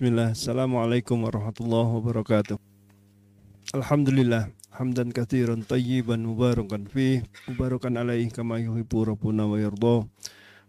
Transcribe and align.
Bismillah. 0.00 0.32
Assalamualaikum 0.32 1.28
warahmatullahi 1.28 1.92
wabarakatuh. 2.00 2.56
Alhamdulillah. 3.76 4.48
Hamdan 4.72 5.12
kathiran 5.12 5.60
tayyiban 5.60 6.24
mubarakan 6.24 6.88
fi 6.88 7.20
mubarakan 7.44 8.00
alaihi 8.00 8.32
kama 8.32 8.64
yuhibbu 8.64 9.12
rabbuna 9.12 9.44
wa 9.44 9.60
yarda. 9.60 10.08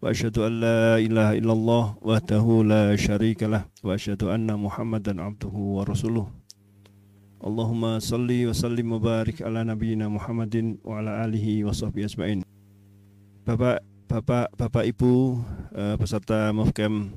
Wa 0.03 0.11
asyhadu 0.11 0.43
an 0.43 0.59
la 0.59 0.99
ilaha 0.99 1.31
illallah 1.39 1.83
wahdahu 2.03 2.67
la 2.67 2.91
syarika 2.99 3.47
lah 3.47 3.63
wa 3.79 3.95
asyhadu 3.95 4.35
anna 4.35 4.59
Muhammadan 4.59 5.23
abduhu 5.23 5.79
wa 5.79 5.87
rasuluh. 5.87 6.27
Allahumma 7.39 8.03
salli 8.03 8.43
wa 8.43 8.51
sallim 8.51 8.91
wa 8.91 8.99
barik 8.99 9.39
ala 9.47 9.63
nabiyyina 9.63 10.11
Muhammadin 10.11 10.75
wa 10.83 10.99
ala 10.99 11.23
alihi 11.23 11.63
wa 11.63 11.71
sahbihi 11.71 12.03
asma'in. 12.03 12.43
Bapak, 13.47 13.79
Bapak, 14.11 14.51
Bapak 14.59 14.83
Ibu 14.91 15.39
uh, 15.71 15.95
peserta 15.95 16.51
Mufcam 16.51 17.15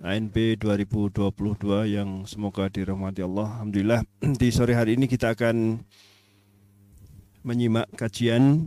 ANP 0.00 0.56
2022 0.56 1.28
yang 1.92 2.24
semoga 2.24 2.72
dirahmati 2.72 3.20
Allah. 3.20 3.60
Alhamdulillah 3.60 4.00
di 4.40 4.48
sore 4.48 4.72
hari 4.72 4.96
ini 4.96 5.04
kita 5.04 5.36
akan 5.36 5.84
menyimak 7.44 7.84
kajian 8.00 8.64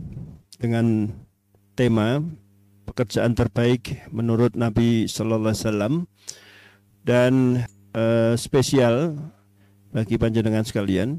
dengan 0.62 1.10
tema 1.74 2.22
pekerjaan 2.86 3.34
terbaik 3.34 4.06
menurut 4.14 4.54
Nabi 4.54 5.10
Sallallahu 5.10 5.50
Alaihi 5.50 5.62
Wasallam 5.66 5.94
dan 7.02 7.66
uh, 7.98 8.38
spesial 8.38 9.18
bagi 9.90 10.14
panjenengan 10.14 10.62
sekalian 10.62 11.18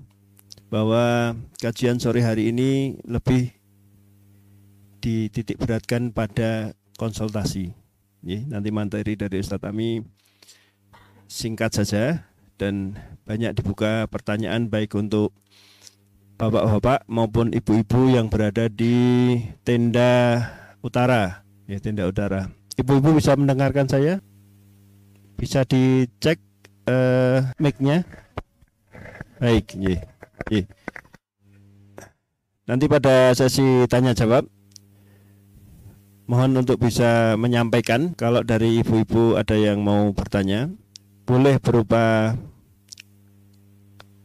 bahwa 0.72 1.36
kajian 1.60 2.00
sore 2.00 2.24
hari 2.24 2.56
ini 2.56 3.04
lebih 3.04 3.52
dititik 5.04 5.60
beratkan 5.60 6.16
pada 6.16 6.72
konsultasi 6.96 7.85
nanti 8.26 8.74
materi 8.74 9.14
dari 9.14 9.38
Ustadz 9.38 9.70
Ami 9.70 10.02
singkat 11.30 11.78
saja 11.78 12.26
dan 12.58 12.98
banyak 13.30 13.54
dibuka 13.54 14.10
pertanyaan 14.10 14.66
baik 14.66 14.98
untuk 14.98 15.30
bapak-bapak 16.42 17.06
maupun 17.06 17.54
ibu-ibu 17.54 18.10
yang 18.10 18.28
berada 18.28 18.66
di 18.66 19.38
tenda 19.62 20.42
utara, 20.82 21.46
ya 21.70 21.78
tenda 21.78 22.10
utara. 22.10 22.50
Ibu-ibu 22.76 23.22
bisa 23.22 23.38
mendengarkan 23.38 23.88
saya? 23.88 24.20
Bisa 25.38 25.62
dicek 25.64 26.42
uh, 26.90 27.46
mic-nya? 27.62 28.04
Baik, 29.38 29.76
ya. 29.78 30.02
ya. 30.50 30.64
Nanti 32.66 32.90
pada 32.90 33.36
sesi 33.38 33.86
tanya 33.86 34.18
jawab 34.18 34.50
Mohon 36.26 36.66
untuk 36.66 36.82
bisa 36.82 37.38
menyampaikan 37.38 38.18
kalau 38.18 38.42
dari 38.42 38.82
ibu-ibu 38.82 39.38
ada 39.38 39.54
yang 39.54 39.86
mau 39.86 40.10
bertanya, 40.10 40.74
boleh 41.22 41.62
berupa 41.62 42.34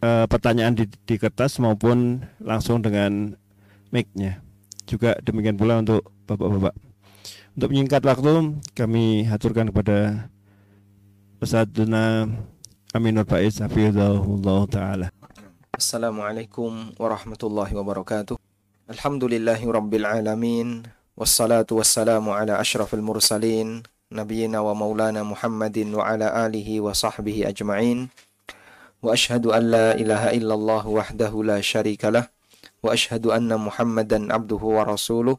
uh, 0.01 0.25
pertanyaan 0.25 0.81
di, 0.81 0.89
di 0.89 1.21
kertas 1.21 1.61
maupun 1.61 2.25
langsung 2.41 2.81
dengan 2.81 3.37
mic-nya. 3.93 4.41
Juga 4.89 5.13
demikian 5.21 5.61
pula 5.61 5.77
untuk 5.77 6.09
bapak-bapak. 6.25 6.73
Untuk 7.53 7.69
menyingkat 7.69 8.01
waktu, 8.01 8.57
kami 8.73 9.29
haturkan 9.29 9.69
kepada 9.69 10.33
Pesaduna 11.37 12.33
Aminur 12.97 13.29
Faiz 13.29 13.61
Hafizahullah 13.61 14.61
Ta'ala. 14.73 15.07
Assalamualaikum 15.77 16.97
warahmatullahi 16.97 17.77
wabarakatuh. 17.77 18.41
Alhamdulillahi 18.89 19.69
rabbil 19.69 20.09
alamin. 20.09 21.00
والصلاة 21.21 21.69
والسلام 21.69 22.25
على 22.33 22.57
أشرف 22.57 22.97
المرسلين 22.97 23.83
نبينا 24.09 24.59
ومولانا 24.61 25.21
محمد 25.21 25.93
وعلى 25.93 26.27
آله 26.49 26.69
وصحبه 26.81 27.45
أجمعين. 27.45 28.09
وأشهد 29.05 29.45
أن 29.53 29.63
لا 29.69 29.89
إله 30.01 30.41
إلا 30.41 30.55
الله 30.57 30.85
وحده 30.89 31.33
لا 31.45 31.61
شريك 31.61 32.09
له 32.09 32.25
وأشهد 32.81 33.29
أن 33.37 33.53
محمدا 33.53 34.33
عبده 34.33 34.63
ورسوله. 34.65 35.37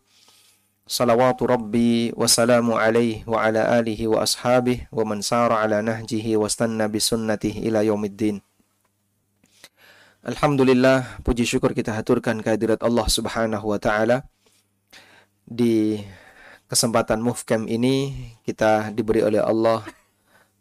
صلوات 0.86 1.42
ربي 1.42 2.14
وسلام 2.14 2.68
عليه 2.74 3.26
وعلى 3.26 3.62
آله 3.82 4.00
وأصحابه 4.08 4.86
ومن 4.94 5.26
سار 5.26 5.50
على 5.50 5.82
نهجه 5.82 6.38
واستنى 6.38 6.86
بسنته 6.94 7.56
إلى 7.58 7.90
يوم 7.90 8.06
الدين. 8.06 8.38
Alhamdulillah, 10.22 11.18
puji 11.26 11.50
syukur 11.50 11.74
kita 11.74 11.98
haturkan 11.98 12.38
kehadirat 12.46 12.86
Allah 12.86 13.10
Subhanahu 13.10 13.74
wa 13.74 13.82
taala. 13.82 14.30
Di 15.52 16.00
kesempatan 16.72 17.20
Mufcam 17.20 17.68
ini 17.68 18.16
kita 18.48 18.96
diberi 18.96 19.20
oleh 19.20 19.44
Allah 19.44 19.84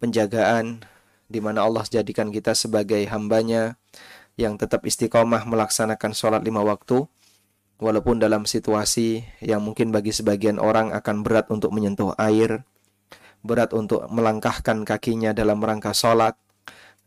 penjagaan 0.02 0.82
di 1.30 1.38
mana 1.38 1.62
Allah 1.62 1.86
jadikan 1.86 2.34
kita 2.34 2.58
sebagai 2.58 2.98
hambanya 3.06 3.78
yang 4.34 4.58
tetap 4.58 4.82
istiqomah 4.82 5.46
melaksanakan 5.46 6.10
sholat 6.10 6.42
lima 6.42 6.66
waktu 6.66 7.06
walaupun 7.78 8.18
dalam 8.18 8.50
situasi 8.50 9.22
yang 9.38 9.62
mungkin 9.62 9.94
bagi 9.94 10.10
sebagian 10.10 10.58
orang 10.58 10.90
akan 10.90 11.22
berat 11.22 11.46
untuk 11.54 11.70
menyentuh 11.70 12.18
air 12.18 12.66
berat 13.40 13.72
untuk 13.72 14.04
melangkahkan 14.12 14.84
kakinya 14.84 15.32
dalam 15.32 15.60
rangka 15.60 15.96
sholat. 15.96 16.36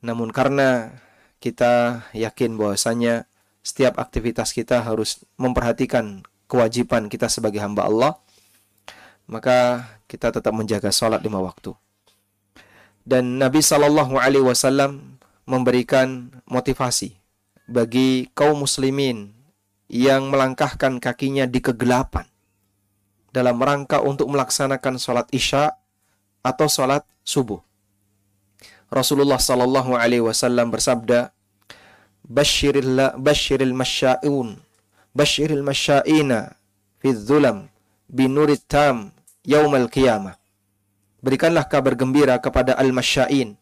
Namun 0.01 0.33
karena 0.33 0.97
kita 1.39 2.05
yakin 2.11 2.57
bahwasanya 2.57 3.29
setiap 3.63 4.01
aktivitas 4.01 4.51
kita 4.51 4.83
harus 4.83 5.23
memperhatikan 5.39 6.25
kewajiban 6.53 7.09
kita 7.09 7.25
sebagai 7.33 7.57
hamba 7.57 7.89
Allah, 7.89 8.13
maka 9.25 9.89
kita 10.05 10.29
tetap 10.29 10.53
menjaga 10.53 10.93
sholat 10.93 11.17
lima 11.25 11.41
waktu. 11.41 11.73
Dan 13.01 13.41
Nabi 13.41 13.65
Shallallahu 13.65 14.21
Alaihi 14.21 14.45
Wasallam 14.45 15.17
memberikan 15.49 16.29
motivasi 16.45 17.17
bagi 17.65 18.29
kaum 18.37 18.61
muslimin 18.61 19.33
yang 19.89 20.29
melangkahkan 20.29 21.01
kakinya 21.01 21.49
di 21.49 21.57
kegelapan 21.57 22.29
dalam 23.33 23.57
rangka 23.57 24.05
untuk 24.05 24.29
melaksanakan 24.29 25.01
sholat 25.01 25.25
isya 25.33 25.73
atau 26.45 26.69
sholat 26.69 27.01
subuh. 27.25 27.65
Rasulullah 28.93 29.41
Shallallahu 29.41 29.97
Alaihi 29.97 30.21
Wasallam 30.21 30.69
bersabda, 30.69 31.33
"Bashiril 32.21 33.17
bashiril 33.17 33.73
masya'un 33.73 34.61
Bashiril 35.13 35.61
masyaina 35.61 36.57
fi 36.97 37.13
dhulam 37.13 37.69
binurit 38.09 38.65
tam 38.65 39.13
yaumal 39.45 39.85
qiyamah. 39.85 40.41
Berikanlah 41.21 41.69
kabar 41.69 41.93
gembira 41.95 42.35
kepada 42.41 42.73
al-masyain, 42.75 43.55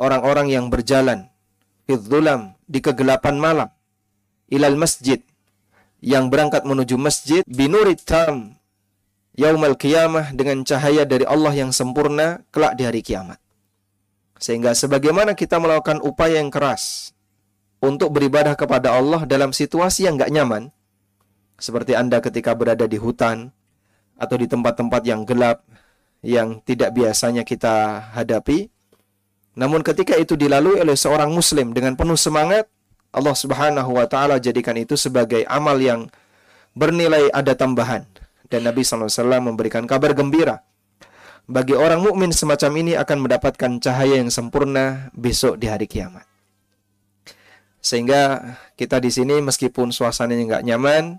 orang-orang 0.00 0.48
yang 0.48 0.72
berjalan 0.72 1.28
fi 1.84 2.00
dhulam 2.00 2.56
di 2.64 2.80
kegelapan 2.80 3.36
malam 3.36 3.70
ilal 4.50 4.74
masjid 4.74 5.22
yang 6.00 6.32
berangkat 6.32 6.66
menuju 6.66 6.96
masjid 6.96 7.44
binurit 7.44 8.02
tam 8.02 8.56
yaumal 9.36 9.76
qiyamah 9.76 10.32
dengan 10.32 10.64
cahaya 10.64 11.04
dari 11.04 11.28
Allah 11.28 11.54
yang 11.54 11.70
sempurna 11.70 12.40
kelak 12.50 12.74
di 12.80 12.88
hari 12.88 13.04
kiamat. 13.04 13.36
Sehingga 14.40 14.72
sebagaimana 14.72 15.36
kita 15.36 15.60
melakukan 15.60 16.00
upaya 16.00 16.40
yang 16.40 16.48
keras 16.48 17.12
untuk 17.80 18.12
beribadah 18.12 18.52
kepada 18.54 18.92
Allah 18.92 19.24
dalam 19.24 19.56
situasi 19.56 20.04
yang 20.04 20.20
gak 20.20 20.32
nyaman, 20.32 20.68
seperti 21.56 21.96
Anda 21.96 22.20
ketika 22.20 22.52
berada 22.52 22.84
di 22.84 23.00
hutan 23.00 23.52
atau 24.20 24.36
di 24.36 24.44
tempat-tempat 24.48 25.02
yang 25.04 25.24
gelap 25.24 25.64
yang 26.20 26.60
tidak 26.64 26.92
biasanya 26.92 27.44
kita 27.44 28.04
hadapi. 28.12 28.68
Namun 29.56 29.80
ketika 29.80 30.16
itu 30.16 30.36
dilalui 30.36 30.80
oleh 30.80 30.96
seorang 30.96 31.32
muslim 31.32 31.72
dengan 31.72 31.96
penuh 31.96 32.16
semangat, 32.16 32.68
Allah 33.10 33.34
Subhanahu 33.34 33.96
wa 33.96 34.06
taala 34.06 34.36
jadikan 34.38 34.76
itu 34.76 34.94
sebagai 34.94 35.42
amal 35.48 35.80
yang 35.80 36.06
bernilai 36.76 37.32
ada 37.32 37.56
tambahan. 37.56 38.06
Dan 38.50 38.66
Nabi 38.66 38.82
SAW 38.82 39.10
memberikan 39.38 39.86
kabar 39.86 40.10
gembira 40.10 40.66
bagi 41.50 41.74
orang 41.74 41.98
mukmin 41.98 42.30
semacam 42.30 42.70
ini 42.78 42.92
akan 42.94 43.26
mendapatkan 43.26 43.82
cahaya 43.82 44.22
yang 44.22 44.30
sempurna 44.30 45.10
besok 45.14 45.58
di 45.58 45.66
hari 45.66 45.90
kiamat. 45.90 46.29
Sehingga 47.80 48.56
kita 48.76 49.00
di 49.00 49.08
sini 49.08 49.40
meskipun 49.40 49.88
suasananya 49.88 50.60
nggak 50.60 50.64
nyaman, 50.68 51.16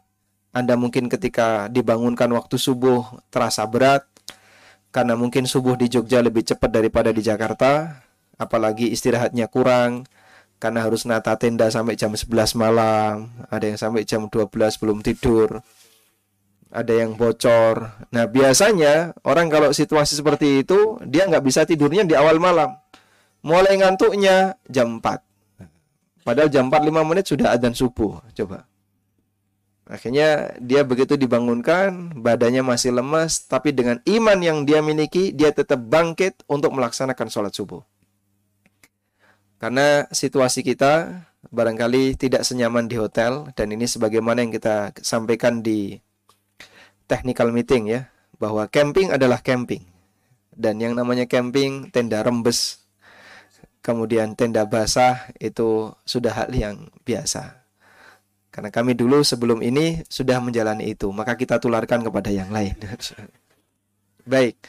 Anda 0.54 0.78
mungkin 0.78 1.10
ketika 1.10 1.66
dibangunkan 1.74 2.30
waktu 2.38 2.62
subuh 2.62 3.26
terasa 3.34 3.66
berat, 3.66 4.06
karena 4.94 5.18
mungkin 5.18 5.50
subuh 5.50 5.74
di 5.74 5.90
Jogja 5.90 6.22
lebih 6.22 6.46
cepat 6.46 6.70
daripada 6.70 7.10
di 7.10 7.26
Jakarta, 7.26 8.04
apalagi 8.38 8.94
istirahatnya 8.94 9.50
kurang, 9.50 10.06
karena 10.62 10.86
harus 10.86 11.10
nata 11.10 11.34
tenda 11.42 11.66
sampai 11.74 11.98
jam 11.98 12.14
11 12.14 12.54
malam, 12.54 13.34
ada 13.50 13.66
yang 13.66 13.80
sampai 13.82 14.06
jam 14.06 14.30
12 14.30 14.54
belum 14.78 15.02
tidur, 15.02 15.66
ada 16.70 16.94
yang 16.94 17.18
bocor. 17.18 17.90
Nah 18.14 18.30
biasanya 18.30 19.18
orang 19.26 19.50
kalau 19.50 19.74
situasi 19.74 20.14
seperti 20.14 20.62
itu, 20.62 21.02
dia 21.10 21.26
nggak 21.26 21.42
bisa 21.42 21.66
tidurnya 21.66 22.06
di 22.06 22.14
awal 22.14 22.38
malam. 22.38 22.78
Mulai 23.42 23.82
ngantuknya 23.82 24.62
jam 24.70 25.02
4 25.02 25.31
Padahal 26.22 26.50
jam 26.54 26.70
4 26.70 26.78
5 26.86 27.10
menit 27.10 27.26
sudah 27.26 27.54
adzan 27.54 27.74
subuh. 27.74 28.22
Coba. 28.38 28.70
Akhirnya 29.92 30.56
dia 30.64 30.88
begitu 30.88 31.20
dibangunkan, 31.20 32.16
badannya 32.16 32.64
masih 32.64 32.96
lemas, 32.96 33.44
tapi 33.44 33.76
dengan 33.76 34.00
iman 34.08 34.40
yang 34.40 34.64
dia 34.64 34.80
miliki, 34.80 35.36
dia 35.36 35.52
tetap 35.52 35.84
bangkit 35.84 36.48
untuk 36.48 36.72
melaksanakan 36.72 37.28
sholat 37.28 37.52
subuh. 37.52 37.84
Karena 39.60 40.08
situasi 40.10 40.64
kita 40.64 41.26
barangkali 41.52 42.16
tidak 42.16 42.48
senyaman 42.48 42.88
di 42.88 42.98
hotel 42.98 43.52
dan 43.54 43.74
ini 43.74 43.84
sebagaimana 43.84 44.42
yang 44.42 44.54
kita 44.54 44.96
sampaikan 45.04 45.60
di 45.60 46.00
technical 47.06 47.52
meeting 47.52 47.92
ya, 47.92 48.08
bahwa 48.40 48.66
camping 48.72 49.12
adalah 49.12 49.44
camping. 49.44 49.84
Dan 50.56 50.80
yang 50.80 50.96
namanya 50.96 51.28
camping 51.28 51.92
tenda 51.92 52.24
rembes 52.24 52.81
kemudian 53.82 54.38
tenda 54.38 54.64
basah 54.64 55.30
itu 55.42 55.92
sudah 56.06 56.46
hal 56.46 56.50
yang 56.54 56.88
biasa. 57.02 57.62
Karena 58.54 58.70
kami 58.70 58.94
dulu 58.94 59.26
sebelum 59.26 59.66
ini 59.66 60.06
sudah 60.08 60.38
menjalani 60.40 60.94
itu, 60.94 61.10
maka 61.10 61.34
kita 61.34 61.58
tularkan 61.58 62.06
kepada 62.06 62.30
yang 62.30 62.54
lain. 62.54 62.78
Baik. 64.32 64.60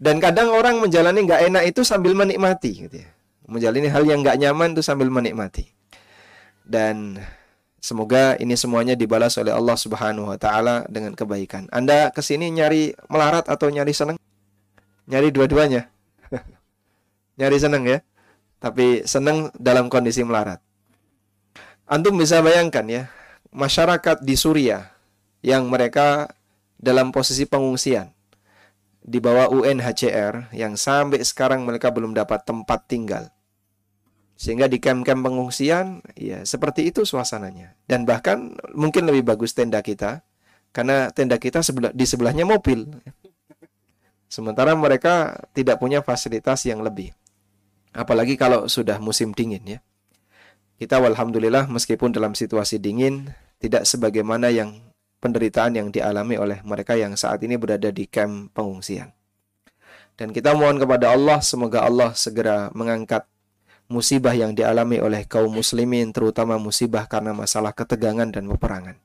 Dan 0.00 0.18
kadang 0.18 0.50
orang 0.50 0.80
menjalani 0.80 1.28
nggak 1.28 1.52
enak 1.52 1.64
itu 1.68 1.84
sambil 1.84 2.16
menikmati, 2.16 2.88
gitu 2.88 2.96
ya. 3.04 3.10
Menjalani 3.44 3.88
hal 3.92 4.02
yang 4.08 4.24
nggak 4.24 4.40
nyaman 4.40 4.72
itu 4.72 4.82
sambil 4.82 5.12
menikmati. 5.12 5.68
Dan 6.64 7.20
semoga 7.76 8.40
ini 8.40 8.56
semuanya 8.56 8.96
dibalas 8.96 9.36
oleh 9.36 9.52
Allah 9.52 9.76
Subhanahu 9.76 10.32
Wa 10.32 10.38
Taala 10.40 10.88
dengan 10.88 11.12
kebaikan. 11.12 11.68
Anda 11.68 12.08
ke 12.16 12.24
sini 12.24 12.48
nyari 12.48 12.96
melarat 13.12 13.52
atau 13.52 13.68
nyari 13.68 13.92
seneng? 13.92 14.16
Nyari 15.12 15.28
dua-duanya. 15.28 15.92
nyari 17.40 17.56
seneng 17.60 17.84
ya 17.84 18.00
tapi 18.60 19.02
senang 19.08 19.48
dalam 19.56 19.88
kondisi 19.88 20.22
melarat. 20.22 20.60
Antum 21.90 22.14
bisa 22.20 22.38
bayangkan 22.44 22.86
ya, 22.86 23.02
masyarakat 23.50 24.22
di 24.22 24.38
Suriah 24.38 24.94
yang 25.42 25.66
mereka 25.66 26.30
dalam 26.78 27.10
posisi 27.10 27.48
pengungsian 27.48 28.12
di 29.00 29.18
bawah 29.18 29.48
UNHCR 29.48 30.52
yang 30.52 30.76
sampai 30.76 31.24
sekarang 31.24 31.64
mereka 31.64 31.88
belum 31.90 32.12
dapat 32.12 32.44
tempat 32.44 32.86
tinggal. 32.86 33.32
Sehingga 34.40 34.72
di 34.72 34.80
kamp-kamp 34.80 35.20
pengungsian 35.20 36.00
ya 36.16 36.44
seperti 36.48 36.88
itu 36.88 37.04
suasananya. 37.04 37.76
Dan 37.84 38.08
bahkan 38.08 38.56
mungkin 38.72 39.04
lebih 39.04 39.24
bagus 39.24 39.52
tenda 39.52 39.84
kita 39.84 40.24
karena 40.72 41.12
tenda 41.12 41.36
kita 41.36 41.60
sebelah, 41.60 41.92
di 41.92 42.08
sebelahnya 42.08 42.48
mobil. 42.48 42.88
Sementara 44.30 44.72
mereka 44.78 45.44
tidak 45.52 45.82
punya 45.82 46.00
fasilitas 46.00 46.64
yang 46.64 46.80
lebih. 46.80 47.12
Apalagi 47.90 48.38
kalau 48.38 48.70
sudah 48.70 49.02
musim 49.02 49.34
dingin 49.34 49.62
ya. 49.66 49.78
Kita 50.80 50.96
alhamdulillah 50.96 51.68
meskipun 51.68 52.14
dalam 52.14 52.32
situasi 52.32 52.80
dingin 52.80 53.28
tidak 53.60 53.84
sebagaimana 53.84 54.48
yang 54.48 54.80
penderitaan 55.20 55.76
yang 55.76 55.88
dialami 55.92 56.40
oleh 56.40 56.58
mereka 56.64 56.96
yang 56.96 57.12
saat 57.14 57.44
ini 57.44 57.60
berada 57.60 57.92
di 57.92 58.08
kamp 58.08 58.56
pengungsian. 58.56 59.12
Dan 60.16 60.32
kita 60.32 60.56
mohon 60.56 60.80
kepada 60.80 61.12
Allah 61.12 61.44
semoga 61.44 61.84
Allah 61.84 62.16
segera 62.16 62.72
mengangkat 62.72 63.28
musibah 63.92 64.32
yang 64.32 64.56
dialami 64.56 65.02
oleh 65.02 65.28
kaum 65.28 65.52
muslimin 65.52 66.14
terutama 66.14 66.56
musibah 66.56 67.04
karena 67.04 67.36
masalah 67.36 67.76
ketegangan 67.76 68.32
dan 68.32 68.48
peperangan. 68.48 68.96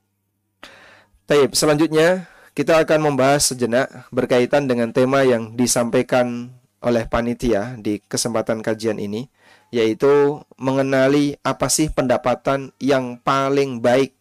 Taib, 1.26 1.58
selanjutnya 1.58 2.30
kita 2.56 2.80
akan 2.88 3.12
membahas 3.12 3.52
sejenak 3.52 3.92
berkaitan 4.16 4.70
dengan 4.70 4.96
tema 4.96 5.28
yang 5.28 5.60
disampaikan 5.60 6.55
oleh 6.86 7.10
panitia 7.10 7.74
di 7.82 7.98
kesempatan 8.06 8.62
kajian 8.62 9.02
ini 9.02 9.26
yaitu 9.74 10.40
mengenali 10.62 11.34
apa 11.42 11.66
sih 11.68 11.90
pendapatan 11.90 12.70
yang 12.78 13.18
paling 13.18 13.82
baik 13.82 14.14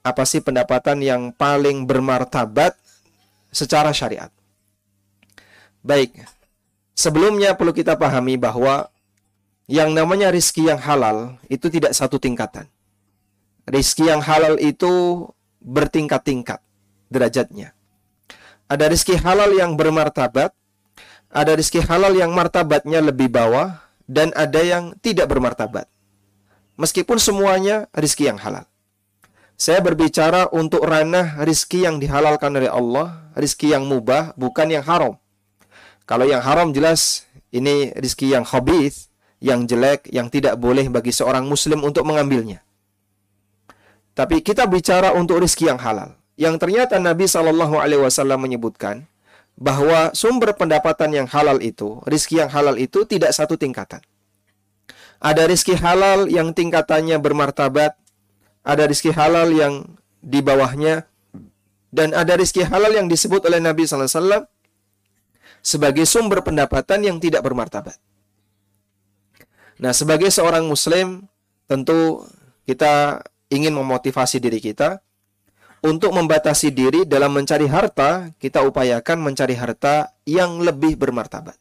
apa 0.00 0.24
sih 0.24 0.40
pendapatan 0.40 1.04
yang 1.04 1.22
paling 1.36 1.84
bermartabat 1.84 2.72
secara 3.52 3.92
syariat. 3.92 4.32
Baik. 5.84 6.16
Sebelumnya 6.96 7.56
perlu 7.56 7.72
kita 7.72 7.96
pahami 7.96 8.36
bahwa 8.40 8.88
yang 9.70 9.92
namanya 9.92 10.32
rizki 10.32 10.68
yang 10.68 10.80
halal 10.80 11.36
itu 11.52 11.68
tidak 11.68 11.92
satu 11.96 12.20
tingkatan. 12.20 12.68
Rizki 13.68 14.08
yang 14.08 14.24
halal 14.24 14.56
itu 14.60 15.24
bertingkat-tingkat 15.60 16.60
derajatnya. 17.12 17.76
Ada 18.66 18.88
rizki 18.88 19.16
halal 19.20 19.52
yang 19.56 19.76
bermartabat, 19.76 20.52
ada 21.30 21.54
rizki 21.54 21.78
halal 21.78 22.12
yang 22.18 22.34
martabatnya 22.34 22.98
lebih 22.98 23.30
bawah 23.30 23.78
dan 24.10 24.34
ada 24.34 24.58
yang 24.60 24.98
tidak 24.98 25.30
bermartabat. 25.30 25.86
Meskipun 26.74 27.22
semuanya 27.22 27.86
rizki 27.94 28.26
yang 28.26 28.36
halal. 28.42 28.66
Saya 29.54 29.78
berbicara 29.84 30.48
untuk 30.50 30.82
ranah 30.82 31.38
rizki 31.44 31.84
yang 31.84 32.00
dihalalkan 32.00 32.56
oleh 32.56 32.72
Allah, 32.72 33.30
rizki 33.36 33.70
yang 33.70 33.84
mubah, 33.84 34.32
bukan 34.34 34.72
yang 34.72 34.82
haram. 34.82 35.20
Kalau 36.08 36.24
yang 36.26 36.40
haram 36.40 36.72
jelas 36.72 37.28
ini 37.52 37.92
rizki 37.94 38.32
yang 38.32 38.42
habis, 38.42 39.12
yang 39.38 39.68
jelek, 39.68 40.08
yang 40.10 40.32
tidak 40.32 40.56
boleh 40.56 40.88
bagi 40.88 41.12
seorang 41.12 41.44
muslim 41.44 41.84
untuk 41.84 42.08
mengambilnya. 42.08 42.64
Tapi 44.16 44.40
kita 44.40 44.64
bicara 44.66 45.12
untuk 45.14 45.38
rizki 45.38 45.68
yang 45.68 45.78
halal. 45.78 46.16
Yang 46.40 46.56
ternyata 46.56 46.96
Nabi 46.96 47.28
Wasallam 47.28 48.40
menyebutkan, 48.40 49.09
bahwa 49.60 50.16
sumber 50.16 50.56
pendapatan 50.56 51.12
yang 51.12 51.28
halal 51.28 51.60
itu, 51.60 52.00
rizki 52.08 52.40
yang 52.40 52.48
halal 52.48 52.80
itu 52.80 53.04
tidak 53.04 53.36
satu 53.36 53.60
tingkatan. 53.60 54.00
Ada 55.20 55.44
rizki 55.44 55.76
halal 55.76 56.32
yang 56.32 56.56
tingkatannya 56.56 57.20
bermartabat, 57.20 57.92
ada 58.64 58.82
rizki 58.88 59.12
halal 59.12 59.52
yang 59.52 59.84
di 60.24 60.40
bawahnya, 60.40 61.04
dan 61.92 62.16
ada 62.16 62.40
rizki 62.40 62.64
halal 62.64 62.88
yang 62.96 63.04
disebut 63.04 63.44
oleh 63.44 63.60
Nabi 63.60 63.84
SAW 63.84 64.48
sebagai 65.60 66.08
sumber 66.08 66.40
pendapatan 66.40 67.04
yang 67.04 67.20
tidak 67.20 67.44
bermartabat. 67.44 68.00
Nah, 69.76 69.92
sebagai 69.92 70.32
seorang 70.32 70.64
Muslim, 70.64 71.28
tentu 71.68 72.24
kita 72.64 73.20
ingin 73.52 73.76
memotivasi 73.76 74.40
diri 74.40 74.56
kita 74.56 75.04
untuk 75.80 76.12
membatasi 76.12 76.68
diri 76.72 77.08
dalam 77.08 77.32
mencari 77.32 77.64
harta, 77.64 78.28
kita 78.36 78.60
upayakan 78.64 79.16
mencari 79.20 79.56
harta 79.56 80.12
yang 80.28 80.60
lebih 80.60 81.00
bermartabat. 81.00 81.56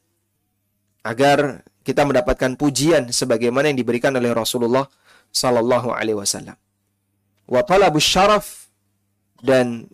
Agar 1.08 1.64
kita 1.88 2.04
mendapatkan 2.04 2.60
pujian 2.60 3.08
sebagaimana 3.10 3.72
yang 3.72 3.80
diberikan 3.80 4.12
oleh 4.12 4.36
Rasulullah 4.36 4.86
sallallahu 5.32 5.96
alaihi 5.96 6.20
wasallam. 6.20 6.60
Wa 7.48 7.64
talabus 7.64 8.06
syaraf 8.06 8.68
dan 9.40 9.88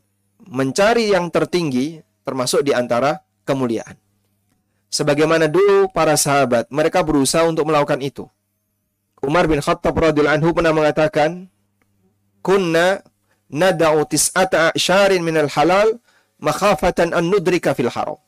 mencari 0.50 1.13
yang 1.13 1.30
tertinggi 1.30 2.01
termasuk 2.25 2.66
di 2.66 2.74
antara 2.74 3.22
kemuliaan. 3.45 3.95
Sebagaimana 4.89 5.46
dulu 5.46 5.91
para 5.94 6.17
sahabat, 6.17 6.65
mereka 6.74 7.05
berusaha 7.05 7.46
untuk 7.46 7.70
melakukan 7.70 8.01
itu. 8.01 8.25
Umar 9.22 9.46
bin 9.46 9.62
Khattab 9.62 9.94
radhiyallahu 9.94 10.38
anhu 10.41 10.50
pernah 10.51 10.74
mengatakan, 10.74 11.46
"Kunna 12.41 13.05
nada'u 13.49 14.05
tis'ata 14.09 14.73
syarin 14.77 15.21
minal 15.21 15.49
halal 15.51 15.97
makhafatan 16.41 17.13
an 17.13 17.29
nudrika 17.29 17.73
fil 17.77 17.89
haram. 17.89 18.19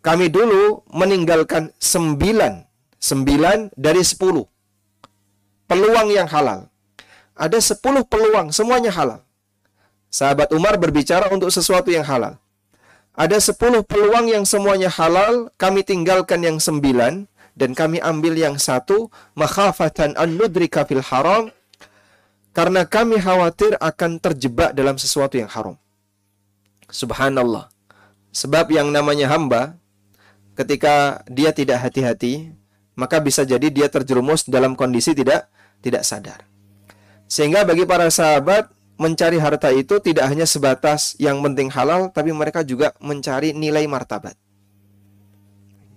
Kami 0.00 0.32
dulu 0.32 0.80
meninggalkan 0.96 1.76
sembilan, 1.76 2.64
sembilan 2.96 3.76
dari 3.76 4.00
sepuluh 4.00 4.46
peluang 5.68 6.08
yang 6.10 6.26
halal. 6.26 6.66
Ada 7.36 7.60
sepuluh 7.60 8.04
peluang, 8.04 8.52
semuanya 8.52 8.92
halal. 8.92 9.20
Sahabat 10.10 10.50
Umar 10.50 10.76
berbicara 10.76 11.30
untuk 11.30 11.54
sesuatu 11.54 11.88
yang 11.88 12.02
halal. 12.02 12.36
Ada 13.14 13.38
sepuluh 13.38 13.84
peluang 13.84 14.26
yang 14.26 14.42
semuanya 14.48 14.90
halal, 14.90 15.52
kami 15.60 15.84
tinggalkan 15.86 16.42
yang 16.42 16.58
sembilan, 16.58 17.30
dan 17.54 17.70
kami 17.76 18.00
ambil 18.00 18.34
yang 18.34 18.56
satu, 18.56 19.12
makhafatan 19.36 20.16
an 20.16 20.34
nudrika 20.34 20.88
fil 20.88 21.04
haram, 21.04 21.52
karena 22.50 22.82
kami 22.82 23.22
khawatir 23.22 23.78
akan 23.78 24.18
terjebak 24.18 24.74
dalam 24.74 24.98
sesuatu 24.98 25.38
yang 25.38 25.50
haram. 25.50 25.78
Subhanallah. 26.90 27.70
Sebab 28.34 28.70
yang 28.74 28.90
namanya 28.90 29.30
hamba, 29.30 29.78
ketika 30.58 31.22
dia 31.30 31.54
tidak 31.54 31.82
hati-hati, 31.82 32.54
maka 32.98 33.22
bisa 33.22 33.46
jadi 33.46 33.70
dia 33.70 33.86
terjerumus 33.86 34.46
dalam 34.46 34.74
kondisi 34.74 35.14
tidak 35.14 35.46
tidak 35.82 36.02
sadar. 36.02 36.46
Sehingga 37.30 37.62
bagi 37.62 37.86
para 37.86 38.10
sahabat, 38.10 38.70
mencari 38.98 39.38
harta 39.38 39.70
itu 39.70 40.02
tidak 40.02 40.26
hanya 40.26 40.46
sebatas 40.46 41.14
yang 41.22 41.38
penting 41.46 41.70
halal, 41.70 42.10
tapi 42.10 42.34
mereka 42.34 42.66
juga 42.66 42.94
mencari 42.98 43.54
nilai 43.54 43.86
martabat. 43.86 44.34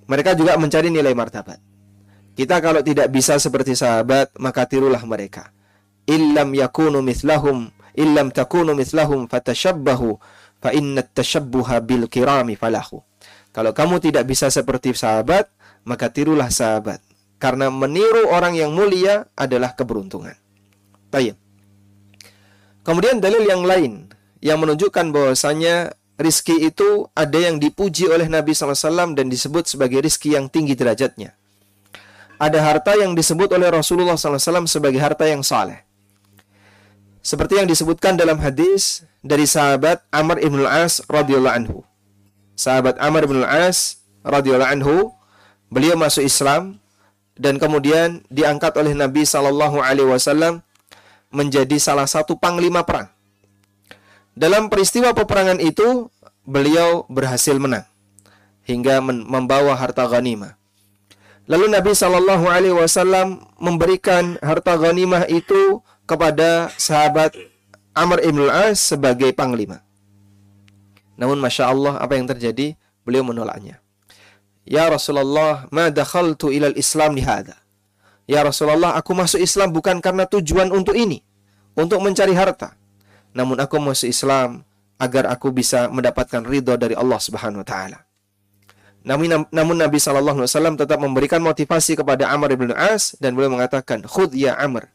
Mereka 0.05 0.37
juga 0.37 0.53
mencari 0.61 0.93
nilai 0.93 1.17
martabat. 1.17 1.57
Kita 2.37 2.61
kalau 2.61 2.81
tidak 2.85 3.09
bisa 3.09 3.37
seperti 3.41 3.73
sahabat, 3.73 4.33
maka 4.37 4.65
tirulah 4.65 5.01
mereka 5.05 5.53
illam 6.09 6.55
yakunu 6.55 6.99
mithlahum 6.99 7.71
illam 7.95 8.33
takunu 8.33 8.73
mithlahum 8.73 9.29
fatashabbahu 9.29 10.17
fa 10.59 10.69
inna 10.73 11.05
tashabbuha 11.05 11.79
bil 11.83 12.09
kirami 12.09 12.57
falahu. 12.57 13.03
Kalau 13.53 13.69
kamu 13.71 14.01
tidak 14.01 14.25
bisa 14.25 14.49
seperti 14.49 14.97
sahabat, 14.97 15.45
maka 15.85 16.09
tirulah 16.09 16.49
sahabat. 16.49 16.99
Karena 17.37 17.69
meniru 17.69 18.31
orang 18.31 18.55
yang 18.55 18.71
mulia 18.73 19.29
adalah 19.35 19.75
keberuntungan. 19.77 20.33
Baik. 21.11 21.37
Kemudian 22.81 23.19
dalil 23.21 23.45
yang 23.45 23.61
lain 23.67 24.09
yang 24.41 24.57
menunjukkan 24.63 25.11
bahwasanya 25.11 25.93
rizki 26.17 26.65
itu 26.65 27.07
ada 27.13 27.35
yang 27.35 27.59
dipuji 27.59 28.09
oleh 28.09 28.25
Nabi 28.27 28.55
SAW 28.55 29.13
dan 29.13 29.27
disebut 29.29 29.69
sebagai 29.69 30.01
rizki 30.01 30.33
yang 30.33 30.49
tinggi 30.49 30.73
derajatnya. 30.73 31.35
ada 32.43 32.59
harta 32.59 32.91
yang 32.99 33.15
disebut 33.15 33.55
oleh 33.55 33.71
Rasulullah 33.71 34.19
SAW 34.19 34.67
sebagai 34.67 34.99
harta 34.99 35.23
yang 35.23 35.45
saleh. 35.45 35.85
Seperti 37.23 37.55
yang 37.55 37.71
disebutkan 37.71 38.19
dalam 38.19 38.35
hadis 38.43 39.07
dari 39.23 39.47
sahabat 39.47 40.03
Amr 40.11 40.43
ibn 40.43 40.59
al-As 40.67 40.99
radhiyallahu 41.07 41.55
anhu. 41.55 41.77
Sahabat 42.59 42.99
Amr 42.99 43.23
ibn 43.23 43.39
al-As 43.39 44.03
radhiyallahu 44.27 44.73
anhu, 44.75 44.95
beliau 45.71 45.95
masuk 45.95 46.27
Islam 46.27 46.83
dan 47.39 47.63
kemudian 47.63 48.27
diangkat 48.27 48.75
oleh 48.75 48.91
Nabi 48.91 49.23
Shallallahu 49.23 49.79
alaihi 49.79 50.11
wasallam 50.11 50.67
menjadi 51.31 51.79
salah 51.79 52.05
satu 52.05 52.35
panglima 52.35 52.83
perang. 52.83 53.07
Dalam 54.35 54.67
peristiwa 54.67 55.15
peperangan 55.15 55.63
itu, 55.63 56.11
beliau 56.43 57.07
berhasil 57.07 57.55
menang 57.55 57.87
hingga 58.67 58.99
membawa 59.03 59.79
harta 59.79 60.03
ghanimah. 60.11 60.59
Lalu 61.47 61.75
Nabi 61.75 61.91
Shallallahu 61.91 62.45
Alaihi 62.47 62.75
Wasallam 62.75 63.43
memberikan 63.59 64.39
harta 64.39 64.79
ghanimah 64.79 65.27
itu 65.27 65.83
kepada 66.03 66.71
sahabat 66.75 67.35
Amr 67.93 68.19
ibn 68.25 68.49
al-As 68.49 68.81
sebagai 68.81 69.31
panglima. 69.31 69.85
Namun 71.15 71.37
masya 71.37 71.69
Allah 71.69 72.01
apa 72.01 72.17
yang 72.17 72.25
terjadi? 72.25 72.73
Beliau 73.05 73.21
menolaknya. 73.21 73.83
Ya 74.63 74.87
Rasulullah, 74.87 75.67
ma 75.69 75.91
dakhaltu 75.91 76.49
ilal 76.49 76.73
Islam 76.79 77.19
lihada. 77.19 77.59
Ya 78.23 78.39
Rasulullah, 78.41 78.95
aku 78.95 79.11
masuk 79.11 79.43
Islam 79.43 79.75
bukan 79.75 79.99
karena 79.99 80.23
tujuan 80.23 80.71
untuk 80.71 80.95
ini, 80.95 81.19
untuk 81.75 81.99
mencari 81.99 82.31
harta. 82.31 82.79
Namun 83.35 83.59
aku 83.59 83.75
masuk 83.83 84.07
Islam 84.07 84.63
agar 84.95 85.27
aku 85.27 85.51
bisa 85.51 85.91
mendapatkan 85.91 86.47
ridho 86.47 86.79
dari 86.79 86.95
Allah 86.95 87.19
Subhanahu 87.19 87.61
wa 87.61 87.67
taala. 87.67 87.99
Namun, 89.03 89.51
namun 89.51 89.75
Nabi 89.75 89.99
Shallallahu 89.99 90.39
Alaihi 90.39 90.51
Wasallam 90.55 90.79
tetap 90.79 90.95
memberikan 91.03 91.43
motivasi 91.43 91.99
kepada 91.99 92.31
Amr 92.31 92.55
bin 92.55 92.71
As 92.71 93.19
dan 93.19 93.35
beliau 93.35 93.51
mengatakan, 93.51 94.07
Khud 94.07 94.31
ya 94.31 94.55
Amr, 94.55 94.87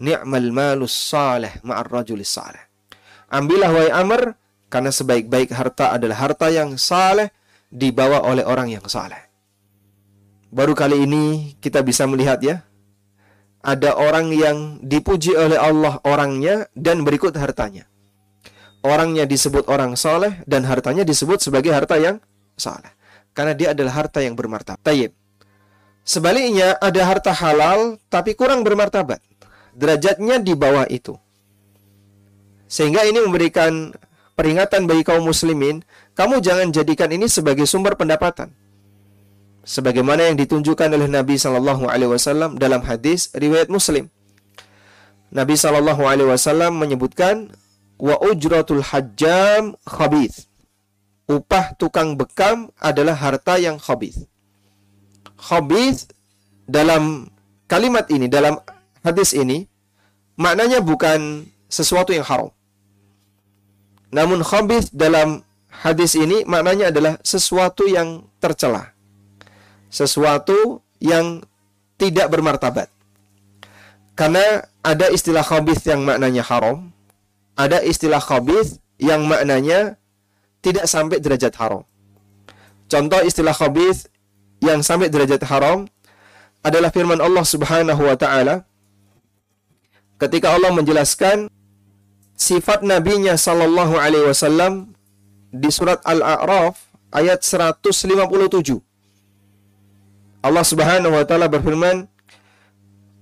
ni'mal 0.00 0.48
malus 0.50 0.94
saleh 0.94 1.60
ma'ar 1.62 1.86
rajulis 1.90 2.30
saleh. 2.30 2.62
Ambillah 3.30 3.70
wahai 3.70 3.90
Amr, 3.90 4.34
karena 4.70 4.90
sebaik-baik 4.90 5.54
harta 5.54 5.94
adalah 5.94 6.18
harta 6.18 6.50
yang 6.50 6.74
saleh 6.78 7.30
dibawa 7.70 8.22
oleh 8.26 8.46
orang 8.46 8.70
yang 8.70 8.86
saleh. 8.86 9.18
Baru 10.54 10.74
kali 10.74 11.02
ini 11.02 11.54
kita 11.58 11.82
bisa 11.82 12.06
melihat 12.06 12.38
ya, 12.42 12.62
ada 13.64 13.96
orang 13.98 14.30
yang 14.30 14.78
dipuji 14.84 15.34
oleh 15.34 15.58
Allah 15.58 15.98
orangnya 16.06 16.70
dan 16.78 17.02
berikut 17.02 17.34
hartanya. 17.34 17.90
Orangnya 18.84 19.24
disebut 19.24 19.66
orang 19.72 19.96
saleh 19.96 20.44
dan 20.44 20.68
hartanya 20.68 21.02
disebut 21.02 21.40
sebagai 21.40 21.72
harta 21.72 21.96
yang 21.96 22.20
saleh 22.54 22.92
karena 23.34 23.52
dia 23.52 23.74
adalah 23.74 24.04
harta 24.04 24.22
yang 24.22 24.38
bermartabat. 24.38 25.10
Sebaliknya 26.04 26.78
ada 26.78 27.02
harta 27.02 27.32
halal 27.34 27.98
tapi 28.12 28.36
kurang 28.38 28.62
bermartabat. 28.62 29.18
Derajatnya 29.74 30.38
di 30.38 30.54
bawah 30.54 30.86
itu. 30.86 31.18
Sehingga 32.70 33.06
ini 33.06 33.22
memberikan 33.22 33.94
peringatan 34.34 34.86
bagi 34.86 35.02
kaum 35.06 35.26
muslimin, 35.26 35.82
kamu 36.14 36.42
jangan 36.42 36.70
jadikan 36.70 37.10
ini 37.10 37.26
sebagai 37.26 37.66
sumber 37.66 37.98
pendapatan. 37.98 38.50
Sebagaimana 39.64 40.28
yang 40.28 40.36
ditunjukkan 40.36 40.92
oleh 40.92 41.08
Nabi 41.08 41.40
Shallallahu 41.40 41.88
alaihi 41.88 42.10
wasallam 42.10 42.60
dalam 42.60 42.84
hadis 42.84 43.32
riwayat 43.32 43.72
Muslim. 43.72 44.12
Nabi 45.32 45.56
Shallallahu 45.56 46.04
alaihi 46.04 46.28
wasallam 46.28 46.76
menyebutkan 46.78 47.50
wa 47.96 48.20
ujratul 48.20 48.84
hajjam 48.84 49.74
khabith 49.88 50.46
upah 51.24 51.72
tukang 51.80 52.20
bekam 52.20 52.68
adalah 52.80 53.16
harta 53.16 53.56
yang 53.56 53.80
khabith. 53.80 54.28
Khabith 55.40 56.12
dalam 56.68 57.28
kalimat 57.68 58.08
ini, 58.12 58.28
dalam 58.28 58.60
hadis 59.04 59.36
ini, 59.36 59.68
maknanya 60.40 60.80
bukan 60.80 61.46
sesuatu 61.68 62.10
yang 62.10 62.24
haram. 62.24 62.50
Namun 64.14 64.40
khabith 64.46 64.94
dalam 64.94 65.42
hadis 65.68 66.14
ini 66.14 66.46
maknanya 66.46 66.94
adalah 66.94 67.18
sesuatu 67.26 67.84
yang 67.84 68.24
tercela. 68.38 68.94
Sesuatu 69.90 70.82
yang 71.02 71.42
tidak 71.98 72.30
bermartabat. 72.30 72.88
Karena 74.14 74.62
ada 74.86 75.10
istilah 75.10 75.42
khabith 75.42 75.82
yang 75.86 76.06
maknanya 76.06 76.46
haram, 76.46 76.94
ada 77.58 77.82
istilah 77.82 78.22
khabith 78.22 78.78
yang 79.02 79.26
maknanya 79.26 79.98
tidak 80.62 80.86
sampai 80.86 81.18
derajat 81.18 81.54
haram. 81.58 81.82
Contoh 82.86 83.20
istilah 83.26 83.50
khabith 83.50 84.06
yang 84.62 84.86
sampai 84.86 85.10
derajat 85.10 85.42
haram 85.50 85.90
adalah 86.62 86.94
firman 86.94 87.18
Allah 87.18 87.42
Subhanahu 87.42 88.02
wa 88.06 88.14
taala 88.14 88.62
ketika 90.24 90.56
Allah 90.56 90.72
menjelaskan 90.72 91.52
sifat 92.34 92.80
nabinya 92.82 93.36
sallallahu 93.36 94.00
alaihi 94.00 94.26
wasallam 94.32 94.96
di 95.52 95.70
surat 95.70 96.00
Al-A'raf 96.02 96.80
ayat 97.14 97.44
157. 97.46 98.80
Allah 100.44 100.64
Subhanahu 100.64 101.14
wa 101.14 101.24
taala 101.24 101.48
berfirman 101.48 102.08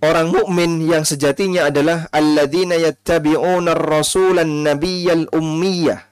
Orang 0.02 0.34
mukmin 0.34 0.82
yang 0.82 1.06
sejatinya 1.06 1.70
adalah 1.70 2.10
alladzina 2.10 2.74
yattabi'una 2.74 3.78
ar-rasulan 3.78 4.66
nabiyyal 4.66 5.30
ummiyah 5.30 6.10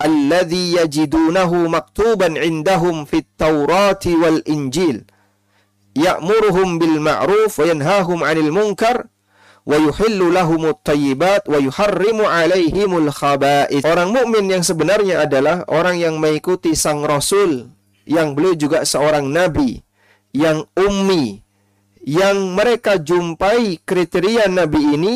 alladhi 0.00 0.80
yajidunahu 0.80 1.68
maktuban 1.68 2.40
indahum 2.40 3.04
fit 3.04 3.28
Taurati 3.36 4.16
wal 4.16 4.40
Injil 4.48 5.04
ya'muruhum 5.92 6.80
bil 6.80 7.04
ma'ruf 7.04 7.52
wa 7.60 7.68
yanhahum 7.68 8.24
'anil 8.24 8.48
munkar 8.48 9.12
wa 9.68 9.76
yuhillu 9.76 10.32
lahumut. 10.32 10.80
Orang 13.84 14.08
mukmin 14.16 14.44
yang 14.48 14.64
sebenarnya 14.64 15.28
adalah 15.28 15.68
orang 15.68 16.00
yang 16.00 16.16
mengikuti 16.16 16.72
sang 16.72 17.04
rasul 17.04 17.68
yang 18.08 18.32
beliau 18.32 18.56
juga 18.56 18.88
seorang 18.88 19.28
nabi 19.28 19.84
yang 20.32 20.64
ummi 20.72 21.44
yang 22.08 22.56
mereka 22.56 22.96
jumpai 22.96 23.84
kriteria 23.84 24.48
nabi 24.48 24.96
ini 24.96 25.14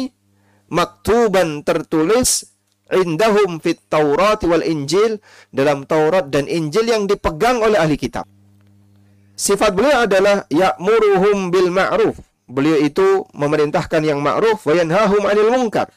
maktuban 0.68 1.64
tertulis 1.64 2.52
indahum 2.92 3.56
fit 3.64 3.80
Taurat 3.88 4.44
wal 4.44 4.60
Injil 4.60 5.16
dalam 5.48 5.88
Taurat 5.88 6.28
dan 6.28 6.44
Injil 6.44 6.92
yang 6.92 7.08
dipegang 7.08 7.64
oleh 7.64 7.80
ahli 7.80 7.96
kitab. 7.96 8.28
Sifat 9.32 9.72
beliau 9.72 10.04
adalah 10.04 10.44
ya'muruhum 10.52 11.48
bil 11.48 11.72
ma'ruf. 11.72 12.20
Beliau 12.52 12.76
itu 12.84 13.24
memerintahkan 13.32 14.04
yang 14.04 14.20
ma'ruf 14.20 14.60
wa 14.68 14.76
yanhahum 14.76 15.24
'anil 15.24 15.48
munkar 15.48 15.88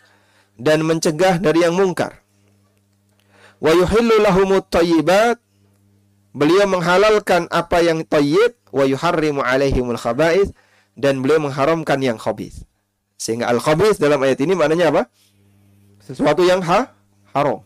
dan 0.55 0.87
mencegah 0.87 1.35
dari 1.35 1.67
yang 1.67 1.75
mungkar. 1.75 2.23
Wa 3.59 3.75
yuhillu 3.75 4.23
lahumut 4.23 4.71
thayyibat. 4.71 5.35
Beliau 6.35 6.67
menghalalkan 6.67 7.47
apa 7.51 7.79
yang 7.83 8.07
thayyib 8.07 8.55
wa 8.71 8.87
yuharrimu 8.87 9.43
'alaihimul 9.43 9.99
khaba'ith 9.99 10.55
dan 10.95 11.19
beliau 11.19 11.43
mengharamkan 11.43 11.99
yang 11.99 12.15
khabith. 12.15 12.63
Sehingga 13.19 13.51
al-khabith 13.51 13.99
dalam 13.99 14.19
ayat 14.23 14.39
ini 14.43 14.55
maknanya 14.55 14.91
apa? 14.91 15.03
sesuatu 16.05 16.45
yang 16.45 16.61
ha 16.61 16.93
haram. 17.33 17.65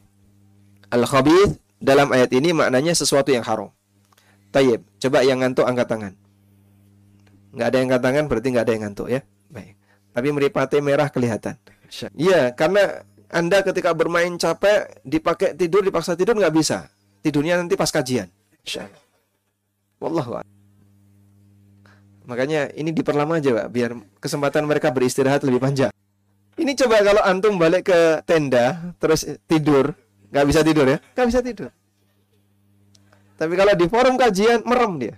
Al-khabith 0.89 1.59
dalam 1.77 2.09
ayat 2.09 2.31
ini 2.31 2.55
maknanya 2.55 2.95
sesuatu 2.95 3.29
yang 3.29 3.43
haram. 3.43 3.69
Tayyib, 4.49 4.81
coba 4.97 5.21
yang 5.21 5.43
ngantuk 5.43 5.67
angkat 5.67 5.87
tangan. 5.91 6.13
Nggak 7.53 7.67
ada 7.67 7.77
yang 7.77 7.87
angkat 7.89 8.01
tangan 8.05 8.25
berarti 8.29 8.47
nggak 8.53 8.65
ada 8.65 8.73
yang 8.73 8.83
ngantuk 8.85 9.07
ya. 9.09 9.21
Baik. 9.49 9.75
Tapi 10.13 10.27
meripati 10.29 10.77
merah 10.81 11.09
kelihatan. 11.09 11.55
Iya, 12.13 12.53
karena 12.53 13.05
Anda 13.29 13.61
ketika 13.65 13.93
bermain 13.93 14.37
capek, 14.37 15.01
dipakai 15.05 15.53
tidur, 15.57 15.81
dipaksa 15.85 16.13
tidur 16.13 16.37
nggak 16.37 16.53
bisa. 16.53 16.89
Tidurnya 17.21 17.57
nanti 17.61 17.73
pas 17.77 17.89
kajian. 17.89 18.29
Wallahu 19.99 20.39
Makanya 22.29 22.69
ini 22.77 22.93
diperlama 22.93 23.41
aja, 23.41 23.65
Pak, 23.65 23.67
biar 23.73 23.91
kesempatan 24.21 24.69
mereka 24.69 24.93
beristirahat 24.93 25.41
lebih 25.41 25.61
panjang. 25.61 25.89
Ini 26.59 26.71
coba 26.77 27.01
kalau 27.01 27.23
antum 27.25 27.57
balik 27.57 27.89
ke 27.89 28.21
tenda 28.27 28.93
terus 29.01 29.25
tidur, 29.49 29.97
nggak 30.29 30.45
bisa 30.45 30.61
tidur 30.61 30.85
ya? 30.85 30.97
Nggak 31.17 31.27
bisa 31.31 31.39
tidur. 31.41 31.69
Tapi 33.39 33.53
kalau 33.55 33.73
di 33.73 33.85
forum 33.87 34.19
kajian 34.19 34.61
merem 34.67 34.93
dia. 34.99 35.15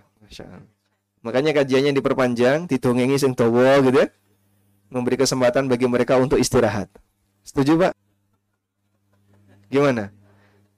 Makanya 1.21 1.53
kajiannya 1.53 1.93
diperpanjang, 1.93 2.65
didongengi 2.65 3.17
sing 3.21 3.37
dawa 3.37 3.77
gitu 3.85 3.97
ya. 4.01 4.07
Memberi 4.91 5.15
kesempatan 5.21 5.69
bagi 5.69 5.85
mereka 5.85 6.17
untuk 6.17 6.41
istirahat. 6.41 6.89
Setuju, 7.45 7.77
Pak? 7.77 7.93
Gimana? 9.71 10.11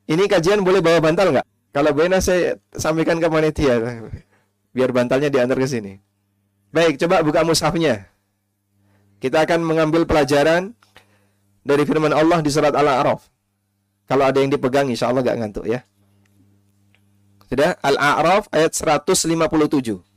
Ini 0.05 0.27
kajian 0.27 0.61
boleh 0.61 0.83
bawa 0.83 0.99
bantal 0.99 1.33
nggak? 1.33 1.47
Kalau 1.73 1.89
boleh 1.95 2.21
saya 2.21 2.59
sampaikan 2.77 3.17
ke 3.17 3.25
panitia 3.25 3.81
biar 4.75 4.89
bantalnya 4.93 5.33
diantar 5.33 5.57
ke 5.57 5.65
sini. 5.65 5.97
Baik, 6.69 7.01
coba 7.01 7.25
buka 7.25 7.41
mushafnya. 7.41 8.05
Kita 9.17 9.41
akan 9.47 9.65
mengambil 9.65 10.05
pelajaran 10.05 10.75
dari 11.63 11.87
firman 11.87 12.11
Allah 12.11 12.43
di 12.43 12.51
surat 12.51 12.75
Al-A'raf. 12.75 13.25
Kalau 14.05 14.27
ada 14.27 14.37
yang 14.37 14.51
dipegang 14.51 14.91
insya 14.91 15.09
Allah 15.09 15.23
gak 15.23 15.39
ngantuk 15.39 15.65
ya. 15.65 15.81
Sudah? 17.47 17.79
Al-A'raf 17.79 18.51
ayat 18.51 18.75
157. 18.75 20.12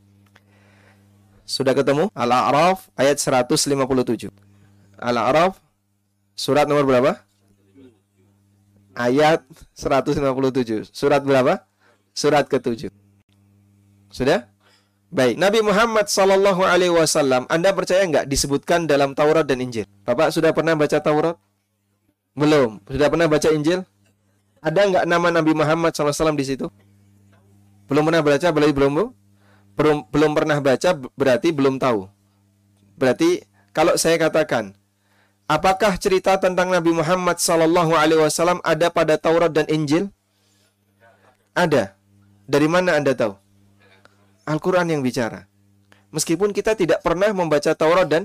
Sudah 1.46 1.78
ketemu? 1.78 2.10
Al-A'raf 2.10 2.90
ayat 2.98 3.22
157. 3.22 4.34
Al-A'raf 4.98 5.62
surat 6.34 6.66
nomor 6.66 6.82
berapa? 6.82 7.22
Ayat 8.98 9.46
157. 9.78 10.90
Surat 10.90 11.22
berapa? 11.22 11.62
Surat 12.10 12.50
ke-7. 12.50 12.90
Sudah? 14.10 14.50
Baik, 15.06 15.38
Nabi 15.38 15.62
Muhammad 15.62 16.10
Sallallahu 16.10 16.66
Alaihi 16.66 16.90
Wasallam, 16.90 17.46
Anda 17.46 17.70
percaya 17.70 18.02
nggak 18.02 18.26
disebutkan 18.26 18.90
dalam 18.90 19.14
Taurat 19.14 19.46
dan 19.46 19.62
Injil? 19.62 19.86
Bapak 20.02 20.34
sudah 20.34 20.50
pernah 20.50 20.74
baca 20.74 20.98
Taurat? 20.98 21.38
Belum. 22.34 22.82
Sudah 22.90 23.06
pernah 23.06 23.30
baca 23.30 23.48
Injil? 23.54 23.86
Ada 24.58 24.80
nggak 24.82 25.04
nama 25.06 25.30
Nabi 25.30 25.54
Muhammad 25.54 25.94
SAW 25.94 26.34
di 26.34 26.42
situ? 26.42 26.66
Belum 27.86 28.02
pernah 28.02 28.18
baca, 28.18 28.48
belum 28.50 28.70
belum 28.74 28.92
belum 29.76 30.08
belum 30.08 30.32
pernah 30.32 30.58
baca 30.58 30.96
berarti 31.14 31.52
belum 31.52 31.76
tahu. 31.76 32.08
Berarti 32.96 33.44
kalau 33.76 33.94
saya 34.00 34.16
katakan, 34.16 34.72
apakah 35.44 36.00
cerita 36.00 36.40
tentang 36.40 36.72
Nabi 36.72 36.96
Muhammad 36.96 37.36
Sallallahu 37.36 37.92
Alaihi 37.92 38.24
Wasallam 38.24 38.64
ada 38.64 38.88
pada 38.88 39.20
Taurat 39.20 39.52
dan 39.52 39.68
Injil? 39.68 40.08
Ada. 41.52 41.92
Dari 42.48 42.68
mana 42.68 42.96
Anda 42.96 43.12
tahu? 43.12 43.36
Al-Quran 44.48 44.88
yang 44.96 45.02
bicara. 45.04 45.44
Meskipun 46.14 46.56
kita 46.56 46.72
tidak 46.72 47.04
pernah 47.04 47.28
membaca 47.36 47.76
Taurat 47.76 48.08
dan 48.08 48.24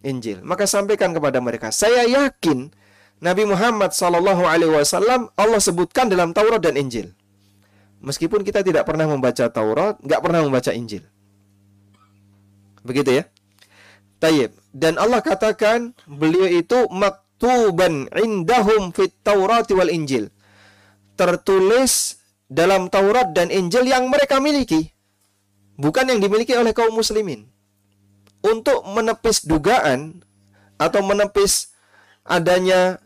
Injil, 0.00 0.40
maka 0.40 0.64
sampaikan 0.64 1.12
kepada 1.12 1.38
mereka, 1.44 1.68
saya 1.68 2.08
yakin 2.08 2.72
Nabi 3.20 3.44
Muhammad 3.46 3.92
Sallallahu 3.92 4.48
Alaihi 4.48 4.72
Wasallam 4.72 5.28
Allah 5.36 5.60
sebutkan 5.60 6.08
dalam 6.08 6.32
Taurat 6.32 6.58
dan 6.64 6.80
Injil. 6.80 7.12
Meskipun 8.02 8.42
kita 8.42 8.66
tidak 8.66 8.82
pernah 8.82 9.06
membaca 9.06 9.46
Taurat, 9.46 9.94
nggak 10.02 10.20
pernah 10.20 10.42
membaca 10.42 10.74
Injil. 10.74 11.06
Begitu 12.82 13.22
ya. 13.22 13.24
Tayyib. 14.18 14.50
Dan 14.74 14.98
Allah 14.98 15.22
katakan 15.22 15.94
beliau 16.10 16.50
itu 16.50 16.90
maktuban 16.90 18.10
indahum 18.18 18.90
fit 18.90 19.14
Taurat 19.22 19.70
wal 19.70 19.90
Injil. 19.90 20.34
Tertulis 21.14 22.18
dalam 22.50 22.90
Taurat 22.90 23.30
dan 23.30 23.54
Injil 23.54 23.86
yang 23.86 24.10
mereka 24.10 24.42
miliki. 24.42 24.90
Bukan 25.78 26.10
yang 26.10 26.18
dimiliki 26.18 26.58
oleh 26.58 26.74
kaum 26.74 26.98
muslimin. 26.98 27.46
Untuk 28.42 28.82
menepis 28.82 29.46
dugaan 29.46 30.26
atau 30.74 31.06
menepis 31.06 31.70
adanya 32.26 32.98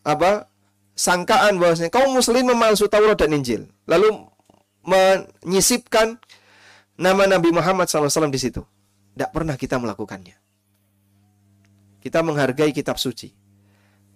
apa 0.00 0.48
sangkaan 0.96 1.60
bahwasanya 1.60 1.92
kaum 1.92 2.16
muslim 2.16 2.48
memalsu 2.48 2.88
Taurat 2.88 3.20
dan 3.20 3.36
Injil. 3.36 3.68
Lalu 3.84 4.29
menyisipkan 4.90 6.18
nama 6.98 7.30
Nabi 7.30 7.54
Muhammad 7.54 7.86
SAW 7.86 8.28
di 8.28 8.40
situ. 8.42 8.66
Tidak 9.14 9.30
pernah 9.30 9.54
kita 9.54 9.78
melakukannya. 9.78 10.34
Kita 12.02 12.26
menghargai 12.26 12.74
kitab 12.74 12.98
suci. 12.98 13.30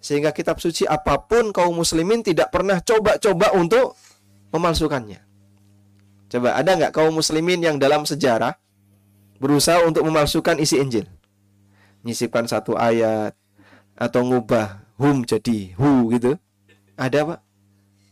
Sehingga 0.03 0.35
kitab 0.35 0.61
suci 0.61 0.85
apa 0.85 1.17
pun 1.25 1.49
kaum 1.49 1.73
muslimin 1.73 2.21
tidak 2.21 2.53
pernah 2.53 2.77
coba-coba 2.83 3.55
untuk 3.57 3.97
memalsukannya. 4.53 5.21
Coba 6.29 6.57
ada 6.57 6.71
nggak 6.77 6.93
kaum 6.93 7.13
muslimin 7.13 7.61
yang 7.61 7.77
dalam 7.77 8.05
sejarah 8.05 8.57
berusaha 9.37 9.85
untuk 9.85 10.05
memalsukan 10.05 10.57
isi 10.57 10.81
Injil? 10.81 11.05
Nyisipkan 12.05 12.45
satu 12.45 12.77
ayat 12.77 13.33
atau 13.97 14.21
ngubah 14.25 14.97
hum 14.97 15.25
jadi 15.25 15.73
hu 15.77 16.09
gitu. 16.13 16.37
Ada 16.97 17.25
pak? 17.25 17.39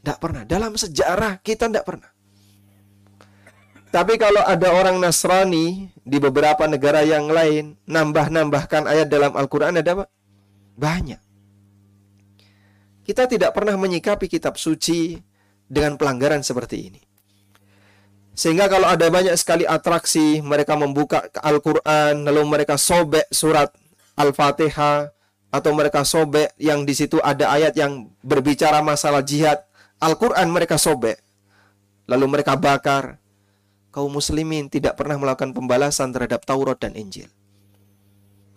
Tidak 0.02 0.18
pernah. 0.22 0.44
Dalam 0.46 0.74
sejarah 0.78 1.42
kita 1.42 1.70
tidak 1.70 1.86
pernah. 1.86 2.13
Tapi 3.94 4.18
kalau 4.18 4.42
ada 4.42 4.74
orang 4.74 4.98
Nasrani 4.98 5.94
di 6.02 6.18
beberapa 6.18 6.66
negara 6.66 7.06
yang 7.06 7.30
lain 7.30 7.78
nambah-nambahkan 7.86 8.90
ayat 8.90 9.06
dalam 9.06 9.38
Al-Quran 9.38 9.78
ada 9.78 10.02
apa? 10.02 10.06
Banyak. 10.74 11.22
Kita 13.06 13.30
tidak 13.30 13.54
pernah 13.54 13.78
menyikapi 13.78 14.26
kitab 14.26 14.58
suci 14.58 15.22
dengan 15.70 15.94
pelanggaran 15.94 16.42
seperti 16.42 16.90
ini. 16.90 17.02
Sehingga 18.34 18.66
kalau 18.66 18.90
ada 18.90 19.06
banyak 19.14 19.38
sekali 19.38 19.62
atraksi, 19.62 20.42
mereka 20.42 20.74
membuka 20.74 21.30
Al-Quran, 21.46 22.26
lalu 22.26 22.42
mereka 22.50 22.82
sobek 22.82 23.30
surat 23.30 23.70
Al-Fatihah, 24.18 25.14
atau 25.54 25.70
mereka 25.78 26.02
sobek 26.02 26.50
yang 26.58 26.82
di 26.82 26.98
situ 26.98 27.22
ada 27.22 27.54
ayat 27.54 27.78
yang 27.78 28.10
berbicara 28.26 28.82
masalah 28.82 29.22
jihad. 29.22 29.62
Al-Quran 30.02 30.50
mereka 30.50 30.82
sobek. 30.82 31.22
Lalu 32.10 32.26
mereka 32.26 32.58
bakar 32.58 33.22
kaum 33.94 34.10
muslimin 34.10 34.74
tidak 34.74 34.98
pernah 34.98 35.22
melakukan 35.22 35.54
pembalasan 35.54 36.10
terhadap 36.10 36.42
Taurat 36.44 36.82
dan 36.82 36.98
Injil. 36.98 37.30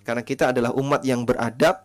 Karena 0.01 0.25
kita 0.25 0.57
adalah 0.57 0.73
umat 0.73 1.05
yang 1.05 1.29
beradab, 1.29 1.85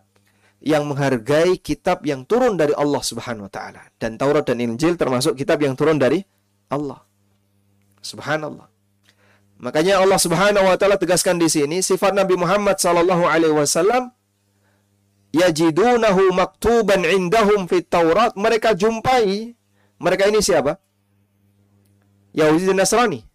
yang 0.64 0.88
menghargai 0.88 1.60
kitab 1.60 2.00
yang 2.08 2.24
turun 2.24 2.56
dari 2.56 2.72
Allah 2.72 3.02
Subhanahu 3.04 3.46
wa 3.46 3.52
taala. 3.52 3.82
Dan 4.00 4.16
Taurat 4.16 4.48
dan 4.48 4.56
Injil 4.64 4.96
termasuk 4.96 5.36
kitab 5.36 5.60
yang 5.60 5.76
turun 5.76 6.00
dari 6.00 6.24
Allah. 6.72 7.04
Subhanallah. 8.00 8.72
Makanya 9.60 10.00
Allah 10.00 10.18
Subhanahu 10.18 10.66
wa 10.66 10.76
taala 10.80 10.96
tegaskan 10.96 11.36
di 11.36 11.52
sini 11.52 11.84
sifat 11.84 12.16
Nabi 12.16 12.34
Muhammad 12.34 12.80
sallallahu 12.80 13.28
alaihi 13.28 13.54
wasallam 13.54 14.10
yajidunahu 15.30 16.34
maktuban 16.34 17.06
indahum 17.06 17.70
fit 17.70 17.86
Taurat 17.86 18.34
mereka 18.34 18.74
jumpai 18.74 19.54
mereka 20.02 20.26
ini 20.26 20.42
siapa? 20.42 20.82
Yahudi 22.34 22.74
dan 22.74 22.82
Nasrani. 22.82 23.31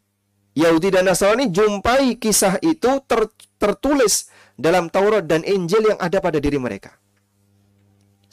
Yahudi 0.57 0.89
dan 0.89 1.05
Nasrani 1.05 1.53
jumpai 1.53 2.17
kisah 2.17 2.57
itu 2.65 2.97
ter, 3.05 3.29
tertulis 3.61 4.33
dalam 4.57 4.89
Taurat 4.89 5.21
dan 5.21 5.45
Injil 5.45 5.93
yang 5.93 6.01
ada 6.01 6.17
pada 6.17 6.41
diri 6.41 6.57
mereka. 6.57 6.97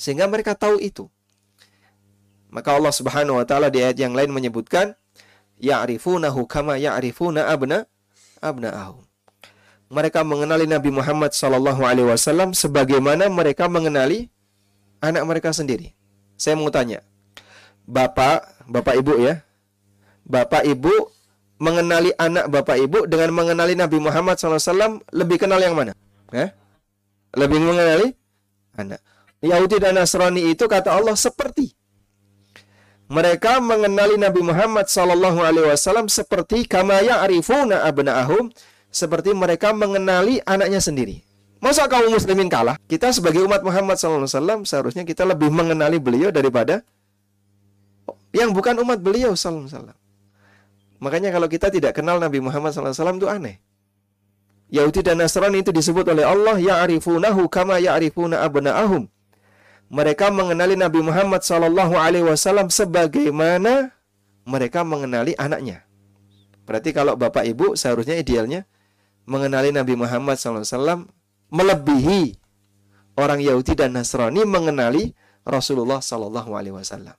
Sehingga 0.00 0.24
mereka 0.24 0.56
tahu 0.56 0.80
itu. 0.80 1.12
Maka 2.48 2.72
Allah 2.72 2.94
Subhanahu 2.96 3.36
wa 3.36 3.44
taala 3.44 3.68
di 3.68 3.84
ayat 3.84 4.00
yang 4.00 4.16
lain 4.16 4.32
menyebutkan 4.32 4.96
ya'rifunahu 5.60 6.48
kama 6.48 6.80
ya'rifuna 6.80 7.44
abna 7.44 7.84
abna'ahum. 8.40 9.04
Mereka 9.92 10.24
mengenali 10.24 10.64
Nabi 10.64 10.90
Muhammad 10.90 11.36
sallallahu 11.36 11.84
alaihi 11.84 12.08
wasallam 12.08 12.56
sebagaimana 12.56 13.28
mereka 13.28 13.68
mengenali 13.68 14.32
anak 15.04 15.22
mereka 15.28 15.52
sendiri. 15.52 15.92
Saya 16.40 16.56
mau 16.56 16.72
tanya. 16.72 17.04
Bapak, 17.84 18.64
Bapak 18.64 18.96
Ibu 18.96 19.20
ya. 19.20 19.44
Bapak 20.24 20.64
Ibu 20.64 21.13
mengenali 21.58 22.10
anak 22.18 22.50
bapak 22.50 22.76
ibu 22.78 23.06
dengan 23.06 23.30
mengenali 23.30 23.78
Nabi 23.78 23.98
Muhammad 24.02 24.36
SAW 24.36 25.02
lebih 25.14 25.38
kenal 25.38 25.62
yang 25.62 25.78
mana? 25.78 25.94
Eh? 26.34 26.50
Lebih 27.34 27.58
mengenali 27.62 28.10
anak. 28.74 29.00
Yahudi 29.44 29.76
dan 29.76 30.00
Nasrani 30.00 30.50
itu 30.50 30.64
kata 30.64 30.96
Allah 30.96 31.14
seperti 31.14 31.76
mereka 33.12 33.60
mengenali 33.60 34.16
Nabi 34.16 34.40
Muhammad 34.40 34.88
Sallallahu 34.88 35.44
Alaihi 35.44 35.68
Wasallam 35.68 36.08
seperti 36.08 36.64
kamaya 36.64 37.20
arifuna 37.20 37.84
abnaahum 37.84 38.48
seperti 38.88 39.36
mereka 39.36 39.76
mengenali 39.76 40.40
anaknya 40.48 40.80
sendiri. 40.80 41.20
Masa 41.60 41.88
kaum 41.88 42.12
muslimin 42.12 42.48
kalah? 42.48 42.76
Kita 42.88 43.12
sebagai 43.12 43.44
umat 43.44 43.60
Muhammad 43.60 44.00
Sallallahu 44.00 44.24
Alaihi 44.24 44.36
Wasallam 44.40 44.60
seharusnya 44.64 45.04
kita 45.04 45.28
lebih 45.28 45.52
mengenali 45.52 46.00
beliau 46.00 46.32
daripada 46.32 46.80
yang 48.32 48.52
bukan 48.56 48.80
umat 48.80 49.00
beliau 49.04 49.36
Sallallahu 49.36 49.68
Alaihi 49.68 49.76
Wasallam. 49.76 49.98
Makanya 51.02 51.34
kalau 51.34 51.50
kita 51.50 51.70
tidak 51.70 51.96
kenal 51.98 52.22
Nabi 52.22 52.38
Muhammad 52.38 52.70
SAW 52.70 53.18
itu 53.18 53.28
aneh. 53.28 53.58
Yahudi 54.72 55.04
dan 55.06 55.20
Nasrani 55.20 55.60
itu 55.62 55.70
disebut 55.70 56.08
oleh 56.08 56.24
Allah 56.24 56.56
ya'rifunahu 56.58 57.46
kama 57.46 57.78
ya'rifuna 57.78 58.42
abna'ahum. 58.42 59.06
Mereka 59.92 60.32
mengenali 60.32 60.74
Nabi 60.74 61.04
Muhammad 61.04 61.44
Sallallahu 61.44 61.94
Alaihi 61.94 62.26
Wasallam 62.26 62.72
sebagaimana 62.72 63.94
mereka 64.48 64.82
mengenali 64.82 65.36
anaknya. 65.36 65.84
Berarti 66.64 66.96
kalau 66.96 67.14
bapak 67.14 67.44
ibu 67.44 67.76
seharusnya 67.76 68.16
idealnya 68.16 68.64
mengenali 69.28 69.70
Nabi 69.70 69.94
Muhammad 69.96 70.40
SAW 70.40 71.08
melebihi 71.52 72.40
orang 73.20 73.44
Yahudi 73.44 73.76
dan 73.76 73.92
Nasrani 73.94 74.42
mengenali 74.48 75.12
Rasulullah 75.44 76.00
Sallallahu 76.00 76.56
Alaihi 76.56 76.74
Wasallam. 76.74 77.16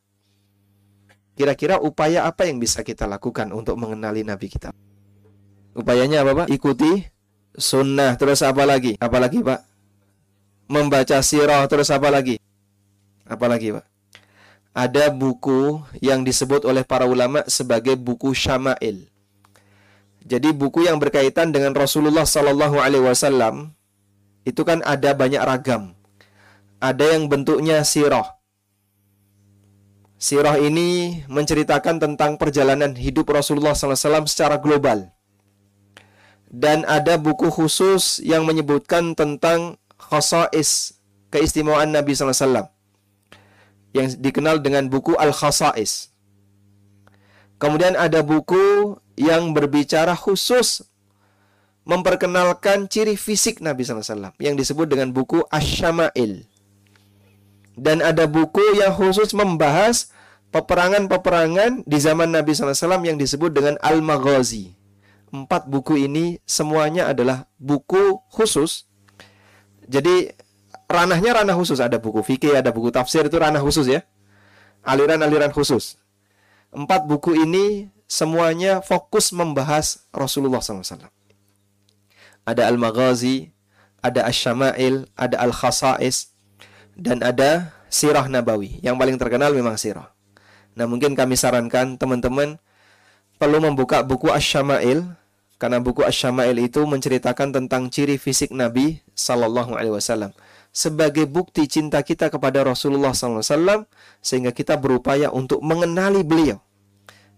Kira-kira 1.36 1.78
upaya 1.84 2.24
apa 2.24 2.48
yang 2.48 2.64
bisa 2.64 2.80
kita 2.80 3.04
lakukan 3.06 3.52
untuk 3.52 3.76
mengenali 3.76 4.24
Nabi 4.24 4.48
kita? 4.48 4.72
Upayanya 5.76 6.24
apa 6.24 6.44
Pak? 6.44 6.48
Ikuti 6.48 7.04
sunnah. 7.60 8.16
Terus 8.16 8.40
apa 8.40 8.64
lagi? 8.64 8.96
Apa 9.04 9.20
lagi 9.20 9.44
Pak? 9.44 9.60
Membaca 10.72 11.20
sirah. 11.20 11.68
Terus 11.68 11.92
apa 11.92 12.08
lagi? 12.08 12.40
Apa 13.28 13.52
lagi 13.52 13.76
Pak? 13.76 13.86
Ada 14.76 15.12
buku 15.12 15.84
yang 16.04 16.24
disebut 16.24 16.64
oleh 16.68 16.88
para 16.88 17.08
ulama 17.08 17.44
sebagai 17.48 17.96
buku 17.96 18.36
syama'il. 18.36 19.08
Jadi 20.26 20.52
buku 20.52 20.84
yang 20.88 21.00
berkaitan 21.00 21.52
dengan 21.56 21.72
Rasulullah 21.72 22.28
Sallallahu 22.28 22.82
Alaihi 22.82 23.06
Wasallam 23.08 23.72
itu 24.44 24.62
kan 24.68 24.84
ada 24.84 25.16
banyak 25.16 25.40
ragam. 25.40 25.96
Ada 26.84 27.16
yang 27.16 27.32
bentuknya 27.32 27.88
sirah, 27.88 28.35
Sirah 30.26 30.58
ini 30.58 31.22
menceritakan 31.30 32.02
tentang 32.02 32.42
perjalanan 32.42 32.98
hidup 32.98 33.30
Rasulullah 33.30 33.78
SAW 33.78 34.26
secara 34.26 34.58
global. 34.58 35.14
dan 36.56 36.88
ada 36.88 37.20
buku 37.20 37.52
khusus 37.52 38.24
yang 38.24 38.48
menyebutkan 38.48 39.12
tentang 39.12 39.76
khasais 40.00 40.96
keistimewaan 41.28 41.92
Nabi 41.92 42.16
SAW 42.16 42.72
yang 43.92 44.08
dikenal 44.24 44.64
dengan 44.64 44.88
buku 44.88 45.20
Al-Khasais. 45.20 46.16
Kemudian 47.60 48.00
ada 48.00 48.24
buku 48.24 48.96
yang 49.20 49.52
berbicara 49.52 50.16
khusus 50.16 50.84
memperkenalkan 51.84 52.88
ciri 52.88 53.20
fisik 53.20 53.60
Nabi 53.60 53.84
SAW 53.84 54.36
yang 54.40 54.56
disebut 54.56 54.88
dengan 54.88 55.12
buku 55.12 55.44
Ash-Shama'il. 55.52 56.48
Dan 57.76 58.00
ada 58.00 58.24
buku 58.32 58.64
yang 58.80 58.96
khusus 58.96 59.36
membahas 59.36 60.15
peperangan-peperangan 60.56 61.84
di 61.84 61.98
zaman 62.00 62.32
Nabi 62.32 62.56
SAW 62.56 63.04
yang 63.04 63.20
disebut 63.20 63.52
dengan 63.52 63.76
Al-Maghazi. 63.84 64.72
Empat 65.36 65.68
buku 65.68 66.08
ini 66.08 66.40
semuanya 66.48 67.12
adalah 67.12 67.52
buku 67.60 68.24
khusus. 68.32 68.88
Jadi 69.84 70.32
ranahnya 70.88 71.44
ranah 71.44 71.60
khusus. 71.60 71.84
Ada 71.84 72.00
buku 72.00 72.24
fikih, 72.24 72.56
ada 72.56 72.72
buku 72.72 72.88
tafsir 72.88 73.28
itu 73.28 73.36
ranah 73.36 73.60
khusus 73.60 73.84
ya. 73.92 74.08
Aliran-aliran 74.88 75.52
khusus. 75.52 76.00
Empat 76.72 77.04
buku 77.04 77.36
ini 77.36 77.92
semuanya 78.08 78.80
fokus 78.80 79.36
membahas 79.36 80.08
Rasulullah 80.16 80.64
SAW. 80.64 81.12
Ada 82.48 82.72
Al-Maghazi, 82.72 83.52
ada 84.00 84.24
Ash-Shama'il, 84.24 85.12
ada 85.20 85.36
Al-Khasais, 85.36 86.32
dan 86.96 87.20
ada 87.28 87.76
Sirah 87.92 88.32
Nabawi. 88.32 88.80
Yang 88.80 88.96
paling 88.96 89.18
terkenal 89.20 89.52
memang 89.52 89.76
Sirah. 89.76 90.15
Nah 90.76 90.86
mungkin 90.88 91.16
kami 91.16 91.40
sarankan 91.40 91.96
teman-teman 91.96 92.60
perlu 93.40 93.60
membuka 93.64 94.04
buku 94.04 94.32
Ash-Shama'il 94.32 95.04
karena 95.56 95.80
buku 95.80 96.04
Ash-Shama'il 96.04 96.60
itu 96.60 96.84
menceritakan 96.84 97.56
tentang 97.56 97.88
ciri 97.88 98.20
fisik 98.20 98.52
Nabi 98.52 99.00
Sallallahu 99.16 99.76
Alaihi 99.76 99.96
Wasallam 99.96 100.36
sebagai 100.76 101.24
bukti 101.24 101.72
cinta 101.72 102.04
kita 102.04 102.28
kepada 102.28 102.60
Rasulullah 102.68 103.16
SAW 103.16 103.88
sehingga 104.20 104.52
kita 104.52 104.76
berupaya 104.76 105.32
untuk 105.32 105.64
mengenali 105.64 106.20
beliau. 106.28 106.60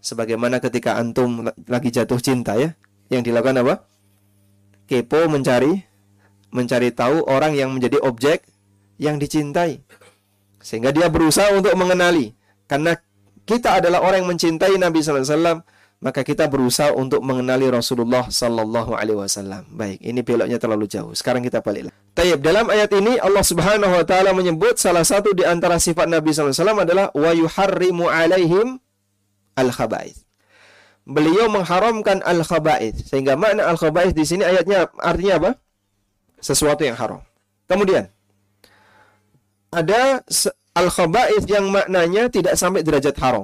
Sebagaimana 0.01 0.57
ketika 0.57 0.97
antum 0.97 1.45
lagi 1.69 1.93
jatuh 1.93 2.17
cinta 2.17 2.57
ya, 2.57 2.73
yang 3.13 3.21
dilakukan 3.21 3.61
apa? 3.61 3.85
Kepo 4.89 5.29
mencari, 5.29 5.85
mencari 6.49 6.89
tahu 6.89 7.29
orang 7.29 7.53
yang 7.53 7.69
menjadi 7.77 8.01
objek 8.01 8.41
yang 8.97 9.21
dicintai. 9.21 9.85
Sehingga 10.57 10.89
dia 10.89 11.05
berusaha 11.05 11.53
untuk 11.53 11.77
mengenali. 11.77 12.33
Karena 12.65 12.97
kita 13.47 13.79
adalah 13.79 14.03
orang 14.03 14.27
yang 14.27 14.29
mencintai 14.35 14.75
Nabi 14.75 14.99
SAW, 14.99 15.63
maka 15.97 16.21
kita 16.21 16.45
berusaha 16.45 16.93
untuk 16.93 17.25
mengenali 17.25 17.65
Rasulullah 17.71 18.29
sallallahu 18.29 18.93
alaihi 18.93 19.17
wasallam. 19.17 19.65
Baik, 19.73 19.97
ini 20.03 20.21
beloknya 20.21 20.61
terlalu 20.61 20.85
jauh. 20.85 21.09
Sekarang 21.17 21.41
kita 21.41 21.63
balik. 21.63 21.89
Tayyib, 22.13 22.43
dalam 22.43 22.69
ayat 22.69 22.93
ini 22.93 23.17
Allah 23.17 23.41
Subhanahu 23.41 23.89
wa 23.89 24.05
taala 24.05 24.29
menyebut 24.35 24.77
salah 24.77 25.01
satu 25.01 25.33
di 25.33 25.41
antara 25.41 25.81
sifat 25.81 26.05
Nabi 26.05 26.35
wasallam 26.35 26.85
adalah 26.85 27.09
wa 27.17 27.31
yuharrimu 27.33 28.05
alaihim 28.05 28.77
al 29.57 29.73
khaba'ith. 29.73 30.21
Beliau 31.07 31.49
mengharamkan 31.49 32.21
al 32.21 32.45
khaba'ith. 32.45 33.09
Sehingga 33.09 33.33
makna 33.33 33.65
al 33.65 33.79
khaba'ith 33.79 34.13
di 34.13 34.25
sini 34.27 34.45
ayatnya 34.45 34.93
artinya 35.01 35.33
apa? 35.41 35.51
Sesuatu 36.37 36.85
yang 36.85 36.93
haram. 36.93 37.25
Kemudian 37.65 38.13
ada 39.73 40.21
al 40.77 40.93
khaba'ith 40.93 41.49
yang 41.49 41.73
maknanya 41.73 42.29
tidak 42.29 42.53
sampai 42.53 42.85
derajat 42.85 43.17
haram. 43.17 43.41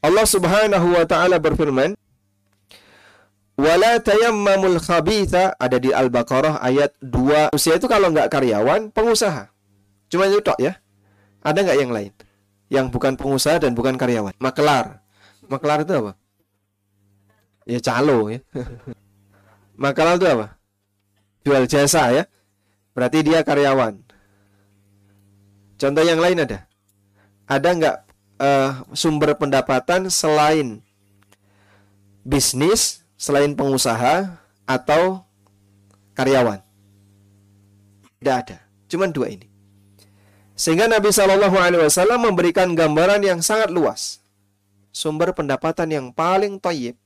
Allah 0.00 0.24
Subhanahu 0.24 0.96
wa 0.96 1.04
taala 1.04 1.36
berfirman, 1.36 1.92
Wala 3.60 4.00
tayammamul 4.00 4.80
khabitha 4.80 5.52
ada 5.60 5.76
di 5.76 5.92
Al-Baqarah 5.92 6.64
ayat 6.64 6.96
2. 7.04 7.52
Usia 7.52 7.76
itu 7.76 7.84
kalau 7.92 8.08
nggak 8.08 8.32
karyawan, 8.32 8.88
pengusaha. 8.88 9.52
Cuma 10.08 10.32
itu 10.32 10.40
tok 10.40 10.56
ya. 10.56 10.80
Ada 11.44 11.68
nggak 11.68 11.78
yang 11.78 11.92
lain? 11.92 12.12
Yang 12.72 12.86
bukan 12.88 13.20
pengusaha 13.20 13.60
dan 13.60 13.76
bukan 13.76 14.00
karyawan. 14.00 14.32
Makelar. 14.40 15.04
Makelar 15.44 15.84
itu 15.84 15.92
apa? 15.92 16.12
Ya 17.68 17.84
calo 17.84 18.32
ya. 18.32 18.40
Makelar 19.84 20.16
itu 20.16 20.24
apa? 20.32 20.56
Jual 21.44 21.68
jasa 21.68 22.16
ya. 22.16 22.24
Berarti 22.96 23.20
dia 23.20 23.44
karyawan. 23.44 24.00
Contoh 25.80 26.04
yang 26.04 26.20
lain 26.20 26.44
ada? 26.44 26.68
Ada 27.48 27.68
nggak 27.72 27.96
uh, 28.36 28.70
sumber 28.92 29.32
pendapatan 29.32 30.12
selain 30.12 30.84
bisnis, 32.20 33.00
selain 33.16 33.56
pengusaha 33.56 34.36
atau 34.68 35.24
karyawan. 36.12 36.60
Tidak 38.20 38.36
ada, 38.36 38.60
cuma 38.92 39.08
dua 39.08 39.32
ini. 39.32 39.48
Sehingga 40.52 40.84
Nabi 40.84 41.08
Shallallahu 41.08 41.56
Alaihi 41.56 41.88
Wasallam 41.88 42.28
memberikan 42.28 42.76
gambaran 42.76 43.24
yang 43.24 43.40
sangat 43.40 43.72
luas. 43.72 44.20
Sumber 44.92 45.32
pendapatan 45.32 45.88
yang 45.88 46.06
paling 46.12 46.60
toyib, 46.60 47.00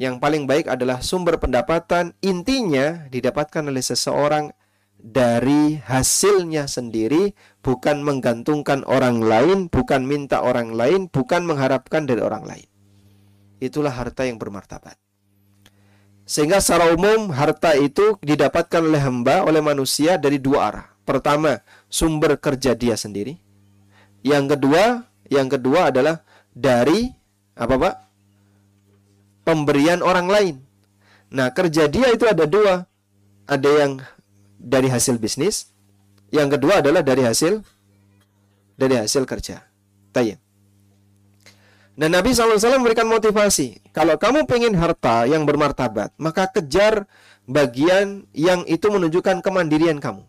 yang 0.00 0.16
paling 0.16 0.48
baik 0.48 0.72
adalah 0.72 1.04
sumber 1.04 1.36
pendapatan 1.36 2.16
intinya 2.24 3.04
didapatkan 3.12 3.60
oleh 3.68 3.84
seseorang 3.84 4.56
dari 5.04 5.76
hasilnya 5.84 6.64
sendiri, 6.64 7.36
bukan 7.60 8.00
menggantungkan 8.00 8.88
orang 8.88 9.20
lain, 9.20 9.68
bukan 9.68 10.08
minta 10.08 10.40
orang 10.40 10.72
lain, 10.72 11.12
bukan 11.12 11.44
mengharapkan 11.44 12.08
dari 12.08 12.24
orang 12.24 12.48
lain. 12.48 12.68
Itulah 13.60 13.92
harta 13.92 14.24
yang 14.24 14.40
bermartabat. 14.40 14.96
Sehingga 16.24 16.64
secara 16.64 16.88
umum 16.96 17.28
harta 17.36 17.76
itu 17.76 18.16
didapatkan 18.24 18.80
oleh 18.80 18.96
hamba, 19.04 19.44
oleh 19.44 19.60
manusia 19.60 20.16
dari 20.16 20.40
dua 20.40 20.72
arah. 20.72 20.86
Pertama, 21.04 21.60
sumber 21.92 22.40
kerja 22.40 22.72
dia 22.72 22.96
sendiri. 22.96 23.36
Yang 24.24 24.56
kedua, 24.56 25.04
yang 25.28 25.52
kedua 25.52 25.92
adalah 25.92 26.24
dari 26.56 27.12
apa 27.52 27.76
Pak? 27.76 27.94
Pemberian 29.44 30.00
orang 30.00 30.32
lain. 30.32 30.56
Nah, 31.28 31.52
kerja 31.52 31.92
dia 31.92 32.08
itu 32.08 32.24
ada 32.24 32.48
dua. 32.48 32.88
Ada 33.44 33.70
yang 33.84 34.00
dari 34.64 34.88
hasil 34.88 35.20
bisnis, 35.20 35.68
yang 36.32 36.48
kedua 36.48 36.80
adalah 36.80 37.04
dari 37.04 37.20
hasil 37.20 37.60
dari 38.80 38.96
hasil 38.96 39.28
kerja. 39.28 39.60
Tayyib. 40.16 40.40
Dan 41.94 42.10
Nabi 42.10 42.34
SAW 42.34 42.58
memberikan 42.58 43.06
motivasi. 43.06 43.78
Kalau 43.94 44.18
kamu 44.18 44.50
pengen 44.50 44.74
harta 44.74 45.30
yang 45.30 45.46
bermartabat, 45.46 46.10
maka 46.18 46.50
kejar 46.50 47.06
bagian 47.46 48.26
yang 48.34 48.66
itu 48.66 48.90
menunjukkan 48.90 49.38
kemandirian 49.44 50.02
kamu. 50.02 50.26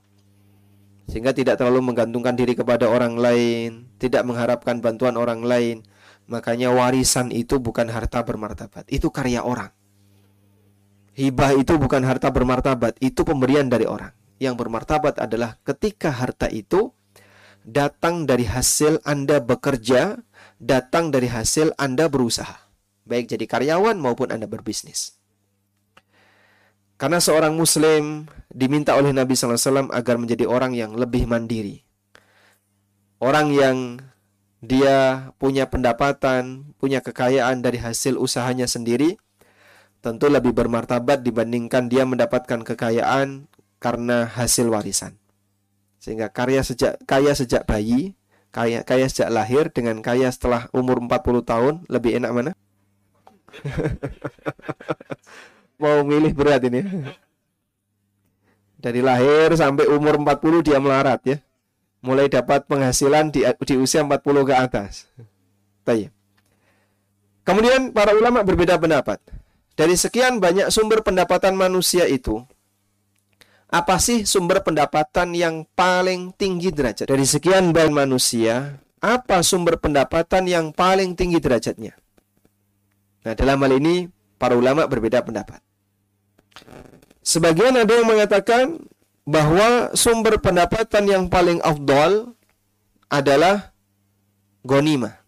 Sehingga 1.09 1.33
tidak 1.33 1.57
terlalu 1.57 1.89
menggantungkan 1.89 2.37
diri 2.37 2.53
kepada 2.53 2.85
orang 2.85 3.17
lain, 3.17 3.89
tidak 3.97 4.21
mengharapkan 4.29 4.77
bantuan 4.77 5.17
orang 5.17 5.41
lain. 5.41 5.81
Makanya 6.29 6.69
warisan 6.69 7.33
itu 7.33 7.57
bukan 7.57 7.89
harta 7.89 8.21
bermartabat, 8.21 8.85
itu 8.89 9.09
karya 9.09 9.41
orang. 9.41 9.73
Hibah 11.17 11.57
itu 11.57 11.77
bukan 11.77 12.01
harta 12.05 12.29
bermartabat, 12.29 12.97
itu 13.01 13.21
pemberian 13.25 13.69
dari 13.69 13.89
orang 13.89 14.13
yang 14.39 14.59
bermartabat 14.59 15.19
adalah 15.21 15.55
ketika 15.63 16.11
harta 16.11 16.51
itu 16.51 16.91
datang 17.65 18.29
dari 18.29 18.45
hasil 18.45 19.01
Anda 19.07 19.41
bekerja, 19.41 20.21
datang 20.61 21.09
dari 21.09 21.31
hasil 21.31 21.73
Anda 21.79 22.11
berusaha, 22.11 22.55
baik 23.09 23.31
jadi 23.31 23.45
karyawan 23.49 23.97
maupun 23.97 24.29
Anda 24.29 24.45
berbisnis. 24.45 25.17
Karena 26.95 27.19
seorang 27.19 27.51
Muslim 27.57 28.23
diminta 28.47 28.95
oleh 28.95 29.11
Nabi 29.11 29.35
SAW 29.35 29.91
agar 29.91 30.15
menjadi 30.15 30.47
orang 30.47 30.71
yang 30.71 30.95
lebih 30.95 31.27
mandiri, 31.27 31.83
orang 33.19 33.51
yang 33.51 33.77
dia 34.63 35.29
punya 35.35 35.67
pendapatan, 35.67 36.71
punya 36.79 37.03
kekayaan 37.03 37.59
dari 37.59 37.83
hasil 37.83 38.15
usahanya 38.15 38.65
sendiri, 38.65 39.19
tentu 39.99 40.31
lebih 40.31 40.55
bermartabat 40.55 41.19
dibandingkan 41.19 41.91
dia 41.91 42.07
mendapatkan 42.07 42.63
kekayaan 42.63 43.51
karena 43.79 44.27
hasil 44.29 44.71
warisan. 44.71 45.17
Sehingga 45.99 46.29
karya 46.29 46.61
sejak 46.61 47.01
kaya 47.09 47.33
sejak 47.33 47.65
bayi, 47.65 48.13
kaya 48.53 48.85
kaya 48.85 49.09
sejak 49.09 49.33
lahir 49.33 49.73
dengan 49.73 49.99
kaya 50.05 50.29
setelah 50.29 50.69
umur 50.69 51.01
40 51.01 51.41
tahun 51.41 51.73
lebih 51.89 52.21
enak 52.21 52.31
mana? 52.31 52.51
Mau 55.81 56.05
milih 56.05 56.31
berat 56.37 56.61
ini. 56.69 56.85
Dari 58.79 59.01
lahir 59.01 59.57
sampai 59.57 59.89
umur 59.89 60.21
40 60.21 60.61
dia 60.61 60.77
melarat 60.77 61.19
ya. 61.25 61.37
Mulai 62.05 62.29
dapat 62.29 62.69
penghasilan 62.69 63.33
di, 63.33 63.41
di 63.41 63.75
usia 63.81 64.05
40 64.05 64.21
ke 64.45 64.53
atas. 64.53 65.09
Baik. 65.81 66.13
Kemudian 67.41 67.89
para 67.93 68.13
ulama 68.13 68.45
berbeda 68.45 68.77
pendapat. 68.77 69.17
Dari 69.75 69.97
sekian 69.97 70.39
banyak 70.39 70.71
sumber 70.71 71.03
pendapatan 71.03 71.57
manusia 71.57 72.07
itu, 72.07 72.45
apa 73.75 73.99
sih 73.99 74.23
sumber 74.23 74.63
pendapatan 74.63 75.35
yang 75.35 75.67
paling 75.75 76.31
tinggi 76.39 76.71
derajat? 76.71 77.11
Dari 77.11 77.27
sekian 77.27 77.75
banyak 77.75 77.91
manusia, 77.91 78.79
apa 79.03 79.43
sumber 79.43 79.75
pendapatan 79.75 80.47
yang 80.47 80.71
paling 80.71 81.11
tinggi 81.19 81.43
derajatnya? 81.43 81.91
Nah, 83.27 83.35
dalam 83.35 83.59
hal 83.59 83.75
ini 83.75 84.07
para 84.39 84.55
ulama 84.55 84.87
berbeda 84.87 85.27
pendapat. 85.27 85.59
Sebagian 87.19 87.75
ada 87.75 87.91
yang 87.91 88.07
mengatakan 88.07 88.79
bahwa 89.27 89.91
sumber 89.91 90.39
pendapatan 90.39 91.03
yang 91.11 91.23
paling 91.27 91.59
afdol 91.59 92.31
adalah 93.11 93.75
gonima. 94.63 95.19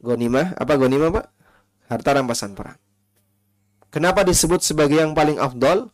Gonima, 0.00 0.56
apa 0.56 0.72
gonima 0.80 1.12
Pak? 1.12 1.26
Harta 1.90 2.16
rampasan 2.16 2.56
perang. 2.56 2.80
Kenapa 3.92 4.24
disebut 4.24 4.64
sebagai 4.64 5.04
yang 5.04 5.12
paling 5.12 5.36
afdol? 5.36 5.92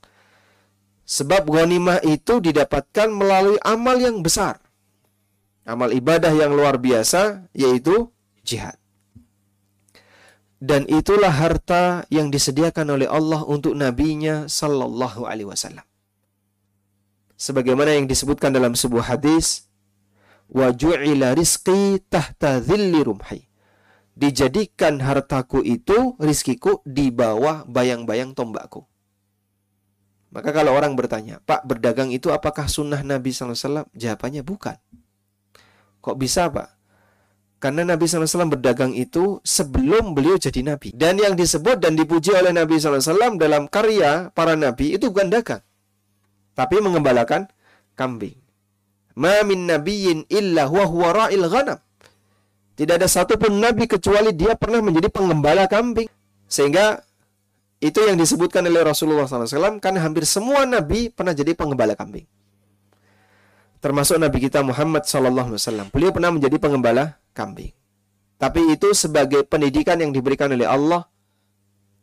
Sebab 1.04 1.52
ghanimah 1.52 2.00
itu 2.00 2.40
didapatkan 2.40 3.12
melalui 3.12 3.60
amal 3.60 4.00
yang 4.00 4.24
besar. 4.24 4.60
Amal 5.64 5.92
ibadah 5.92 6.32
yang 6.32 6.52
luar 6.56 6.80
biasa 6.80 7.48
yaitu 7.52 8.08
jihad. 8.44 8.76
Dan 10.64 10.88
itulah 10.88 11.28
harta 11.28 12.08
yang 12.08 12.32
disediakan 12.32 12.96
oleh 12.96 13.08
Allah 13.08 13.44
untuk 13.44 13.76
nabinya 13.76 14.48
sallallahu 14.48 15.28
alaihi 15.28 15.48
wasallam. 15.48 15.84
Sebagaimana 17.36 17.92
yang 18.00 18.08
disebutkan 18.08 18.56
dalam 18.56 18.72
sebuah 18.72 19.12
hadis, 19.12 19.68
wa 20.48 20.72
ju'ila 20.72 21.36
rizqi 21.36 22.00
tahta 22.08 22.64
dhilli 22.64 23.04
rumhi. 23.04 23.44
Dijadikan 24.14 25.02
hartaku 25.02 25.60
itu, 25.60 26.16
rizkiku 26.16 26.80
di 26.86 27.10
bawah 27.10 27.66
bayang-bayang 27.68 28.32
tombakku. 28.32 28.86
Maka 30.34 30.50
kalau 30.50 30.74
orang 30.74 30.98
bertanya, 30.98 31.38
Pak 31.46 31.62
berdagang 31.62 32.10
itu 32.10 32.34
apakah 32.34 32.66
sunnah 32.66 33.06
Nabi 33.06 33.30
SAW? 33.30 33.86
Jawabannya 33.94 34.42
bukan. 34.42 34.74
Kok 36.02 36.18
bisa 36.18 36.50
Pak? 36.50 36.74
Karena 37.62 37.94
Nabi 37.94 38.04
SAW 38.04 38.50
berdagang 38.50 38.92
itu 38.92 39.38
sebelum 39.40 40.12
beliau 40.12 40.34
jadi 40.36 40.60
Nabi. 40.60 40.90
Dan 40.92 41.22
yang 41.22 41.38
disebut 41.38 41.78
dan 41.78 41.94
dipuji 41.94 42.34
oleh 42.34 42.50
Nabi 42.50 42.76
SAW 42.76 43.38
dalam 43.38 43.70
karya 43.70 44.34
para 44.34 44.58
Nabi 44.58 44.98
itu 44.98 45.08
bukan 45.08 45.30
dagang. 45.30 45.62
Tapi 46.58 46.82
mengembalakan 46.82 47.48
kambing. 47.94 48.36
Ma 49.14 49.40
min 49.46 49.70
nabiyyin 49.70 50.26
illa 50.28 50.66
huwa 50.66 50.84
huwa 50.90 51.08
ra'il 51.14 51.46
ghanam. 51.46 51.78
Tidak 52.74 52.98
ada 52.98 53.06
satupun 53.06 53.62
nabi 53.62 53.86
kecuali 53.86 54.34
dia 54.34 54.58
pernah 54.58 54.82
menjadi 54.82 55.06
pengembala 55.08 55.70
kambing. 55.70 56.10
Sehingga 56.50 57.06
itu 57.84 58.00
yang 58.00 58.16
disebutkan 58.16 58.64
oleh 58.64 58.80
Rasulullah 58.80 59.28
SAW 59.28 59.76
karena 59.76 60.00
hampir 60.00 60.24
semua 60.24 60.64
nabi 60.64 61.12
pernah 61.12 61.36
jadi 61.36 61.52
pengembala 61.52 61.92
kambing. 61.92 62.24
Termasuk 63.84 64.16
Nabi 64.16 64.48
kita 64.48 64.64
Muhammad 64.64 65.04
SAW. 65.04 65.92
Beliau 65.92 66.08
pernah 66.08 66.32
menjadi 66.32 66.56
pengembala 66.56 67.20
kambing. 67.36 67.76
Tapi 68.40 68.72
itu 68.72 68.96
sebagai 68.96 69.44
pendidikan 69.44 70.00
yang 70.00 70.08
diberikan 70.08 70.48
oleh 70.48 70.64
Allah 70.64 71.04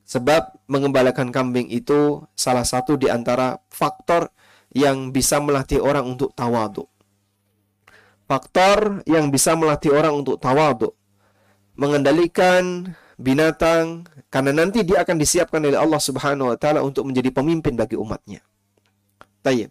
sebab 0.05 0.61
mengembalakan 0.69 1.33
kambing 1.33 1.73
itu 1.73 2.21
salah 2.37 2.61
satu 2.61 3.01
di 3.01 3.09
antara 3.09 3.57
faktor 3.73 4.29
yang 4.69 5.09
bisa 5.09 5.41
melatih 5.41 5.81
orang 5.81 6.05
untuk 6.05 6.37
tawadu. 6.37 6.85
Faktor 8.29 9.01
yang 9.09 9.33
bisa 9.33 9.57
melatih 9.57 9.89
orang 9.89 10.13
untuk 10.13 10.37
tawadu. 10.37 10.93
Mengendalikan 11.73 12.93
binatang 13.21 14.09
karena 14.33 14.51
nanti 14.51 14.81
dia 14.81 15.05
akan 15.05 15.15
disiapkan 15.21 15.61
oleh 15.61 15.77
Allah 15.77 16.01
Subhanahu 16.01 16.51
wa 16.51 16.57
taala 16.57 16.81
untuk 16.81 17.05
menjadi 17.05 17.29
pemimpin 17.29 17.77
bagi 17.77 17.95
umatnya. 17.95 18.41
Tayyib. 19.45 19.69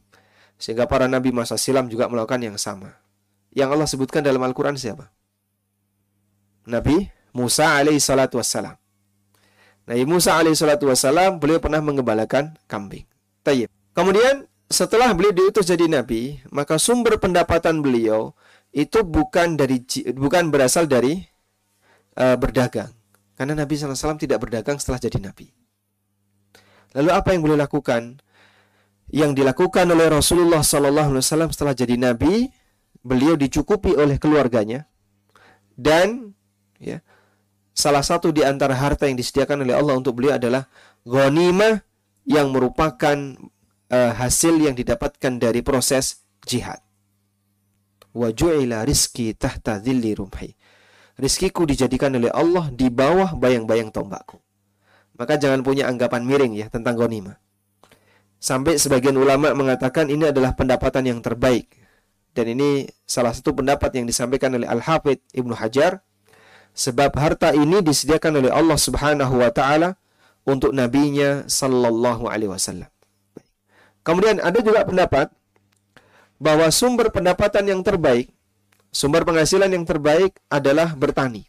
Sehingga 0.57 0.87
para 0.87 1.11
nabi 1.11 1.35
masa 1.35 1.59
silam 1.59 1.91
juga 1.91 2.07
melakukan 2.07 2.39
yang 2.39 2.57
sama. 2.57 2.95
Yang 3.51 3.69
Allah 3.75 3.89
sebutkan 3.91 4.23
dalam 4.23 4.39
Al-Qur'an 4.47 4.79
siapa? 4.79 5.11
Nabi 6.71 7.11
Musa 7.35 7.75
alaihi 7.75 7.99
salatu 7.99 8.39
wassalam. 8.39 8.79
Nabi 9.91 10.05
Musa 10.07 10.39
alaihi 10.39 10.55
salatu 10.55 10.87
wassalam 10.87 11.43
beliau 11.43 11.59
pernah 11.59 11.83
mengembalakan 11.83 12.55
kambing. 12.71 13.09
Tayyib. 13.43 13.67
Kemudian 13.91 14.47
setelah 14.71 15.11
beliau 15.11 15.35
diutus 15.35 15.67
jadi 15.67 15.91
nabi, 15.91 16.39
maka 16.55 16.79
sumber 16.79 17.19
pendapatan 17.19 17.83
beliau 17.83 18.39
itu 18.71 19.03
bukan 19.03 19.59
dari 19.59 19.83
bukan 20.15 20.55
berasal 20.55 20.87
dari 20.87 21.27
uh, 22.15 22.39
berdagang 22.39 23.00
karena 23.41 23.57
Nabi 23.57 23.73
SAW 23.73 24.21
tidak 24.21 24.45
berdagang 24.45 24.77
setelah 24.77 25.01
jadi 25.01 25.17
Nabi. 25.17 25.49
Lalu 26.93 27.09
apa 27.09 27.33
yang 27.33 27.41
boleh 27.41 27.57
lakukan? 27.57 28.21
Yang 29.09 29.41
dilakukan 29.41 29.89
oleh 29.89 30.13
Rasulullah 30.13 30.61
SAW 30.61 31.25
setelah 31.25 31.73
jadi 31.73 31.97
Nabi, 31.97 32.53
beliau 33.01 33.41
dicukupi 33.41 33.97
oleh 33.97 34.21
keluarganya 34.21 34.85
dan 35.73 36.37
ya 36.77 37.01
salah 37.73 38.05
satu 38.05 38.29
di 38.29 38.45
antara 38.45 38.77
harta 38.77 39.09
yang 39.09 39.17
disediakan 39.17 39.65
oleh 39.65 39.73
Allah 39.73 39.97
untuk 39.97 40.21
beliau 40.21 40.37
adalah 40.37 40.69
ghanimah 41.09 41.81
yang 42.29 42.53
merupakan 42.53 43.17
uh, 43.89 44.13
hasil 44.21 44.61
yang 44.61 44.77
didapatkan 44.77 45.41
dari 45.41 45.65
proses 45.65 46.29
jihad. 46.45 46.85
Wa 48.13 48.37
ju'ila 48.37 48.85
rizki 48.85 49.33
tahta 49.33 49.81
dhilli 49.81 50.13
rumhi 50.13 50.60
rizkiku 51.21 51.69
dijadikan 51.69 52.17
oleh 52.17 52.33
Allah 52.33 52.73
di 52.73 52.89
bawah 52.89 53.37
bayang-bayang 53.37 53.93
tombakku. 53.93 54.41
Maka 55.21 55.37
jangan 55.37 55.61
punya 55.61 55.87
anggapan 55.87 56.25
miring 56.25 56.57
ya 56.57 56.67
tentang 56.73 56.97
ghanimah. 56.97 57.37
Sampai 58.41 58.81
sebagian 58.81 59.21
ulama 59.21 59.53
mengatakan 59.53 60.09
ini 60.09 60.33
adalah 60.33 60.57
pendapatan 60.57 61.05
yang 61.05 61.21
terbaik. 61.21 61.69
Dan 62.33 62.57
ini 62.57 62.89
salah 63.05 63.37
satu 63.37 63.53
pendapat 63.53 63.93
yang 64.01 64.09
disampaikan 64.09 64.57
oleh 64.57 64.65
Al-Hafidh 64.65 65.21
Ibnu 65.37 65.53
Hajar. 65.53 66.01
Sebab 66.73 67.13
harta 67.21 67.53
ini 67.53 67.85
disediakan 67.85 68.41
oleh 68.41 68.51
Allah 68.55 68.81
Subhanahu 68.81 69.45
wa 69.45 69.53
taala 69.53 70.01
untuk 70.49 70.73
nabinya 70.73 71.45
sallallahu 71.45 72.31
alaihi 72.31 72.49
wasallam. 72.49 72.89
Kemudian 74.01 74.41
ada 74.41 74.57
juga 74.65 74.89
pendapat 74.89 75.29
bahwa 76.41 76.73
sumber 76.73 77.13
pendapatan 77.13 77.69
yang 77.69 77.85
terbaik 77.85 78.33
Sumber 78.91 79.23
penghasilan 79.23 79.71
yang 79.71 79.87
terbaik 79.87 80.35
adalah 80.51 80.99
bertani. 80.99 81.47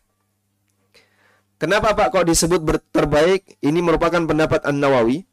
Kenapa 1.58 1.94
Pak 1.94 2.14
kok 2.14 2.26
disebut 2.30 2.62
terbaik? 2.94 3.58
Ini 3.62 3.82
merupakan 3.82 4.22
pendapat 4.22 4.62
An-Nawawi. 4.66 5.26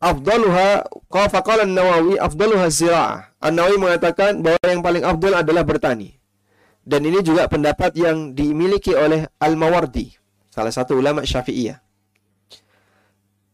Afdaluha 0.00 0.84
qala 1.12 1.64
An-Nawawi 1.64 2.16
afdaluha 2.20 2.68
zira'ah. 2.72 3.36
An-Nawawi 3.40 3.76
mengatakan 3.80 4.40
bahwa 4.40 4.60
yang 4.64 4.80
paling 4.80 5.04
afdal 5.04 5.44
adalah 5.44 5.64
bertani. 5.64 6.16
Dan 6.84 7.04
ini 7.04 7.20
juga 7.20 7.48
pendapat 7.48 7.92
yang 7.96 8.32
dimiliki 8.32 8.96
oleh 8.96 9.28
Al-Mawardi, 9.40 10.12
salah 10.48 10.72
satu 10.72 10.96
ulama 10.96 11.24
Syafi'iyah. 11.24 11.82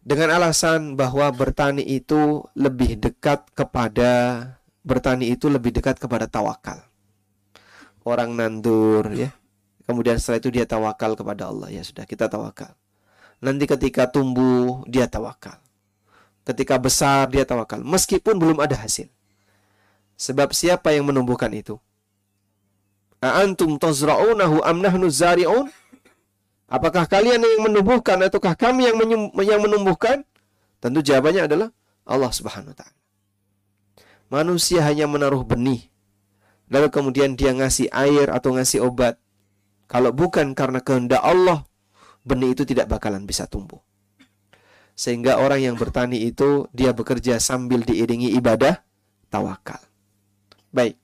Dengan 0.02 0.34
alasan 0.34 0.98
bahwa 0.98 1.30
bertani 1.30 1.82
itu 1.86 2.42
lebih 2.58 2.98
dekat 2.98 3.46
kepada 3.54 4.10
bertani 4.82 5.30
itu 5.30 5.46
lebih 5.46 5.70
dekat 5.70 6.02
kepada 6.02 6.26
tawakal 6.26 6.91
orang 8.02 8.34
nandur 8.34 9.10
ya. 9.14 9.30
Kemudian 9.82 10.16
setelah 10.16 10.38
itu 10.38 10.50
dia 10.54 10.64
tawakal 10.66 11.18
kepada 11.18 11.50
Allah. 11.50 11.68
Ya 11.68 11.82
sudah, 11.82 12.06
kita 12.06 12.30
tawakal. 12.30 12.72
Nanti 13.42 13.66
ketika 13.66 14.06
tumbuh, 14.06 14.86
dia 14.86 15.10
tawakal. 15.10 15.58
Ketika 16.46 16.78
besar, 16.78 17.26
dia 17.30 17.42
tawakal. 17.42 17.82
Meskipun 17.82 18.38
belum 18.38 18.58
ada 18.62 18.78
hasil. 18.78 19.10
Sebab 20.14 20.54
siapa 20.54 20.94
yang 20.94 21.10
menumbuhkan 21.10 21.50
itu? 21.50 21.82
A'antum 23.22 23.78
tazra'unahu 23.78 24.62
am 24.62 24.82
nahnu 24.82 25.10
zari'un? 25.10 25.70
Apakah 26.70 27.04
kalian 27.04 27.42
yang 27.42 27.62
menumbuhkan 27.68 28.16
ataukah 28.22 28.56
kami 28.56 28.88
yang, 28.88 28.96
yang 29.42 29.60
menumbuhkan? 29.60 30.24
Tentu 30.80 31.04
jawabannya 31.04 31.46
adalah 31.46 31.68
Allah 32.08 32.32
Subhanahu 32.32 32.72
wa 32.72 32.78
taala. 32.78 32.98
Manusia 34.32 34.80
hanya 34.82 35.04
menaruh 35.04 35.44
benih 35.44 35.91
lalu 36.72 36.88
kemudian 36.88 37.36
dia 37.36 37.52
ngasih 37.52 37.92
air 37.92 38.32
atau 38.32 38.56
ngasih 38.56 38.80
obat. 38.80 39.20
Kalau 39.92 40.08
bukan 40.08 40.56
karena 40.56 40.80
kehendak 40.80 41.20
Allah, 41.20 41.68
benih 42.24 42.56
itu 42.56 42.64
tidak 42.64 42.88
bakalan 42.88 43.28
bisa 43.28 43.44
tumbuh. 43.44 43.84
Sehingga 44.96 45.36
orang 45.36 45.60
yang 45.60 45.76
bertani 45.76 46.24
itu 46.24 46.64
dia 46.72 46.96
bekerja 46.96 47.36
sambil 47.36 47.84
diiringi 47.84 48.32
ibadah 48.40 48.80
tawakal. 49.28 49.84
Baik. 50.72 50.96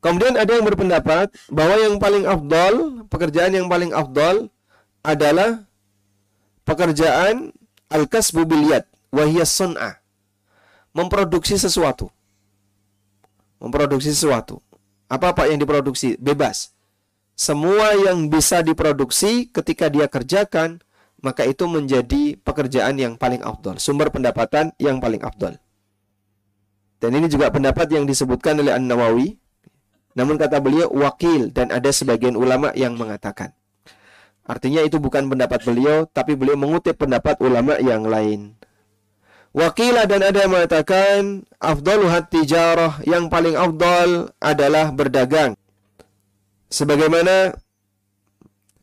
Kemudian 0.00 0.40
ada 0.40 0.52
yang 0.56 0.64
berpendapat 0.64 1.32
bahwa 1.52 1.76
yang 1.76 1.96
paling 2.00 2.24
afdol, 2.24 3.04
pekerjaan 3.12 3.52
yang 3.52 3.68
paling 3.68 3.92
afdol 3.92 4.48
adalah 5.04 5.68
pekerjaan 6.64 7.52
al-kasbu 7.92 8.48
biliyat 8.48 8.88
wahiyas 9.12 9.52
sun'ah. 9.52 10.00
Memproduksi 10.96 11.60
sesuatu 11.60 12.08
memproduksi 13.64 14.12
sesuatu. 14.12 14.60
Apa-apa 15.08 15.48
yang 15.48 15.56
diproduksi 15.56 16.20
bebas. 16.20 16.76
Semua 17.32 17.96
yang 17.96 18.28
bisa 18.28 18.60
diproduksi 18.60 19.48
ketika 19.48 19.88
dia 19.88 20.06
kerjakan, 20.06 20.84
maka 21.24 21.48
itu 21.48 21.64
menjadi 21.64 22.36
pekerjaan 22.44 23.00
yang 23.00 23.16
paling 23.16 23.40
afdol, 23.40 23.80
sumber 23.80 24.12
pendapatan 24.12 24.70
yang 24.76 25.00
paling 25.00 25.24
afdol. 25.24 25.56
Dan 27.00 27.10
ini 27.16 27.26
juga 27.26 27.48
pendapat 27.48 27.88
yang 27.90 28.04
disebutkan 28.04 28.60
oleh 28.60 28.76
An-Nawawi. 28.76 29.40
Namun 30.14 30.38
kata 30.38 30.62
beliau 30.62 30.86
wakil 30.94 31.50
dan 31.50 31.74
ada 31.74 31.90
sebagian 31.90 32.38
ulama 32.38 32.70
yang 32.78 32.94
mengatakan 32.94 33.50
Artinya 34.44 34.84
itu 34.84 35.00
bukan 35.00 35.24
pendapat 35.24 35.64
beliau, 35.64 36.04
tapi 36.04 36.36
beliau 36.36 36.60
mengutip 36.60 37.00
pendapat 37.00 37.40
ulama 37.40 37.80
yang 37.80 38.04
lain. 38.04 38.52
Wakila 39.54 40.10
dan 40.10 40.26
ada 40.26 40.42
yang 40.42 40.50
mengatakan 40.50 41.46
afdalu 41.62 42.10
tijarah 42.26 42.98
yang 43.06 43.30
paling 43.30 43.54
afdal 43.54 44.34
adalah 44.42 44.90
berdagang. 44.90 45.54
Sebagaimana 46.74 47.54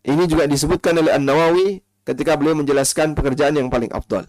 ini 0.07 0.23
juga 0.31 0.47
disebutkan 0.47 0.95
oleh 0.95 1.11
An-Nawawi 1.11 1.83
ketika 2.07 2.39
beliau 2.39 2.55
menjelaskan 2.63 3.19
pekerjaan 3.19 3.59
yang 3.59 3.67
paling 3.67 3.91
afdal. 3.91 4.23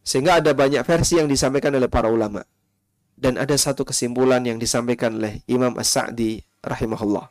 Sehingga 0.00 0.40
ada 0.40 0.56
banyak 0.56 0.80
versi 0.88 1.20
yang 1.20 1.28
disampaikan 1.28 1.76
oleh 1.76 1.92
para 1.92 2.08
ulama. 2.08 2.40
Dan 3.12 3.36
ada 3.36 3.60
satu 3.60 3.84
kesimpulan 3.84 4.40
yang 4.40 4.56
disampaikan 4.56 5.20
oleh 5.20 5.44
Imam 5.44 5.76
As-Sa'di 5.76 6.40
rahimahullah. 6.64 7.28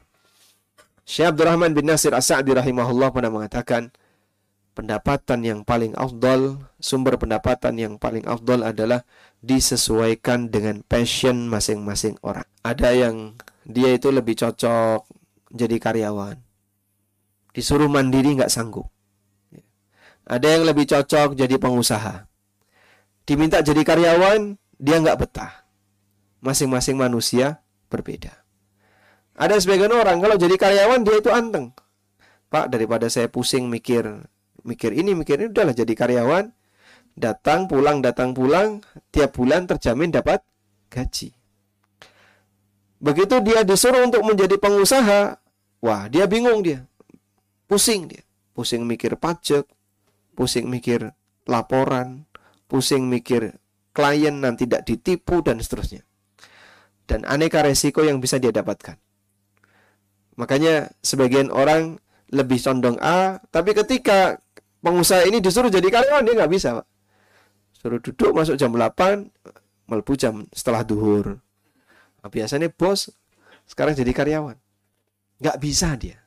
Syekh 1.09 1.33
Abdurrahman 1.33 1.73
bin 1.73 1.89
Nasir 1.89 2.13
As-Sa'di 2.13 2.53
rahimahullah 2.53 3.09
pernah 3.09 3.33
mengatakan, 3.33 3.89
pendapatan 4.77 5.41
yang 5.41 5.59
paling 5.65 5.97
afdol, 5.97 6.61
sumber 6.77 7.17
pendapatan 7.17 7.81
yang 7.81 7.97
paling 7.97 8.21
afdol 8.29 8.61
adalah 8.61 9.09
disesuaikan 9.41 10.53
dengan 10.53 10.85
passion 10.85 11.49
masing-masing 11.49 12.21
orang. 12.21 12.45
Ada 12.61 12.93
yang 12.93 13.33
dia 13.65 13.97
itu 13.97 14.13
lebih 14.13 14.37
cocok 14.37 15.09
jadi 15.49 15.81
karyawan. 15.81 16.37
Disuruh 17.57 17.89
mandiri 17.89 18.37
nggak 18.37 18.53
sanggup. 18.53 18.93
Ada 20.29 20.61
yang 20.61 20.63
lebih 20.69 20.85
cocok 20.85 21.33
jadi 21.33 21.57
pengusaha. 21.57 22.29
Diminta 23.25 23.65
jadi 23.65 23.81
karyawan, 23.81 24.61
dia 24.77 25.01
nggak 25.01 25.17
betah. 25.17 25.65
Masing-masing 26.45 27.01
manusia 27.01 27.65
berbeda. 27.89 28.45
Ada 29.33 29.57
sebagian 29.57 29.89
orang 29.89 30.21
kalau 30.21 30.37
jadi 30.37 30.53
karyawan 30.53 31.01
dia 31.01 31.17
itu 31.17 31.33
anteng. 31.33 31.73
Pak, 32.53 32.69
daripada 32.69 33.09
saya 33.09 33.25
pusing 33.25 33.65
mikir 33.65 34.29
mikir 34.67 34.91
ini, 34.91 35.15
mikir 35.15 35.39
ini 35.39 35.47
udahlah 35.49 35.73
jadi 35.73 35.89
karyawan. 35.95 36.51
Datang 37.17 37.65
pulang, 37.65 38.03
datang 38.03 38.37
pulang, 38.37 38.85
tiap 39.09 39.33
bulan 39.39 39.65
terjamin 39.65 40.13
dapat 40.13 40.45
gaji. 40.93 41.33
Begitu 43.01 43.41
dia 43.41 43.65
disuruh 43.65 44.05
untuk 44.05 44.21
menjadi 44.21 44.59
pengusaha, 44.61 45.41
wah, 45.81 46.03
dia 46.11 46.29
bingung 46.29 46.61
dia. 46.61 46.85
Pusing 47.65 48.11
dia. 48.11 48.21
Pusing 48.53 48.85
mikir 48.85 49.17
pajak, 49.17 49.65
pusing 50.37 50.69
mikir 50.69 51.13
laporan, 51.45 52.25
pusing 52.69 53.05
mikir 53.05 53.57
klien 53.93 54.37
nanti 54.37 54.69
tidak 54.69 54.85
ditipu 54.85 55.41
dan 55.41 55.57
seterusnya. 55.57 56.05
Dan 57.05 57.25
aneka 57.25 57.61
resiko 57.65 58.05
yang 58.05 58.21
bisa 58.21 58.37
dia 58.37 58.53
dapatkan. 58.53 58.97
Makanya 60.37 60.93
sebagian 61.01 61.49
orang 61.49 61.97
lebih 62.29 62.61
condong 62.61 63.01
A, 63.01 63.41
tapi 63.49 63.73
ketika 63.73 64.37
pengusaha 64.81 65.25
ini 65.25 65.41
disuruh 65.41 65.71
jadi 65.71 65.85
karyawan 65.87 66.23
dia 66.23 66.33
nggak 66.37 66.51
bisa, 66.51 66.69
Pak. 66.81 66.87
Suruh 67.77 67.99
duduk 68.01 68.31
masuk 68.33 68.57
jam 68.57 68.73
8, 68.73 69.29
melbu 69.87 70.13
jam 70.17 70.45
setelah 70.51 70.83
duhur. 70.83 71.39
Nah, 72.21 72.29
biasanya 72.29 72.67
bos 72.73 73.13
sekarang 73.69 73.93
jadi 73.95 74.11
karyawan. 74.11 74.57
Nggak 75.37 75.57
bisa 75.61 75.93
dia. 75.95 76.17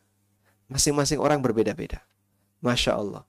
Masing-masing 0.71 1.19
orang 1.19 1.43
berbeda-beda. 1.43 2.07
Masya 2.63 2.95
Allah. 2.95 3.23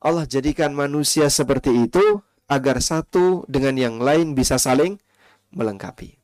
Allah 0.00 0.24
jadikan 0.24 0.72
manusia 0.72 1.28
seperti 1.28 1.72
itu 1.88 2.22
agar 2.46 2.78
satu 2.78 3.42
dengan 3.50 3.74
yang 3.74 3.96
lain 3.98 4.32
bisa 4.32 4.56
saling 4.56 4.96
melengkapi. 5.50 6.16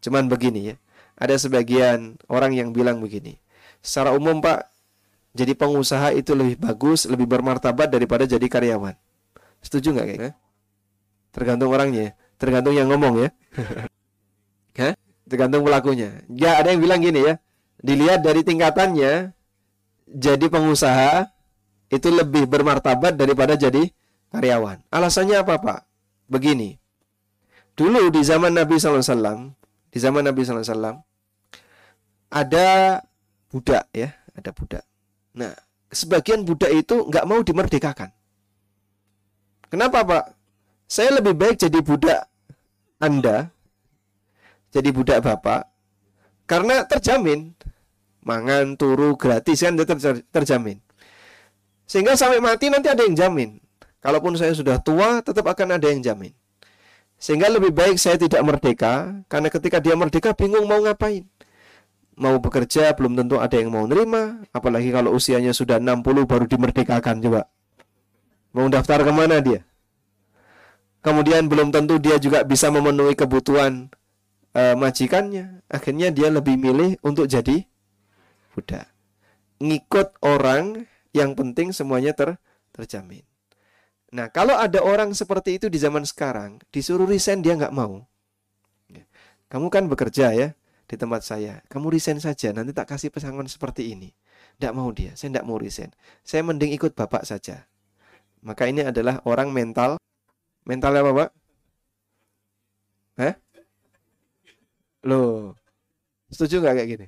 Cuman 0.00 0.26
begini 0.26 0.72
ya, 0.72 0.76
ada 1.20 1.36
sebagian 1.36 2.16
orang 2.32 2.56
yang 2.56 2.72
bilang 2.72 2.98
begini. 3.04 3.36
Secara 3.84 4.16
umum 4.16 4.40
Pak, 4.40 4.72
jadi 5.30 5.54
pengusaha 5.54 6.10
itu 6.10 6.34
lebih 6.34 6.58
bagus, 6.58 7.06
lebih 7.06 7.30
bermartabat 7.30 7.86
daripada 7.86 8.26
jadi 8.26 8.42
karyawan. 8.50 8.98
Setuju 9.62 9.94
nggak 9.94 10.06
kayaknya? 10.06 10.32
Tergantung 11.30 11.70
orangnya, 11.70 12.18
tergantung 12.34 12.74
yang 12.74 12.90
ngomong 12.90 13.22
ya. 13.22 13.28
Hah? 14.80 14.94
Tergantung 15.30 15.62
pelakunya. 15.62 16.26
Ya 16.26 16.58
ada 16.58 16.74
yang 16.74 16.82
bilang 16.82 16.98
gini 16.98 17.22
ya, 17.22 17.38
dilihat 17.78 18.26
dari 18.26 18.42
tingkatannya, 18.42 19.30
jadi 20.10 20.46
pengusaha 20.50 21.30
itu 21.90 22.08
lebih 22.10 22.50
bermartabat 22.50 23.14
daripada 23.14 23.54
jadi 23.54 23.86
karyawan. 24.34 24.82
Alasannya 24.90 25.46
apa 25.46 25.62
Pak? 25.62 25.80
Begini, 26.26 26.78
dulu 27.78 28.10
di 28.10 28.22
zaman 28.26 28.54
Nabi 28.54 28.78
SAW, 28.78 29.54
di 29.90 29.98
zaman 29.98 30.22
Nabi 30.26 30.42
SAW, 30.42 31.02
ada 32.30 32.68
budak 33.50 33.86
ya, 33.90 34.14
ada 34.34 34.50
budak. 34.54 34.89
Nah, 35.36 35.54
sebagian 35.90 36.42
budak 36.42 36.70
itu 36.70 37.06
nggak 37.06 37.26
mau 37.26 37.42
dimerdekakan. 37.42 38.10
Kenapa 39.70 40.02
Pak? 40.02 40.24
Saya 40.90 41.22
lebih 41.22 41.38
baik 41.38 41.62
jadi 41.62 41.78
budak 41.78 42.26
Anda, 42.98 43.54
jadi 44.74 44.90
budak 44.90 45.22
Bapak, 45.22 45.70
karena 46.50 46.82
terjamin 46.82 47.54
mangan 48.26 48.74
turu 48.74 49.14
gratis 49.14 49.62
kan 49.62 49.78
ter 49.78 50.26
terjamin. 50.34 50.82
Sehingga 51.86 52.18
sampai 52.18 52.42
mati 52.42 52.70
nanti 52.70 52.90
ada 52.90 53.06
yang 53.06 53.14
jamin. 53.14 53.62
Kalaupun 54.02 54.34
saya 54.34 54.54
sudah 54.54 54.82
tua, 54.82 55.22
tetap 55.22 55.46
akan 55.46 55.78
ada 55.78 55.86
yang 55.90 56.02
jamin. 56.02 56.34
Sehingga 57.20 57.52
lebih 57.52 57.70
baik 57.70 58.00
saya 58.00 58.16
tidak 58.16 58.40
merdeka, 58.42 59.22
karena 59.28 59.52
ketika 59.52 59.78
dia 59.78 59.94
merdeka 59.94 60.32
bingung 60.34 60.64
mau 60.66 60.80
ngapain 60.82 61.28
mau 62.20 62.36
bekerja 62.36 62.92
belum 62.92 63.16
tentu 63.16 63.40
ada 63.40 63.56
yang 63.56 63.72
mau 63.72 63.88
nerima. 63.88 64.44
Apalagi 64.52 64.92
kalau 64.92 65.16
usianya 65.16 65.56
sudah 65.56 65.80
60 65.80 66.28
baru 66.28 66.44
dimerdekakan 66.44 67.24
coba. 67.24 67.48
Mau 68.52 68.68
daftar 68.68 69.00
ke 69.00 69.12
mana 69.14 69.40
dia? 69.40 69.64
Kemudian 71.00 71.48
belum 71.48 71.72
tentu 71.72 71.96
dia 71.96 72.20
juga 72.20 72.44
bisa 72.44 72.68
memenuhi 72.68 73.16
kebutuhan 73.16 73.88
uh, 74.52 74.76
majikannya. 74.76 75.64
Akhirnya 75.72 76.12
dia 76.12 76.28
lebih 76.28 76.60
milih 76.60 77.00
untuk 77.00 77.24
jadi 77.24 77.64
budak. 78.52 78.84
Ngikut 79.64 80.20
orang 80.20 80.84
yang 81.16 81.32
penting 81.32 81.72
semuanya 81.72 82.12
ter 82.12 82.36
terjamin. 82.76 83.24
Nah 84.12 84.28
kalau 84.28 84.60
ada 84.60 84.84
orang 84.84 85.16
seperti 85.16 85.56
itu 85.56 85.72
di 85.72 85.80
zaman 85.80 86.04
sekarang 86.04 86.60
disuruh 86.68 87.08
resign 87.08 87.40
dia 87.40 87.56
nggak 87.56 87.72
mau. 87.72 88.04
Kamu 89.50 89.66
kan 89.72 89.88
bekerja 89.88 90.30
ya 90.36 90.54
di 90.90 90.98
tempat 90.98 91.22
saya. 91.22 91.62
Kamu 91.70 91.86
resign 91.86 92.18
saja, 92.18 92.50
nanti 92.50 92.74
tak 92.74 92.90
kasih 92.90 93.14
pesangon 93.14 93.46
seperti 93.46 93.94
ini. 93.94 94.10
Tidak 94.58 94.74
mau 94.74 94.90
dia, 94.90 95.14
saya 95.14 95.30
tidak 95.30 95.46
mau 95.46 95.54
resign. 95.54 95.94
Saya 96.26 96.42
mending 96.42 96.74
ikut 96.74 96.98
bapak 96.98 97.22
saja. 97.22 97.62
Maka 98.42 98.66
ini 98.66 98.82
adalah 98.82 99.22
orang 99.22 99.54
mental. 99.54 100.02
Mental 100.66 100.98
apa, 100.98 101.10
Pak? 101.14 101.30
Hah? 103.22 103.34
Loh, 105.06 105.54
setuju 106.26 106.58
nggak 106.58 106.74
kayak 106.74 106.88
gini? 106.90 107.06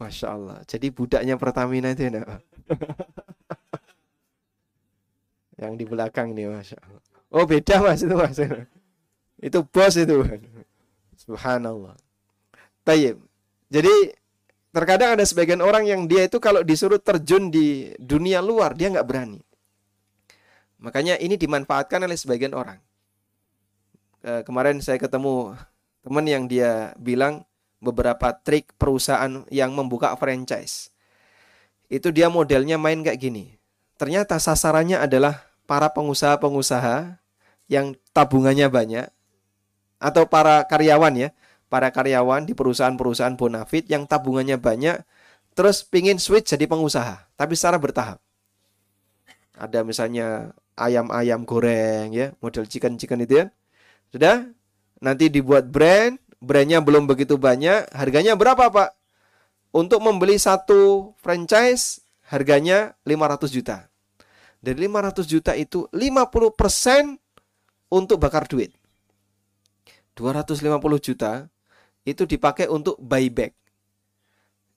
Masya 0.00 0.26
Allah. 0.32 0.64
Jadi 0.64 0.88
budaknya 0.88 1.36
Pertamina 1.36 1.92
itu 1.92 2.08
ya, 2.08 2.24
Pak? 2.24 2.40
Yang 5.60 5.72
di 5.76 5.84
belakang 5.84 6.32
nih, 6.32 6.48
Masya 6.48 6.80
Allah. 6.80 7.04
Oh, 7.34 7.50
beda 7.50 7.82
mas 7.82 7.98
itu 7.98 8.14
mas. 8.14 8.38
Itu 9.42 9.66
bos 9.66 9.98
itu. 9.98 10.22
Subhanallah. 11.18 11.98
Tayyib. 12.84 13.16
Jadi 13.72 14.12
terkadang 14.70 15.16
ada 15.16 15.24
sebagian 15.24 15.64
orang 15.64 15.88
yang 15.88 16.04
dia 16.04 16.28
itu 16.28 16.36
kalau 16.36 16.60
disuruh 16.60 17.00
terjun 17.00 17.48
di 17.48 17.96
dunia 17.96 18.44
luar 18.44 18.76
dia 18.76 18.92
nggak 18.92 19.08
berani. 19.08 19.40
Makanya 20.78 21.16
ini 21.16 21.40
dimanfaatkan 21.40 22.04
oleh 22.04 22.14
sebagian 22.14 22.52
orang. 22.52 22.76
E, 24.20 24.44
kemarin 24.44 24.84
saya 24.84 25.00
ketemu 25.00 25.56
teman 26.04 26.26
yang 26.28 26.44
dia 26.44 26.92
bilang 27.00 27.48
beberapa 27.80 28.36
trik 28.36 28.76
perusahaan 28.76 29.48
yang 29.48 29.72
membuka 29.72 30.12
franchise. 30.20 30.92
Itu 31.88 32.12
dia 32.12 32.28
modelnya 32.28 32.76
main 32.76 33.00
kayak 33.00 33.16
gini. 33.16 33.56
Ternyata 33.96 34.36
sasarannya 34.36 35.00
adalah 35.00 35.48
para 35.64 35.88
pengusaha-pengusaha 35.88 37.16
yang 37.72 37.96
tabungannya 38.12 38.68
banyak 38.68 39.06
atau 39.96 40.28
para 40.28 40.68
karyawan 40.68 41.16
ya 41.16 41.28
para 41.74 41.90
karyawan 41.90 42.46
di 42.46 42.54
perusahaan-perusahaan 42.54 43.34
bonafit 43.34 43.90
yang 43.90 44.06
tabungannya 44.06 44.62
banyak, 44.62 45.02
terus 45.58 45.82
pingin 45.82 46.22
switch 46.22 46.54
jadi 46.54 46.70
pengusaha, 46.70 47.26
tapi 47.34 47.58
secara 47.58 47.82
bertahap. 47.82 48.22
Ada 49.58 49.82
misalnya 49.82 50.54
ayam-ayam 50.78 51.42
goreng 51.42 52.14
ya, 52.14 52.30
model 52.38 52.70
chicken-chicken 52.70 53.26
itu 53.26 53.42
ya. 53.42 53.46
Sudah? 54.14 54.46
Nanti 55.02 55.26
dibuat 55.26 55.66
brand, 55.66 56.14
brandnya 56.38 56.78
belum 56.78 57.10
begitu 57.10 57.42
banyak, 57.42 57.90
harganya 57.90 58.38
berapa 58.38 58.70
Pak? 58.70 58.94
Untuk 59.74 59.98
membeli 59.98 60.38
satu 60.38 61.10
franchise, 61.18 62.06
harganya 62.30 62.94
500 63.02 63.50
juta. 63.50 63.90
Dari 64.62 64.78
500 64.78 65.26
juta 65.26 65.58
itu 65.58 65.90
50% 65.90 67.18
untuk 67.90 68.22
bakar 68.22 68.46
duit. 68.46 68.70
250 70.14 70.62
juta 71.02 71.50
itu 72.04 72.28
dipakai 72.28 72.68
untuk 72.68 73.00
buyback. 73.00 73.56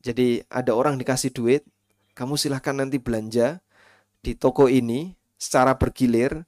Jadi 0.01 0.39
ada 0.47 0.71
orang 0.71 0.95
dikasih 0.95 1.35
duit, 1.35 1.67
kamu 2.15 2.39
silahkan 2.39 2.73
nanti 2.73 2.97
belanja 2.97 3.59
di 4.23 4.33
toko 4.33 4.71
ini 4.71 5.13
secara 5.35 5.75
bergilir. 5.75 6.47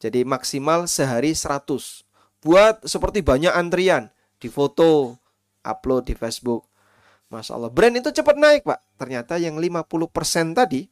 Jadi 0.00 0.24
maksimal 0.24 0.88
sehari 0.88 1.32
100. 1.32 2.04
Buat 2.44 2.84
seperti 2.84 3.24
banyak 3.24 3.52
antrian 3.52 4.12
di 4.36 4.52
foto, 4.52 5.16
upload 5.64 6.12
di 6.12 6.14
Facebook. 6.16 6.68
Masya 7.32 7.56
Allah. 7.56 7.72
Brand 7.72 7.96
itu 7.96 8.12
cepat 8.12 8.36
naik, 8.36 8.68
Pak. 8.68 9.00
Ternyata 9.00 9.40
yang 9.40 9.56
50% 9.56 10.52
tadi 10.52 10.84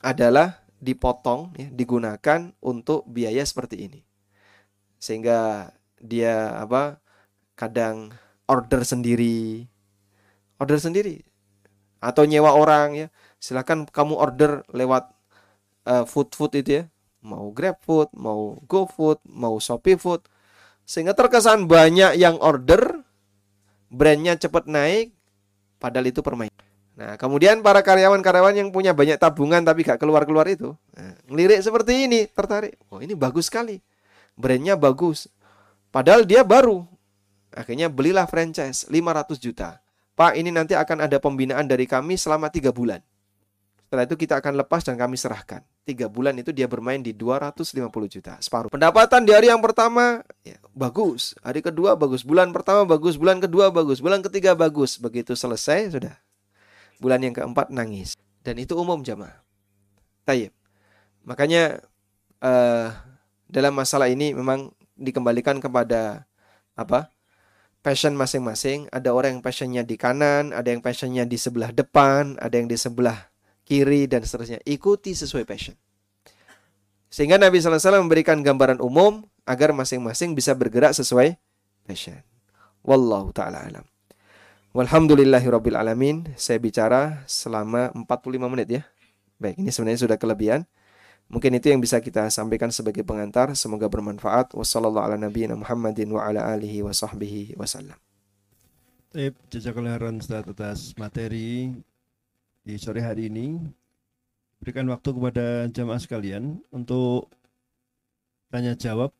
adalah 0.00 0.64
dipotong, 0.80 1.52
ya, 1.58 1.68
digunakan 1.68 2.54
untuk 2.64 3.04
biaya 3.06 3.44
seperti 3.44 3.86
ini. 3.86 4.00
Sehingga 4.96 5.70
dia 6.00 6.56
apa 6.58 7.02
kadang 7.58 8.14
order 8.46 8.86
sendiri. 8.86 9.66
Order 10.62 10.78
sendiri. 10.78 11.26
Atau 11.98 12.30
nyewa 12.30 12.54
orang 12.54 12.94
ya. 12.94 13.06
Silakan 13.42 13.90
kamu 13.90 14.14
order 14.14 14.62
lewat 14.70 15.10
uh, 15.90 16.06
food 16.06 16.30
food 16.38 16.54
itu 16.54 16.70
ya. 16.70 16.84
Mau 17.26 17.50
grab 17.50 17.82
food 17.82 18.14
mau 18.14 18.62
go 18.70 18.86
food 18.86 19.18
mau 19.26 19.58
shopee 19.58 19.98
food. 19.98 20.22
Sehingga 20.86 21.18
terkesan 21.18 21.66
banyak 21.66 22.14
yang 22.14 22.38
order 22.38 23.02
brandnya 23.88 24.36
cepat 24.36 24.68
naik 24.68 25.16
padahal 25.80 26.12
itu 26.12 26.20
permainan 26.20 26.52
nah 26.98 27.14
kemudian 27.14 27.62
para 27.62 27.78
karyawan-karyawan 27.80 28.58
yang 28.58 28.68
punya 28.74 28.90
banyak 28.90 29.16
tabungan 29.22 29.62
tapi 29.62 29.86
gak 29.86 30.02
keluar-keluar 30.02 30.44
itu 30.50 30.74
nah, 30.98 31.14
ngelirik 31.30 31.62
seperti 31.62 32.10
ini 32.10 32.26
tertarik. 32.26 32.74
Oh 32.90 32.98
ini 32.98 33.14
bagus 33.14 33.46
sekali. 33.46 33.78
Brandnya 34.34 34.74
bagus. 34.74 35.30
Padahal 35.94 36.26
dia 36.26 36.42
baru 36.42 36.88
akhirnya 37.52 37.88
belilah 37.92 38.28
franchise 38.28 38.84
500 38.88 39.38
juta 39.38 39.80
Pak, 40.18 40.34
ini 40.34 40.50
nanti 40.50 40.74
akan 40.74 41.06
ada 41.06 41.22
pembinaan 41.22 41.70
dari 41.70 41.86
kami 41.86 42.18
selama 42.18 42.50
tiga 42.50 42.74
bulan. 42.74 42.98
Setelah 43.86 44.02
itu 44.02 44.18
kita 44.18 44.42
akan 44.42 44.58
lepas 44.58 44.82
dan 44.82 44.98
kami 44.98 45.14
serahkan. 45.14 45.62
Tiga 45.86 46.10
bulan 46.10 46.34
itu 46.34 46.50
dia 46.50 46.66
bermain 46.66 46.98
di 46.98 47.14
250 47.14 47.86
juta, 48.10 48.34
separuh. 48.42 48.66
Pendapatan 48.66 49.22
di 49.22 49.30
hari 49.30 49.46
yang 49.46 49.62
pertama, 49.62 50.26
ya, 50.42 50.58
bagus. 50.74 51.38
Hari 51.46 51.62
kedua 51.62 51.94
bagus. 51.94 52.26
Bulan 52.26 52.50
pertama 52.50 52.82
bagus. 52.82 53.14
Bulan 53.14 53.38
kedua 53.38 53.70
bagus. 53.70 54.02
Bulan 54.02 54.18
ketiga 54.18 54.58
bagus. 54.58 54.98
Begitu 54.98 55.38
selesai, 55.38 55.94
sudah. 55.94 56.18
Bulan 56.98 57.22
yang 57.22 57.32
keempat 57.38 57.70
nangis. 57.70 58.18
Dan 58.42 58.58
itu 58.58 58.74
umum 58.74 58.98
jamaah. 59.06 59.38
Tayyip. 60.26 60.50
Makanya 61.22 61.78
uh, 62.42 62.90
dalam 63.46 63.70
masalah 63.70 64.10
ini 64.10 64.34
memang 64.34 64.74
dikembalikan 64.98 65.62
kepada 65.62 66.26
apa? 66.74 67.06
Passion 67.82 68.14
masing-masing. 68.14 68.90
Ada 68.90 69.14
orang 69.14 69.38
yang 69.38 69.42
passionnya 69.44 69.82
di 69.86 69.96
kanan, 69.96 70.52
ada 70.52 70.68
yang 70.68 70.82
passionnya 70.82 71.24
di 71.24 71.38
sebelah 71.40 71.70
depan, 71.70 72.36
ada 72.38 72.54
yang 72.54 72.68
di 72.68 72.76
sebelah 72.76 73.30
kiri 73.66 74.08
dan 74.08 74.24
seterusnya. 74.24 74.60
Ikuti 74.64 75.12
sesuai 75.12 75.44
passion. 75.44 75.76
Sehingga 77.08 77.40
Nabi 77.40 77.60
SAW 77.60 78.04
memberikan 78.04 78.40
gambaran 78.44 78.84
umum 78.84 79.24
agar 79.48 79.72
masing-masing 79.72 80.36
bisa 80.36 80.52
bergerak 80.52 80.92
sesuai 80.92 81.40
passion. 81.88 82.20
Wallahu 82.84 83.32
ta'ala 83.32 83.64
alam. 83.64 83.84
Alamin. 84.76 86.28
Saya 86.36 86.60
bicara 86.60 87.24
selama 87.24 87.90
45 87.96 88.52
menit 88.52 88.68
ya. 88.68 88.82
Baik, 89.40 89.56
ini 89.58 89.72
sebenarnya 89.72 90.04
sudah 90.04 90.18
kelebihan. 90.20 90.68
Mungkin 91.28 91.60
itu 91.60 91.68
yang 91.68 91.84
bisa 91.84 92.00
kita 92.00 92.32
sampaikan 92.32 92.72
sebagai 92.72 93.04
pengantar. 93.04 93.52
Semoga 93.52 93.84
bermanfaat. 93.84 94.56
Wassalamualaikum 94.56 95.60
Muhammadin 95.60 96.08
wa 96.08 96.24
ala 96.24 96.40
alihi 96.56 96.80
wa 96.80 96.88
sahbihi 96.88 97.52
wasallam. 97.60 97.96
Baik, 99.12 99.36
jazakallah 99.52 100.00
atas 100.00 100.96
materi 100.96 101.72
di 102.64 102.74
sore 102.80 103.04
hari 103.04 103.28
ini. 103.28 103.60
Berikan 104.56 104.88
waktu 104.88 105.08
kepada 105.12 105.68
jamaah 105.68 106.00
sekalian 106.00 106.64
untuk 106.72 107.28
tanya 108.48 108.72
jawab. 108.72 109.12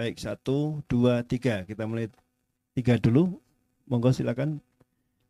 Baik, 0.00 0.16
satu, 0.16 0.80
dua, 0.88 1.28
tiga. 1.28 1.68
Kita 1.68 1.84
mulai 1.84 2.08
tiga 2.72 2.96
dulu. 2.96 3.36
Monggo 3.84 4.16
silakan. 4.16 4.64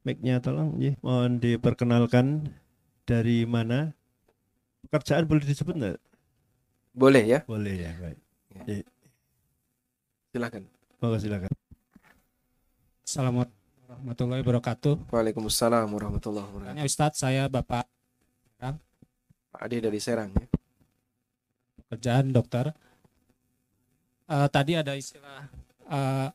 Mic-nya 0.07 0.39
tolong. 0.39 0.79
Ya. 0.79 0.95
Mohon 1.03 1.43
diperkenalkan 1.43 2.55
dari 3.03 3.47
mana 3.51 3.99
pekerjaan 4.93 5.25
boleh 5.25 5.41
disebut 5.49 5.73
enggak? 5.73 5.97
Boleh 6.93 7.25
ya? 7.25 7.41
Boleh 7.49 7.81
ya, 7.81 7.91
baik. 7.97 8.21
Ya. 8.53 8.85
Silakan. 10.37 10.69
Monggo 11.01 11.17
silakan. 11.17 11.49
Assalamualaikum 13.01 13.57
warahmatullahi 13.89 14.41
wabarakatuh. 14.45 14.95
Waalaikumsalam 15.09 15.89
warahmatullahi 15.89 16.45
wabarakatuh. 16.45 16.77
Tanya 16.77 16.85
Ustadz, 16.85 17.25
saya 17.25 17.49
Bapak 17.49 17.89
Serang. 18.61 18.77
Pak 19.49 19.61
Ade 19.65 19.77
dari 19.81 19.97
Serang 19.97 20.29
ya. 20.37 20.45
Pekerjaan 21.89 22.29
dokter. 22.29 22.77
Uh, 24.29 24.49
tadi 24.53 24.77
ada 24.77 24.93
istilah 24.93 25.49
uh, 25.89 26.29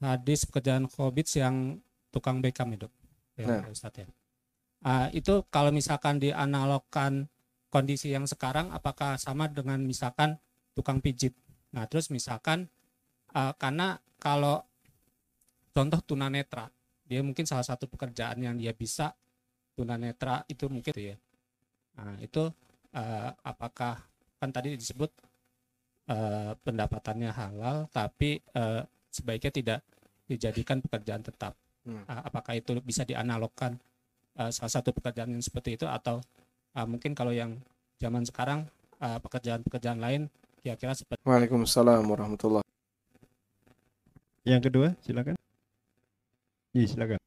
hadis 0.00 0.48
pekerjaan 0.48 0.88
COVID 0.88 1.24
yang 1.36 1.80
tukang 2.12 2.40
bekam 2.40 2.68
itu, 2.72 2.88
ya, 3.36 3.44
nah. 3.48 3.68
Ustadz 3.68 4.04
ya. 4.04 4.08
Uh, 4.84 5.08
itu 5.16 5.44
kalau 5.48 5.72
misalkan 5.72 6.20
dianalogkan 6.20 7.28
kondisi 7.68 8.12
yang 8.12 8.24
sekarang 8.24 8.72
apakah 8.72 9.20
sama 9.20 9.48
dengan 9.48 9.80
misalkan 9.84 10.40
tukang 10.72 11.00
pijit. 11.04 11.36
Nah, 11.76 11.84
terus 11.84 12.08
misalkan 12.08 12.68
uh, 13.36 13.52
karena 13.56 14.00
kalau 14.16 14.64
contoh 15.72 16.00
tunanetra, 16.02 16.72
dia 17.04 17.20
mungkin 17.20 17.44
salah 17.44 17.64
satu 17.64 17.86
pekerjaan 17.86 18.40
yang 18.40 18.56
dia 18.56 18.72
bisa 18.72 19.12
tunanetra 19.76 20.42
itu 20.48 20.66
mungkin 20.66 20.92
ya. 20.96 21.16
Nah, 22.00 22.16
itu 22.18 22.48
uh, 22.94 23.30
apakah 23.44 24.00
kan 24.38 24.50
tadi 24.54 24.78
disebut 24.78 25.10
uh, 26.08 26.54
pendapatannya 26.62 27.30
halal 27.34 27.90
tapi 27.90 28.38
uh, 28.54 28.82
sebaiknya 29.10 29.52
tidak 29.52 29.80
dijadikan 30.28 30.78
pekerjaan 30.80 31.22
tetap. 31.24 31.56
Hmm. 31.84 32.04
Uh, 32.04 32.22
apakah 32.26 32.54
itu 32.58 32.76
bisa 32.84 33.02
dianalogkan 33.02 33.76
uh, 34.38 34.50
salah 34.52 34.72
satu 34.80 34.94
pekerjaan 34.94 35.32
yang 35.32 35.42
seperti 35.42 35.80
itu 35.80 35.86
atau 35.88 36.20
uh, 36.78 36.86
mungkin 36.86 37.18
kalau 37.18 37.34
yang 37.34 37.58
zaman 37.98 38.22
sekarang 38.22 38.70
pekerjaan 38.98 39.22
pekerjaan-pekerjaan 39.62 39.98
lain 40.02 40.22
kira-kira 40.58 40.94
seperti 40.94 41.22
Waalaikumsalam 41.22 42.02
warahmatullahi 42.02 42.66
Yang 44.42 44.62
kedua, 44.70 44.88
silakan. 45.04 45.34
Iya, 46.72 46.86
silakan. 46.88 47.18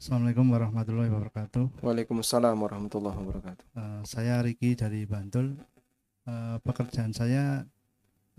Assalamualaikum 0.00 0.46
warahmatullahi 0.48 1.10
wabarakatuh. 1.12 1.84
Waalaikumsalam 1.84 2.56
warahmatullahi 2.56 3.16
wabarakatuh. 3.20 3.64
Uh, 3.76 4.00
saya 4.08 4.40
Riki 4.40 4.72
dari 4.72 5.04
Bantul. 5.04 5.60
Uh, 6.24 6.56
pekerjaan 6.64 7.12
saya 7.12 7.68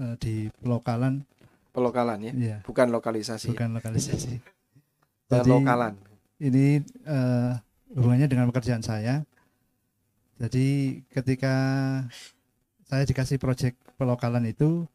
uh, 0.01 0.15
di 0.17 0.49
pelokalan. 0.63 1.21
Pelokalan 1.69 2.31
ya? 2.31 2.33
Iya. 2.33 2.57
Bukan 2.65 2.89
lokalisasi. 2.89 3.53
Bukan 3.53 3.77
lokalisasi. 3.77 4.41
Jadi, 5.29 5.51
lokalan. 5.51 5.99
Ini 6.41 6.81
uh, 7.05 7.53
hubungannya 7.95 8.27
dengan 8.27 8.47
pekerjaan 8.49 8.83
saya. 8.83 9.23
Jadi 10.41 10.99
ketika 11.13 11.55
saya 12.89 13.03
dikasih 13.05 13.37
proyek 13.37 13.77
pelokalan 13.95 14.49
itu 14.49 14.89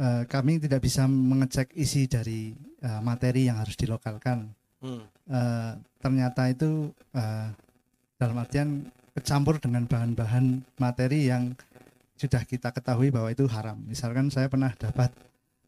uh, 0.00 0.24
kami 0.26 0.58
tidak 0.58 0.80
bisa 0.80 1.04
mengecek 1.04 1.70
isi 1.76 2.08
dari 2.08 2.56
uh, 2.82 3.04
materi 3.04 3.46
yang 3.46 3.60
harus 3.60 3.76
dilokalkan. 3.76 4.48
Hmm. 4.80 5.04
Uh, 5.28 5.76
ternyata 6.00 6.48
itu 6.48 6.88
dalam 8.16 8.36
artian 8.40 8.88
kecampur 9.12 9.60
dengan 9.60 9.84
bahan-bahan 9.84 10.64
materi 10.80 11.28
yang 11.28 11.52
sudah 12.16 12.44
kita 12.44 12.72
ketahui 12.72 13.12
bahwa 13.12 13.28
itu 13.28 13.44
haram. 13.48 13.76
Misalkan 13.84 14.32
saya 14.32 14.48
pernah 14.48 14.72
dapat 14.76 15.12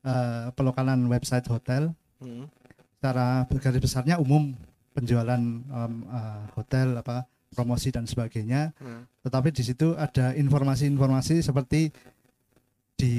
uh, 0.05 0.49
pelokalan 0.57 1.01
website 1.09 1.45
hotel, 1.49 1.93
hmm. 2.21 2.49
secara 2.97 3.45
garis 3.49 3.81
besarnya 3.85 4.17
umum 4.17 4.57
penjualan 4.93 5.41
um, 5.41 5.95
uh, 6.09 6.45
hotel 6.57 7.01
apa 7.01 7.25
promosi 7.53 7.93
dan 7.93 8.09
sebagainya. 8.09 8.73
Hmm. 8.81 9.05
Tetapi 9.25 9.53
di 9.53 9.63
situ 9.63 9.93
ada 9.97 10.33
informasi-informasi 10.33 11.45
seperti 11.45 11.93
di 12.97 13.15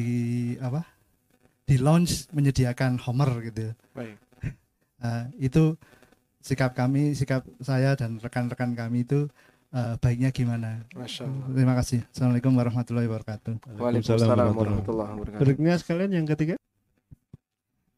apa? 0.58 0.82
Di 1.64 1.80
launch 1.80 2.30
menyediakan 2.34 3.00
Homer 3.06 3.30
gitu. 3.46 3.72
Baik. 3.94 4.18
Uh, 5.00 5.26
itu 5.48 5.78
sikap 6.44 6.76
kami, 6.76 7.16
sikap 7.16 7.46
saya 7.64 7.96
dan 7.96 8.20
rekan-rekan 8.20 8.76
kami 8.76 9.08
itu 9.08 9.32
uh, 9.72 9.96
baiknya 10.02 10.30
gimana? 10.34 10.84
Masya 10.92 11.24
Allah. 11.24 11.46
Terima 11.56 11.74
kasih. 11.80 12.00
Assalamualaikum 12.12 12.52
warahmatullahi 12.52 13.08
wabarakatuh. 13.08 13.54
Waalaikumsalam 13.80 14.38
warahmatullahi 14.54 15.12
wabarakatuh. 15.18 15.40
Berikutnya 15.40 15.76
sekalian 15.80 16.12
yang 16.12 16.28
ketiga. 16.28 16.56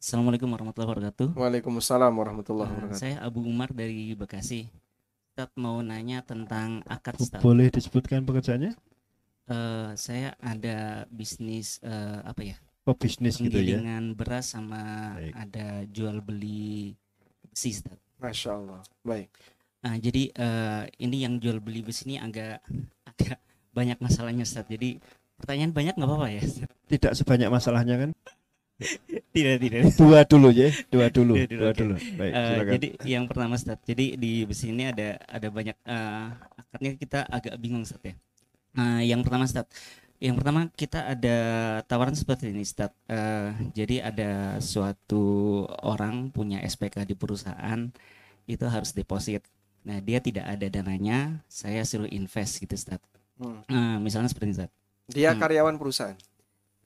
Assalamualaikum 0.06 0.54
warahmatullahi 0.54 0.90
wabarakatuh. 0.94 1.28
Waalaikumsalam 1.34 2.14
warahmatullahi 2.14 2.70
wabarakatuh. 2.70 2.94
Uh, 2.94 3.02
saya 3.02 3.18
Abu 3.26 3.42
Umar 3.42 3.74
dari 3.74 4.14
Bekasi. 4.14 4.70
Ustaz 5.34 5.50
mau 5.58 5.82
nanya 5.82 6.22
tentang 6.22 6.86
akad 6.86 7.18
Ustaz. 7.18 7.42
Boleh 7.42 7.74
disebutkan 7.74 8.22
pekerjaannya? 8.22 8.78
Uh, 9.50 9.98
saya 9.98 10.38
ada 10.46 11.10
bisnis 11.10 11.82
uh, 11.82 12.22
apa 12.22 12.54
ya? 12.54 12.56
Oh 12.86 12.94
bisnis 12.94 13.42
gitu 13.42 13.58
ya? 13.58 13.82
Dengan 13.82 14.14
beras 14.14 14.54
sama 14.54 15.18
Baik. 15.18 15.34
ada 15.42 15.68
jual 15.90 16.22
beli 16.22 16.94
besi 17.50 17.74
Ustaz. 17.74 17.98
Masya 18.22 18.62
Allah. 18.62 18.86
Baik. 19.02 19.34
Ah, 19.82 19.98
jadi 19.98 20.30
eh, 20.30 20.84
ini 21.02 21.26
yang 21.26 21.42
jual 21.42 21.58
beli 21.58 21.82
bus 21.82 22.06
ini 22.06 22.22
agak 22.22 22.62
agak 23.10 23.42
banyak 23.74 23.98
masalahnya 23.98 24.46
Ustaz. 24.46 24.70
Jadi 24.70 25.02
pertanyaan 25.42 25.74
banyak 25.74 25.98
nggak 25.98 26.10
apa-apa 26.14 26.30
ya? 26.30 26.46
Ustaz? 26.46 26.70
Tidak 26.94 27.18
sebanyak 27.18 27.50
masalahnya 27.50 27.98
kan? 27.98 28.14
Tidak, 28.76 29.56
tidak. 29.58 29.80
Dua 29.96 30.28
dulu 30.28 30.50
ya, 30.52 30.68
dua 30.92 31.08
dulu, 31.08 31.34
Dua 31.36 31.48
dulu, 31.48 31.60
dua 31.64 31.72
dulu. 31.72 31.96
Baik, 31.96 32.32
Eh, 32.32 32.44
silakan. 32.46 32.72
jadi 32.76 32.88
yang 33.08 33.24
pertama 33.26 33.54
Ustaz. 33.56 33.80
Jadi 33.84 34.06
di 34.16 34.44
bus 34.44 34.62
ini 34.64 34.84
ada 34.86 35.16
ada 35.24 35.48
banyak 35.48 35.78
eh, 35.80 36.26
akadnya 36.60 36.92
kita 36.96 37.20
agak 37.26 37.56
bingung 37.56 37.84
Ustaz 37.84 38.04
ya. 38.04 38.16
Eh, 38.76 39.02
yang 39.08 39.24
pertama 39.24 39.48
Ustaz. 39.48 39.68
Yang 40.16 40.36
pertama 40.40 40.60
kita 40.72 41.00
ada 41.08 41.38
tawaran 41.84 42.16
seperti 42.16 42.52
ini 42.52 42.64
Ustaz. 42.64 42.92
Eh, 43.08 43.50
jadi 43.72 44.12
ada 44.12 44.32
suatu 44.60 45.24
orang 45.82 46.32
punya 46.32 46.60
SPK 46.60 47.04
di 47.04 47.16
perusahaan 47.16 47.92
itu 48.46 48.66
harus 48.66 48.92
deposit. 48.92 49.44
Nah, 49.86 50.02
dia 50.02 50.18
tidak 50.18 50.50
ada 50.50 50.66
dananya, 50.66 51.46
saya 51.46 51.86
suruh 51.86 52.10
invest 52.10 52.60
gitu 52.60 52.74
Ustaz. 52.74 53.00
Hmm. 53.38 53.64
Eh, 53.68 53.98
misalnya 54.00 54.28
seperti 54.28 54.52
ini 54.52 54.56
Ustaz. 54.58 54.72
Dia 55.08 55.32
Hmm. 55.32 55.40
karyawan 55.40 55.76
perusahaan. 55.78 56.18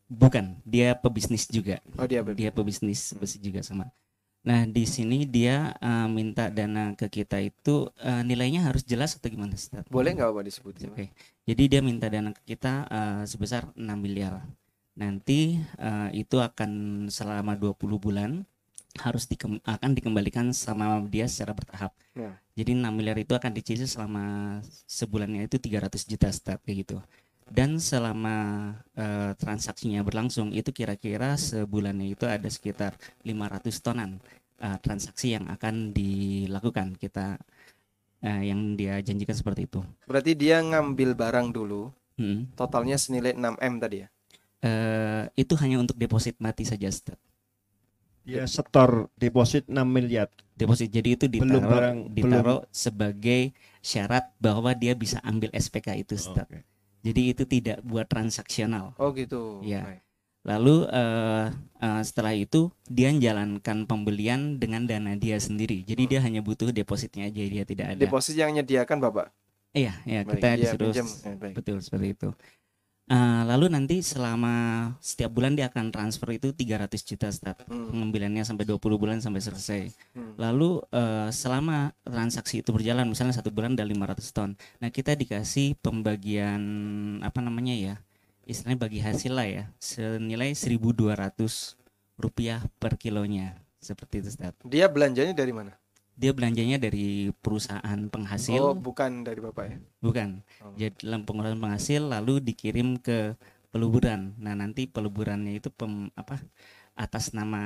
Bukan, 0.09 0.57
dia 0.65 0.97
pebisnis 0.97 1.45
juga. 1.45 1.77
Oh 1.95 2.09
dia 2.09 2.25
ber- 2.25 2.33
dia 2.33 2.49
pebisnis 2.49 3.13
besi 3.13 3.37
juga 3.37 3.61
sama. 3.61 3.93
Nah 4.41 4.65
di 4.65 4.87
sini 4.89 5.27
dia 5.29 5.77
eh, 5.77 6.07
minta 6.09 6.49
dana 6.49 6.97
ke 6.97 7.05
kita 7.11 7.37
itu 7.37 7.93
eh, 8.01 8.23
nilainya 8.25 8.65
harus 8.65 8.81
jelas 8.81 9.13
atau 9.13 9.29
gimana 9.29 9.53
Ustaz? 9.53 9.85
Boleh 9.93 10.17
nggak 10.17 10.33
Bapak 10.33 10.43
disebutin? 10.49 10.89
Oke. 10.89 11.05
Jadi 11.45 11.63
dia 11.69 11.81
minta 11.85 12.09
dana 12.09 12.33
ke 12.33 12.41
kita 12.57 12.89
eh, 12.89 13.21
sebesar 13.29 13.69
6 13.77 13.99
miliar. 14.01 14.41
Nanti 14.97 15.61
eh, 15.77 16.09
itu 16.17 16.41
akan 16.41 17.05
selama 17.13 17.53
20 17.53 18.01
bulan 18.01 18.41
harus 18.97 19.29
dikem- 19.29 19.61
akan 19.61 19.91
dikembalikan 19.93 20.49
sama 20.57 20.97
dia 21.05 21.29
secara 21.29 21.53
bertahap. 21.53 21.93
Ya. 22.17 22.33
Jadi 22.57 22.73
6 22.73 22.89
miliar 22.97 23.15
itu 23.21 23.37
akan 23.37 23.53
dicicil 23.53 23.85
selama 23.85 24.57
sebulannya 24.89 25.45
itu 25.45 25.61
300 25.61 26.03
juta 26.09 26.27
Ustaz 26.33 26.57
kayak 26.65 26.77
gitu. 26.83 26.97
Dan 27.49 27.81
selama 27.81 28.37
eh, 28.93 29.33
transaksinya 29.35 30.05
berlangsung 30.05 30.53
itu 30.53 30.69
kira-kira 30.69 31.33
sebulannya 31.35 32.13
itu 32.13 32.29
ada 32.29 32.45
sekitar 32.45 32.93
500 33.25 33.73
tonan 33.81 34.21
eh, 34.61 34.77
transaksi 34.79 35.33
yang 35.33 35.49
akan 35.49 35.91
dilakukan 35.91 36.93
kita 36.95 37.41
eh, 38.21 38.41
yang 38.53 38.77
dia 38.77 39.01
janjikan 39.01 39.33
seperti 39.33 39.65
itu. 39.65 39.81
Berarti 40.05 40.37
dia 40.37 40.61
ngambil 40.61 41.15
barang 41.15 41.47
dulu, 41.49 41.89
Hmm. 42.19 42.51
totalnya 42.51 42.99
senilai 42.99 43.31
6 43.31 43.55
m 43.55 43.79
tadi 43.79 44.03
ya. 44.03 44.07
Eh, 44.59 45.23
itu 45.39 45.55
hanya 45.55 45.79
untuk 45.79 45.95
deposit 45.95 46.35
mati 46.37 46.67
saja 46.67 46.91
Ustaz. 46.91 47.15
Dia 48.27 48.43
setor 48.45 49.07
deposit 49.15 49.65
6 49.71 49.87
miliar. 49.87 50.27
Deposit 50.53 50.91
jadi 50.91 51.15
itu 51.15 51.25
Belum 51.31 51.47
ditaruh 51.49 51.71
barang- 51.71 52.03
ditaruh 52.11 52.59
sebagai 52.69 53.55
syarat 53.79 54.35
bahwa 54.37 54.75
dia 54.75 54.93
bisa 54.93 55.23
ambil 55.23 55.47
SPK 55.55 55.95
itu 55.97 56.19
Ustaz. 56.19 56.43
Oke. 56.45 56.67
Jadi 56.99 57.21
itu 57.31 57.43
tidak 57.47 57.79
buat 57.81 58.05
transaksional. 58.07 58.95
Oh 58.99 59.15
gitu. 59.15 59.63
Iya. 59.63 59.83
Baik. 59.87 60.01
Lalu 60.47 60.87
eh, 60.87 61.47
eh, 61.83 62.01
setelah 62.07 62.31
itu 62.31 62.71
dia 62.87 63.11
menjalankan 63.11 63.83
pembelian 63.83 64.55
dengan 64.55 64.87
dana 64.87 65.15
dia 65.19 65.35
sendiri. 65.35 65.83
Jadi 65.83 66.15
dia 66.15 66.19
hanya 66.23 66.39
butuh 66.39 66.71
depositnya 66.71 67.27
aja 67.27 67.43
dia 67.43 67.63
tidak 67.67 67.95
ada. 67.95 68.01
Deposit 68.01 68.39
yang 68.39 68.55
menyediakan 68.55 68.97
Bapak. 69.03 69.27
Iya, 69.69 69.93
ya 70.01 70.25
Baik, 70.25 70.41
kita 70.41 70.47
dia 70.49 70.57
disuruh 70.65 70.89
pinjam. 70.89 71.07
Baik. 71.37 71.53
betul 71.61 71.77
seperti 71.83 72.07
itu. 72.17 72.29
Eh, 73.09 73.43
lalu 73.49 73.73
nanti 73.73 74.05
selama 74.05 74.85
setiap 75.01 75.33
bulan 75.33 75.57
dia 75.57 75.65
akan 75.73 75.89
transfer 75.89 76.29
itu 76.37 76.53
300 76.53 77.01
juta 77.01 77.33
start. 77.33 77.65
Hmm. 77.65 77.89
Pengambilannya 77.89 78.45
sampai 78.45 78.69
20 78.69 79.01
bulan 79.01 79.17
sampai 79.17 79.41
selesai. 79.41 79.89
Hmm. 80.13 80.37
Lalu 80.37 80.85
eh, 80.93 81.33
selama 81.33 81.89
transaksi 82.05 82.61
itu 82.61 82.69
berjalan 82.69 83.09
misalnya 83.09 83.33
satu 83.33 83.49
bulan 83.49 83.73
ada 83.73 83.81
500 83.81 84.29
ton. 84.29 84.53
Nah, 84.77 84.93
kita 84.93 85.17
dikasih 85.17 85.81
pembagian 85.81 86.61
apa 87.25 87.41
namanya 87.41 87.73
ya? 87.73 87.95
Istilahnya 88.45 88.77
bagi 88.77 89.01
hasil 89.01 89.33
lah 89.33 89.45
ya, 89.49 89.63
senilai 89.81 90.53
1.200 90.53 91.09
rupiah 92.21 92.61
per 92.77 92.93
kilonya. 93.01 93.57
Seperti 93.81 94.21
itu, 94.21 94.29
Ustaz. 94.37 94.53
Dia 94.67 94.85
belanjanya 94.85 95.33
dari 95.33 95.53
mana? 95.55 95.78
Dia 96.19 96.35
belanjanya 96.35 96.75
dari 96.75 97.31
perusahaan 97.31 97.99
penghasil, 98.11 98.59
Oh, 98.59 98.75
bukan 98.75 99.23
dari 99.23 99.39
Bapak 99.39 99.65
ya. 99.71 99.75
bukan. 100.03 100.43
Oh. 100.59 100.75
Jadi 100.75 101.07
dalam 101.07 101.23
pengeluaran 101.23 101.55
penghasil 101.57 102.03
lalu 102.03 102.43
dikirim 102.43 102.99
ke 102.99 103.39
peluburan. 103.71 104.35
Nah, 104.35 104.51
nanti 104.51 104.83
peluburannya 104.83 105.55
itu 105.55 105.71
pem, 105.71 106.11
apa? 106.13 106.43
atas 106.99 107.31
nama 107.31 107.63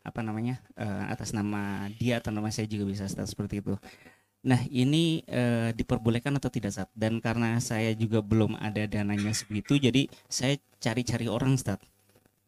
apa 0.00 0.20
namanya? 0.24 0.64
eh, 0.80 1.04
atas 1.12 1.36
nama 1.36 1.84
dia 1.92 2.24
atau 2.24 2.32
nama 2.32 2.48
saya 2.48 2.64
juga 2.64 2.88
bisa 2.88 3.04
Ustaz, 3.04 3.36
seperti 3.36 3.60
itu. 3.60 3.76
Nah, 4.40 4.64
ini 4.72 5.20
eh, 5.28 5.76
diperbolehkan 5.76 6.32
atau 6.40 6.48
tidak, 6.48 6.72
Ustaz? 6.72 6.88
Dan 6.96 7.20
karena 7.20 7.60
saya 7.60 7.92
juga 7.92 8.24
belum 8.24 8.56
ada 8.56 8.88
dananya 8.88 9.36
segitu, 9.36 9.76
jadi 9.76 10.08
saya 10.32 10.56
cari-cari 10.80 11.28
orang, 11.28 11.60
Ustaz. 11.60 11.76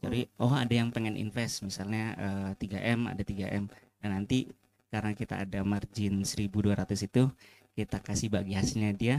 Cari, 0.00 0.30
oh 0.40 0.54
ada 0.54 0.70
yang 0.72 0.88
pengen 0.94 1.12
invest, 1.18 1.60
misalnya 1.60 2.16
eh, 2.16 2.50
3M, 2.56 3.12
ada 3.12 3.20
3M. 3.20 3.68
Dan 4.00 4.08
nanti 4.14 4.48
karena 4.88 5.12
kita 5.12 5.44
ada 5.44 5.60
margin 5.64 6.24
1.200 6.24 7.08
itu, 7.08 7.28
kita 7.76 8.00
kasih 8.00 8.32
bagi 8.32 8.56
hasilnya 8.56 8.92
dia 8.96 9.16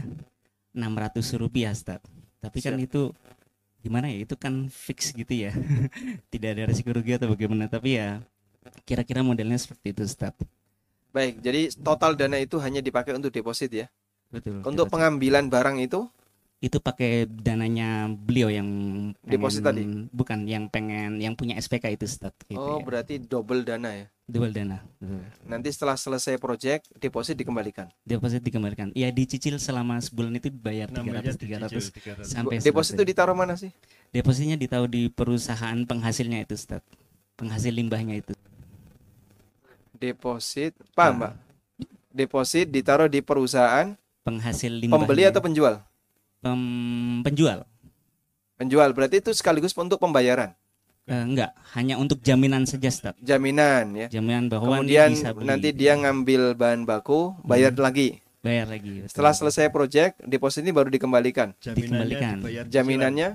600 0.74 1.40
rupiah, 1.40 1.74
Ustaz. 1.74 2.02
Tapi 2.42 2.58
kan 2.62 2.74
Siap. 2.78 2.86
itu 2.86 3.02
gimana 3.80 4.10
ya? 4.10 4.26
Itu 4.26 4.34
kan 4.34 4.68
fix 4.68 5.14
gitu 5.14 5.30
ya. 5.30 5.54
tidak 6.32 6.48
ada 6.58 6.62
risiko 6.70 6.90
rugi 6.90 7.16
atau 7.16 7.30
bagaimana, 7.32 7.70
tapi 7.70 7.96
ya 7.98 8.22
kira-kira 8.84 9.22
modelnya 9.22 9.56
seperti 9.56 9.94
itu, 9.94 10.02
Ustaz. 10.06 10.34
Baik, 11.10 11.42
jadi 11.42 11.74
total 11.74 12.14
dana 12.14 12.38
itu 12.38 12.58
hanya 12.62 12.78
dipakai 12.78 13.14
untuk 13.18 13.34
deposit 13.34 13.70
ya. 13.70 13.86
Betul. 14.30 14.62
Untuk 14.62 14.86
deposit. 14.86 14.94
pengambilan 14.94 15.50
barang 15.50 15.82
itu 15.82 16.06
itu 16.60 16.76
pakai 16.76 17.24
dananya 17.24 17.88
beliau 18.06 18.46
yang 18.46 18.68
pengen- 19.16 19.32
Deposit 19.32 19.62
tadi? 19.62 19.80
bukan 20.10 20.44
yang 20.44 20.68
pengen 20.68 21.16
yang 21.16 21.32
punya 21.32 21.56
SPK 21.56 21.88
itu 21.90 22.04
Ustaz 22.04 22.36
gitu 22.44 22.54
oh 22.54 22.76
ya. 22.76 22.84
berarti 22.84 23.16
double 23.16 23.64
dana 23.64 23.90
ya. 23.90 24.06
Double 24.24 24.52
dana. 24.52 24.78
Betul. 24.94 25.26
Nanti 25.42 25.68
setelah 25.68 25.96
selesai 25.96 26.36
project 26.36 26.86
deposit 26.94 27.34
dikembalikan. 27.34 27.90
Deposit 28.00 28.38
dikembalikan. 28.38 28.94
Ya 28.94 29.10
dicicil 29.10 29.56
selama 29.56 29.98
sebulan 29.98 30.36
itu 30.36 30.52
bayar 30.52 30.86
6 30.86 31.02
miliar 31.02 31.24
300 31.26 31.90
300 31.90 31.90
300. 32.22 32.30
sampai 32.30 32.56
deposit 32.60 32.94
itu 32.94 33.04
ditaruh 33.04 33.34
mana 33.34 33.56
sih? 33.56 33.74
Depositnya 34.10 34.54
ditaruh 34.54 34.86
di 34.86 35.08
perusahaan 35.08 35.74
penghasilnya 35.80 36.44
itu 36.44 36.54
Ustaz. 36.54 36.84
Penghasil 37.34 37.72
limbahnya 37.72 38.20
itu. 38.20 38.36
Deposit, 39.92 40.72
paham, 40.92 41.12
Nah. 41.16 41.18
Mbak? 41.18 41.32
Deposit 42.12 42.66
ditaruh 42.68 43.06
di 43.06 43.20
perusahaan 43.20 43.94
Penghasil 44.20 44.70
limbahnya. 44.70 44.94
pembeli 45.00 45.22
atau 45.24 45.40
penjual? 45.40 45.74
Pem- 46.40 47.20
penjual? 47.20 47.68
Penjual 48.56 48.92
berarti 48.92 49.20
itu 49.20 49.32
sekaligus 49.32 49.72
untuk 49.72 49.96
pembayaran, 49.96 50.52
Eh, 51.04 51.16
enggak, 51.16 51.56
hanya 51.72 51.96
untuk 51.96 52.20
jaminan 52.20 52.64
saja 52.64 52.86
Ustaz. 52.86 53.14
jaminan 53.18 53.88
ya. 53.94 54.06
Jaminan 54.10 54.46
bahwa 54.46 54.78
Kemudian 54.78 55.10
bisa 55.10 55.32
beli. 55.32 55.48
nanti 55.48 55.68
dia 55.70 55.96
ngambil 55.96 56.54
bahan 56.54 56.84
baku, 56.84 57.34
bayar 57.42 57.72
lagi. 57.74 58.20
bayar 58.40 58.68
lagi. 58.68 59.00
betul. 59.00 59.08
Setelah 59.10 59.32
selesai 59.32 59.68
project, 59.68 60.20
deposit 60.22 60.60
ini 60.60 60.70
baru 60.70 60.86
dikembalikan. 60.86 61.52
Dikembalikan. 61.58 62.40
dibayar 62.40 62.62
cicilan, 62.62 62.72
Jaminannya 62.72 63.28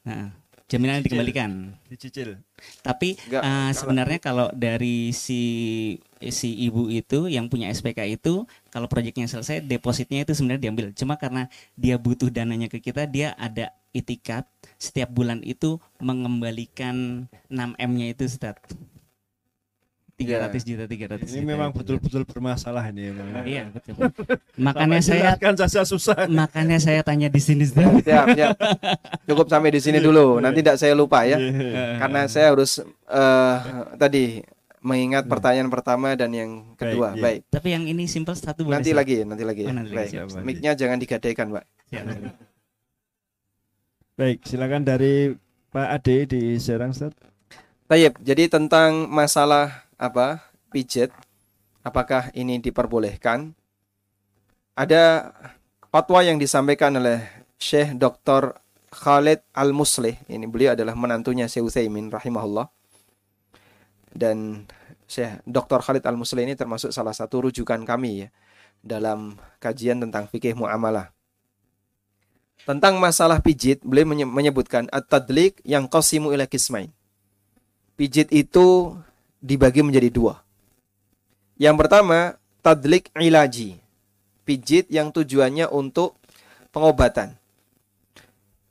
Nah, 0.00 0.32
jaminan 0.68 1.00
dikembalikan. 1.00 1.72
dicicil. 1.88 2.44
Tapi 2.84 3.16
enggak 3.26 3.42
kalah. 3.42 3.72
sebenarnya 3.72 4.18
kalau 4.20 4.46
dari 4.52 5.16
si 5.16 5.40
si 6.20 6.52
ibu 6.68 6.92
itu 6.92 7.26
yang 7.26 7.48
punya 7.48 7.72
SPK 7.72 8.20
itu 8.20 8.44
kalau 8.68 8.84
proyeknya 8.84 9.24
selesai 9.24 9.64
depositnya 9.64 10.28
itu 10.28 10.36
sebenarnya 10.36 10.68
diambil. 10.68 10.86
Cuma 10.92 11.16
karena 11.16 11.48
dia 11.74 11.96
butuh 11.96 12.28
dananya 12.28 12.68
ke 12.68 12.84
kita, 12.84 13.08
dia 13.08 13.32
ada 13.40 13.72
itikat 13.96 14.44
setiap 14.76 15.08
bulan 15.08 15.40
itu 15.40 15.80
mengembalikan 15.98 17.26
6M-nya 17.48 18.12
itu 18.12 18.28
Ustaz. 18.28 18.60
300 20.18 20.66
juta 20.66 20.84
300 20.90 21.30
Ini 21.30 21.46
juta 21.46 21.46
memang 21.46 21.70
betul-betul 21.70 22.26
bermasalah 22.26 22.90
ini. 22.90 23.14
Memang. 23.14 23.46
Iya, 23.46 23.70
betul. 23.70 23.94
Makanya 24.58 24.98
saya 24.98 25.38
Jelaskan 25.38 25.54
saja 25.54 25.80
susah. 25.86 26.26
makanya 26.26 26.78
saya 26.82 27.06
tanya 27.06 27.30
di 27.30 27.38
sini 27.38 27.62
Ustaz. 27.62 27.86
Siap, 28.02 28.26
siap. 28.34 28.58
Cukup 29.30 29.46
sampai 29.46 29.70
di 29.70 29.78
sini 29.78 30.02
dulu. 30.02 30.42
Nanti 30.42 30.58
tidak 30.58 30.82
saya 30.82 30.98
lupa 30.98 31.22
ya. 31.22 31.38
Iya. 31.38 32.02
Karena 32.02 32.26
saya 32.26 32.50
harus 32.50 32.82
eh, 33.06 33.56
tadi 33.94 34.42
mengingat 34.82 35.30
pertanyaan 35.30 35.70
pertama 35.70 36.18
dan 36.18 36.34
yang 36.34 36.74
kedua. 36.74 37.14
iya. 37.14 37.22
Baik. 37.22 37.40
Tapi 37.54 37.68
yang 37.78 37.84
ini 37.86 38.10
simple 38.10 38.34
satu 38.34 38.66
boleh 38.66 38.82
Nanti 38.82 38.90
lagi, 38.90 39.22
nanti 39.22 39.46
lagi. 39.46 39.62
Oh, 39.66 39.70
ya. 39.70 39.74
nanti 39.78 39.92
lagi, 39.94 40.14
Baik. 40.18 40.42
Mic-nya 40.42 40.74
jangan 40.74 40.98
digadaikan, 40.98 41.46
Pak. 41.54 41.64
Siap. 41.94 42.04
Baik, 44.18 44.42
silakan 44.42 44.82
dari 44.82 45.30
Pak 45.70 45.88
Ade 45.94 46.26
di 46.26 46.58
Serang, 46.58 46.90
Ustaz. 46.90 47.14
Tayyip, 47.86 48.18
jadi 48.20 48.50
tentang 48.50 49.06
masalah 49.06 49.87
apa 49.98 50.46
pijet, 50.70 51.10
apakah 51.82 52.30
ini 52.32 52.62
diperbolehkan? 52.62 53.52
Ada 54.78 55.34
fatwa 55.90 56.22
yang 56.22 56.38
disampaikan 56.38 56.94
oleh 56.94 57.18
Syekh 57.58 57.98
Dr. 57.98 58.54
Khalid 58.94 59.42
Al-Muslih. 59.52 60.16
Ini 60.30 60.46
beliau 60.46 60.78
adalah 60.78 60.94
menantunya 60.94 61.50
Syekh 61.50 61.68
Utsaimin 61.68 62.08
rahimahullah. 62.14 62.70
Dan 64.14 64.64
Syekh 65.10 65.42
Dr. 65.44 65.82
Khalid 65.82 66.06
Al-Muslih 66.06 66.46
ini 66.46 66.54
termasuk 66.54 66.94
salah 66.94 67.12
satu 67.12 67.50
rujukan 67.50 67.82
kami 67.82 68.24
ya 68.24 68.28
dalam 68.78 69.34
kajian 69.58 69.98
tentang 69.98 70.30
fikih 70.30 70.54
muamalah. 70.54 71.10
Tentang 72.62 73.00
masalah 73.00 73.40
pijit, 73.40 73.80
beliau 73.80 74.12
menyebutkan 74.12 74.86
at-tadlik 74.92 75.58
yang 75.64 75.88
qasimu 75.88 76.36
ila 76.36 76.44
kismain. 76.44 76.92
Pijit 77.96 78.28
itu 78.30 78.94
dibagi 79.38 79.82
menjadi 79.82 80.10
dua. 80.10 80.42
Yang 81.58 81.76
pertama, 81.86 82.38
tadlik 82.62 83.10
ilaji. 83.18 83.78
Pijit 84.46 84.88
yang 84.88 85.10
tujuannya 85.10 85.68
untuk 85.68 86.16
pengobatan. 86.70 87.36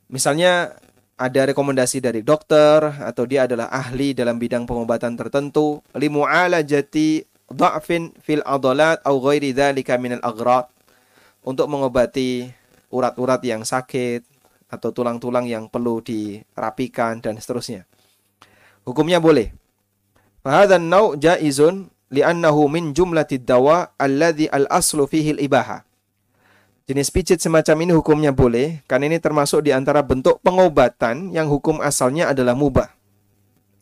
Misalnya 0.07 0.79
ada 1.17 1.41
rekomendasi 1.49 1.99
dari 1.99 2.21
dokter 2.21 2.79
atau 3.01 3.25
dia 3.25 3.49
adalah 3.49 3.67
ahli 3.73 4.13
dalam 4.13 4.37
bidang 4.37 4.69
pengobatan 4.69 5.17
tertentu 5.17 5.81
limu'alajati 5.97 7.25
dha'fin 7.51 8.13
fil 8.21 8.45
adalat 8.45 9.01
au 9.03 9.17
ghairi 9.19 9.51
dzalika 9.51 9.97
minal 9.97 10.21
aghrad 10.21 10.69
untuk 11.41 11.67
mengobati 11.67 12.47
urat-urat 12.93 13.41
yang 13.43 13.65
sakit 13.67 14.23
atau 14.67 14.91
tulang-tulang 14.91 15.47
yang 15.47 15.67
perlu 15.71 16.03
dirapikan 16.03 17.19
dan 17.23 17.39
seterusnya. 17.39 17.87
Hukumnya 18.83 19.19
boleh. 19.19 19.51
Fahadhan 20.47 20.87
nau' 20.87 21.19
jaizun 21.19 21.91
li'annahu 22.07 22.71
min 22.71 22.95
jumlatid 22.95 23.43
dawa 23.43 23.91
alladhi 23.99 24.47
al-aslu 24.47 25.03
fihi 25.03 25.35
al-ibaha. 25.35 25.83
Jenis 26.87 27.11
pijit 27.11 27.43
semacam 27.43 27.83
ini 27.83 27.91
hukumnya 27.91 28.31
boleh, 28.31 28.79
karena 28.87 29.11
ini 29.11 29.19
termasuk 29.19 29.67
di 29.67 29.75
antara 29.75 29.99
bentuk 29.99 30.39
pengobatan 30.39 31.35
yang 31.35 31.51
hukum 31.51 31.83
asalnya 31.83 32.31
adalah 32.31 32.55
mubah. 32.55 32.95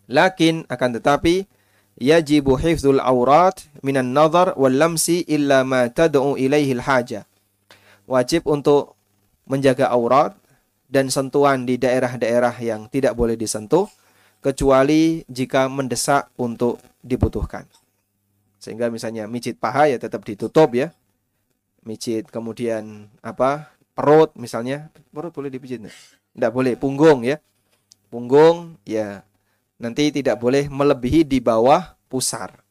Lakin 0.09 0.65
akan 0.65 0.89
tetapi 0.97 1.45
yajibu 2.01 2.57
hifdzul 2.57 2.97
aurat 2.97 3.61
minan 3.85 4.09
nazar 4.09 4.57
wal 4.57 4.73
lamsi 4.73 5.21
illa 5.29 5.61
ma 5.61 5.85
tad'u 5.85 6.33
ilaihi 6.33 6.81
haja. 6.81 7.29
Wajib 8.09 8.49
untuk 8.49 8.97
menjaga 9.45 9.93
aurat 9.93 10.33
dan 10.89 11.13
sentuhan 11.13 11.69
di 11.69 11.77
daerah-daerah 11.77 12.57
yang 12.57 12.89
tidak 12.89 13.13
boleh 13.13 13.37
disentuh 13.37 13.85
kecuali 14.45 15.25
jika 15.25 15.65
mendesak 15.65 16.29
untuk 16.37 16.77
dibutuhkan. 17.01 17.65
Sehingga 18.61 18.93
misalnya 18.93 19.25
mijit 19.25 19.57
paha 19.57 19.89
ya 19.89 19.97
tetap 19.97 20.21
ditutup 20.21 20.77
ya. 20.77 20.93
Mijit 21.81 22.29
kemudian 22.29 23.09
apa 23.25 23.73
perut 23.97 24.37
misalnya. 24.37 24.93
Perut 25.09 25.33
boleh 25.33 25.49
dipijit 25.49 25.81
tidak 26.35 26.51
boleh 26.51 26.75
punggung 26.77 27.25
ya. 27.25 27.41
Punggung 28.11 28.77
ya 28.85 29.25
nanti 29.81 30.11
tidak 30.13 30.37
boleh 30.37 30.69
melebihi 30.69 31.25
di 31.25 31.41
bawah 31.41 31.97
pusar. 32.11 32.61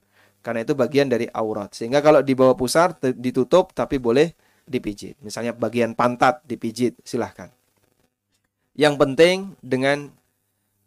Karena 0.45 0.61
itu 0.63 0.77
bagian 0.77 1.09
dari 1.09 1.25
aurat. 1.33 1.73
Sehingga 1.73 2.05
kalau 2.05 2.21
di 2.21 2.37
bawah 2.37 2.55
pusar 2.55 2.95
ditutup 3.01 3.73
tapi 3.73 3.97
boleh 3.97 4.37
dipijit. 4.69 5.17
Misalnya 5.25 5.57
bagian 5.57 5.97
pantat 5.97 6.45
dipijit 6.45 7.01
silahkan. 7.03 7.49
Yang 8.77 8.95
penting 9.01 9.37
dengan 9.65 10.13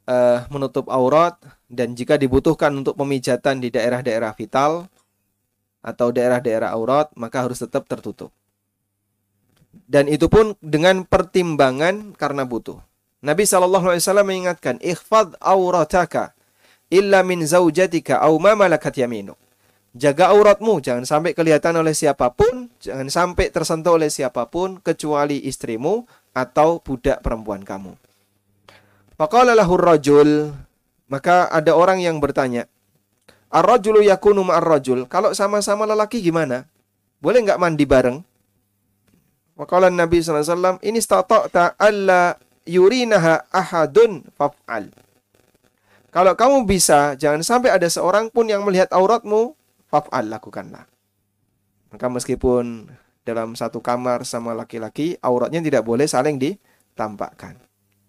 uh, 0.07 0.47
menutup 0.49 0.87
aurat 0.89 1.37
dan 1.67 1.93
jika 1.93 2.15
dibutuhkan 2.15 2.71
untuk 2.73 2.95
pemijatan 2.95 3.59
di 3.59 3.69
daerah-daerah 3.69 4.33
vital 4.33 4.87
atau 5.83 6.07
daerah-daerah 6.09 6.73
aurat 6.73 7.11
maka 7.13 7.43
harus 7.45 7.61
tetap 7.61 7.85
tertutup. 7.85 8.31
Dan 9.87 10.09
itu 10.09 10.27
pun 10.27 10.57
dengan 10.59 11.05
pertimbangan 11.05 12.17
karena 12.17 12.43
butuh. 12.43 12.81
Nabi 13.21 13.45
Shallallahu 13.45 13.93
Alaihi 13.93 14.03
Wasallam 14.03 14.27
mengingatkan, 14.27 14.75
ikhfad 14.81 15.37
aurataka 15.37 16.33
illa 16.89 17.21
min 17.21 17.43
zaujatika 17.45 18.23
au 18.23 18.39
ma 18.41 18.57
malakat 18.57 18.97
yaminu. 18.97 19.37
Jaga 19.97 20.29
auratmu, 20.29 20.77
jangan 20.77 21.09
sampai 21.09 21.33
kelihatan 21.33 21.73
oleh 21.73 21.97
siapa 21.97 22.29
pun, 22.29 22.69
jangan 22.77 23.09
sampai 23.09 23.49
tersentuh 23.49 23.97
oleh 23.97 24.13
siapa 24.13 24.45
pun 24.45 24.77
kecuali 24.77 25.49
istrimu 25.49 26.05
atau 26.37 26.77
budak 26.77 27.25
perempuan 27.25 27.65
kamu. 27.65 27.97
Faqala 29.17 29.57
lahur 29.57 29.81
rajul, 29.81 30.53
maka 31.09 31.49
ada 31.49 31.73
orang 31.73 31.97
yang 31.99 32.21
bertanya, 32.21 32.69
Ar-rajulu 33.47 34.03
yakunu 34.03 34.43
ma'ar-rajul. 34.43 35.07
Kalau 35.07 35.31
sama-sama 35.31 35.87
lelaki 35.87 36.19
gimana? 36.19 36.67
Boleh 37.23 37.47
nggak 37.47 37.59
mandi 37.59 37.87
bareng? 37.87 38.19
Waqala 39.57 39.89
Nabi 39.89 40.21
SAW, 40.21 40.77
ini 40.83 40.99
stata'ta 40.99 41.79
alla 41.79 42.35
yurinaha 42.67 43.47
ahadun 43.49 44.21
faf'al. 44.35 44.91
Kalau 46.11 46.33
kamu 46.35 46.67
bisa, 46.67 47.15
jangan 47.15 47.41
sampai 47.41 47.73
ada 47.73 47.87
seorang 47.87 48.29
pun 48.29 48.45
yang 48.45 48.61
melihat 48.67 48.91
auratmu, 48.91 49.55
faf'al, 49.89 50.27
lakukanlah. 50.27 50.85
Maka 51.89 52.05
meskipun 52.11 52.91
dalam 53.23 53.55
satu 53.55 53.79
kamar 53.79 54.27
sama 54.27 54.53
laki-laki, 54.53 55.15
auratnya 55.23 55.63
tidak 55.63 55.87
boleh 55.87 56.05
saling 56.05 56.35
ditampakkan. 56.35 57.57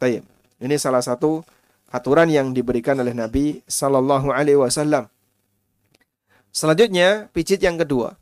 Tayyip. 0.02 0.37
Ini 0.58 0.74
salah 0.74 1.02
satu 1.02 1.46
aturan 1.94 2.26
yang 2.26 2.50
diberikan 2.50 2.98
oleh 2.98 3.14
Nabi 3.14 3.62
Sallallahu 3.70 4.34
Alaihi 4.34 4.58
Wasallam. 4.58 5.06
Selanjutnya, 6.50 7.30
pijit 7.30 7.62
yang 7.62 7.78
kedua. 7.78 8.18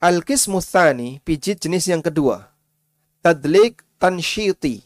Al-qismu 0.00 0.60
tsani, 0.60 1.24
pijit 1.24 1.60
jenis 1.60 1.88
yang 1.88 2.04
kedua. 2.04 2.52
Tadlik 3.24 3.80
tanshiti. 3.96 4.84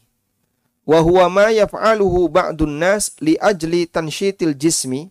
Wa 0.86 1.02
huwa 1.02 1.26
ma 1.30 1.46
yaf'aluhu 1.50 2.30
ba'dun 2.30 2.78
nas 2.78 3.16
li 3.18 3.34
ajli 3.40 3.88
tanshitil 3.88 4.54
jismi 4.54 5.08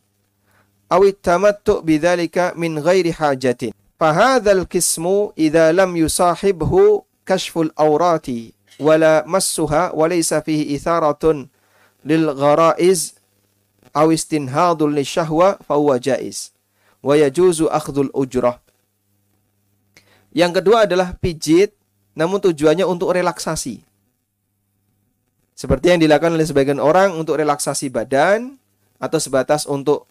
aw 0.87 1.01
tamattu 1.17 1.81
bidzalika 1.81 2.53
min 2.55 2.77
ghairi 2.77 3.11
hajatin. 3.11 3.73
Fahadzal 3.97 4.69
qismu 4.69 5.33
idza 5.33 5.73
lam 5.73 5.97
yusahibhu 5.97 7.03
kashful 7.25 7.71
awrati 7.75 8.53
wala 8.81 9.25
massuha 9.25 9.93
wa 9.93 10.05
laysa 10.09 10.41
fihi 10.41 10.73
itharatun 10.73 11.49
lil 12.05 12.25
gharaiz 12.33 13.17
aw 13.93 14.09
istinhadul 14.09 14.89
lisyahwa 14.89 15.61
fa 15.61 15.77
huwa 15.77 16.01
jaiz 16.01 16.53
wa 17.03 17.13
yajuzu 17.13 17.69
akhdul 17.69 18.09
ujrah. 18.15 18.57
Yang 20.33 20.61
kedua 20.61 20.89
adalah 20.89 21.13
pijit 21.19 21.77
namun 22.17 22.41
tujuannya 22.41 22.85
untuk 22.85 23.13
relaksasi. 23.13 23.85
Seperti 25.53 25.93
yang 25.93 26.01
dilakukan 26.01 26.33
oleh 26.33 26.47
sebagian 26.49 26.81
orang 26.81 27.13
untuk 27.13 27.37
relaksasi 27.37 27.93
badan 27.93 28.57
atau 28.97 29.21
sebatas 29.21 29.69
untuk 29.69 30.09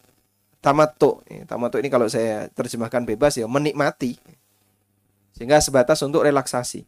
tamattu. 0.63 1.19
Tamattu 1.43 1.83
ini 1.83 1.91
kalau 1.91 2.07
saya 2.07 2.47
terjemahkan 2.55 3.03
bebas 3.03 3.35
ya 3.35 3.43
menikmati. 3.51 4.15
Sehingga 5.35 5.59
sebatas 5.59 5.99
untuk 5.99 6.23
relaksasi. 6.23 6.87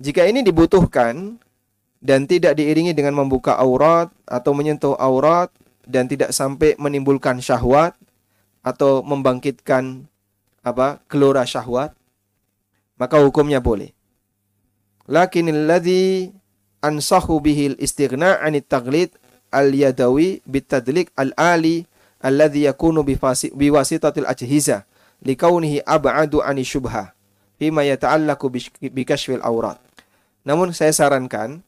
Jika 0.00 0.24
ini 0.24 0.40
dibutuhkan 0.40 1.36
dan 1.98 2.24
tidak 2.30 2.56
diiringi 2.56 2.96
dengan 2.96 3.18
membuka 3.18 3.58
aurat 3.58 4.08
atau 4.24 4.52
menyentuh 4.56 4.96
aurat 4.96 5.52
dan 5.84 6.06
tidak 6.06 6.30
sampai 6.30 6.78
menimbulkan 6.78 7.42
syahwat, 7.42 7.98
atau 8.62 9.02
membangkitkan 9.02 10.06
apa 10.62 11.02
gelora 11.10 11.42
syahwat 11.42 11.90
maka 12.94 13.18
hukumnya 13.18 13.58
boleh. 13.58 13.90
Lakinil 15.10 15.66
ladzi 15.66 16.30
ansahu 16.78 17.42
bihil 17.42 17.74
istighna 17.82 18.38
anit 18.38 18.70
taglid 18.70 19.10
al 19.50 19.74
yadawi 19.74 20.38
bitadlik 20.46 21.10
al 21.18 21.34
ali 21.34 21.82
alladhi 22.22 22.70
yakunu 22.70 23.02
biwasitatil 23.50 24.30
ajhiza 24.30 24.86
likaunihi 25.26 25.82
ab'adu 25.82 26.38
ani 26.38 26.62
syubha 26.62 27.10
fima 27.62 27.86
yata'allaku 27.86 28.50
bikashfil 28.90 29.38
aurat 29.46 29.78
namun 30.42 30.74
saya 30.74 30.90
sarankan 30.90 31.62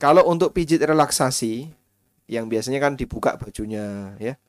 kalau 0.00 0.24
untuk 0.24 0.56
pijit 0.56 0.80
relaksasi 0.80 1.68
yang 2.32 2.48
biasanya 2.48 2.80
kan 2.80 2.96
dibuka 2.96 3.36
bajunya 3.36 4.16
ya 4.16 4.40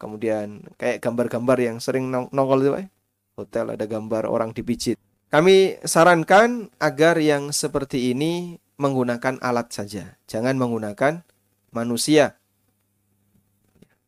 Kemudian 0.00 0.64
kayak 0.80 1.04
gambar-gambar 1.04 1.60
yang 1.60 1.76
sering 1.76 2.08
nongol 2.08 2.64
itu, 2.64 2.72
eh? 2.80 2.88
hotel 3.36 3.76
ada 3.76 3.84
gambar 3.84 4.24
orang 4.24 4.56
dipijit. 4.56 4.96
Kami 5.28 5.76
sarankan 5.84 6.72
agar 6.80 7.20
yang 7.20 7.52
seperti 7.52 8.16
ini 8.16 8.56
menggunakan 8.80 9.36
alat 9.44 9.68
saja, 9.76 10.16
jangan 10.24 10.56
menggunakan 10.56 11.20
manusia. 11.76 12.39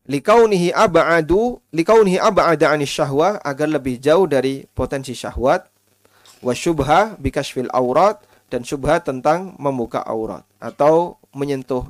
Likaunihi 0.03 0.75
aba'adu, 0.75 1.63
likaunihi 1.71 2.19
aba'ada 2.19 2.75
anis 2.75 2.91
syahwah 2.91 3.39
agar 3.43 3.71
lebih 3.71 4.03
jauh 4.03 4.27
dari 4.27 4.67
potensi 4.75 5.15
syahwat. 5.15 5.71
Wa 6.43 6.51
syubha 6.59 7.15
bikashfil 7.23 7.71
aurat 7.71 8.19
dan 8.51 8.67
syubha 8.67 8.99
tentang 8.99 9.55
membuka 9.63 10.03
aurat 10.03 10.43
atau 10.59 11.23
menyentuh 11.31 11.87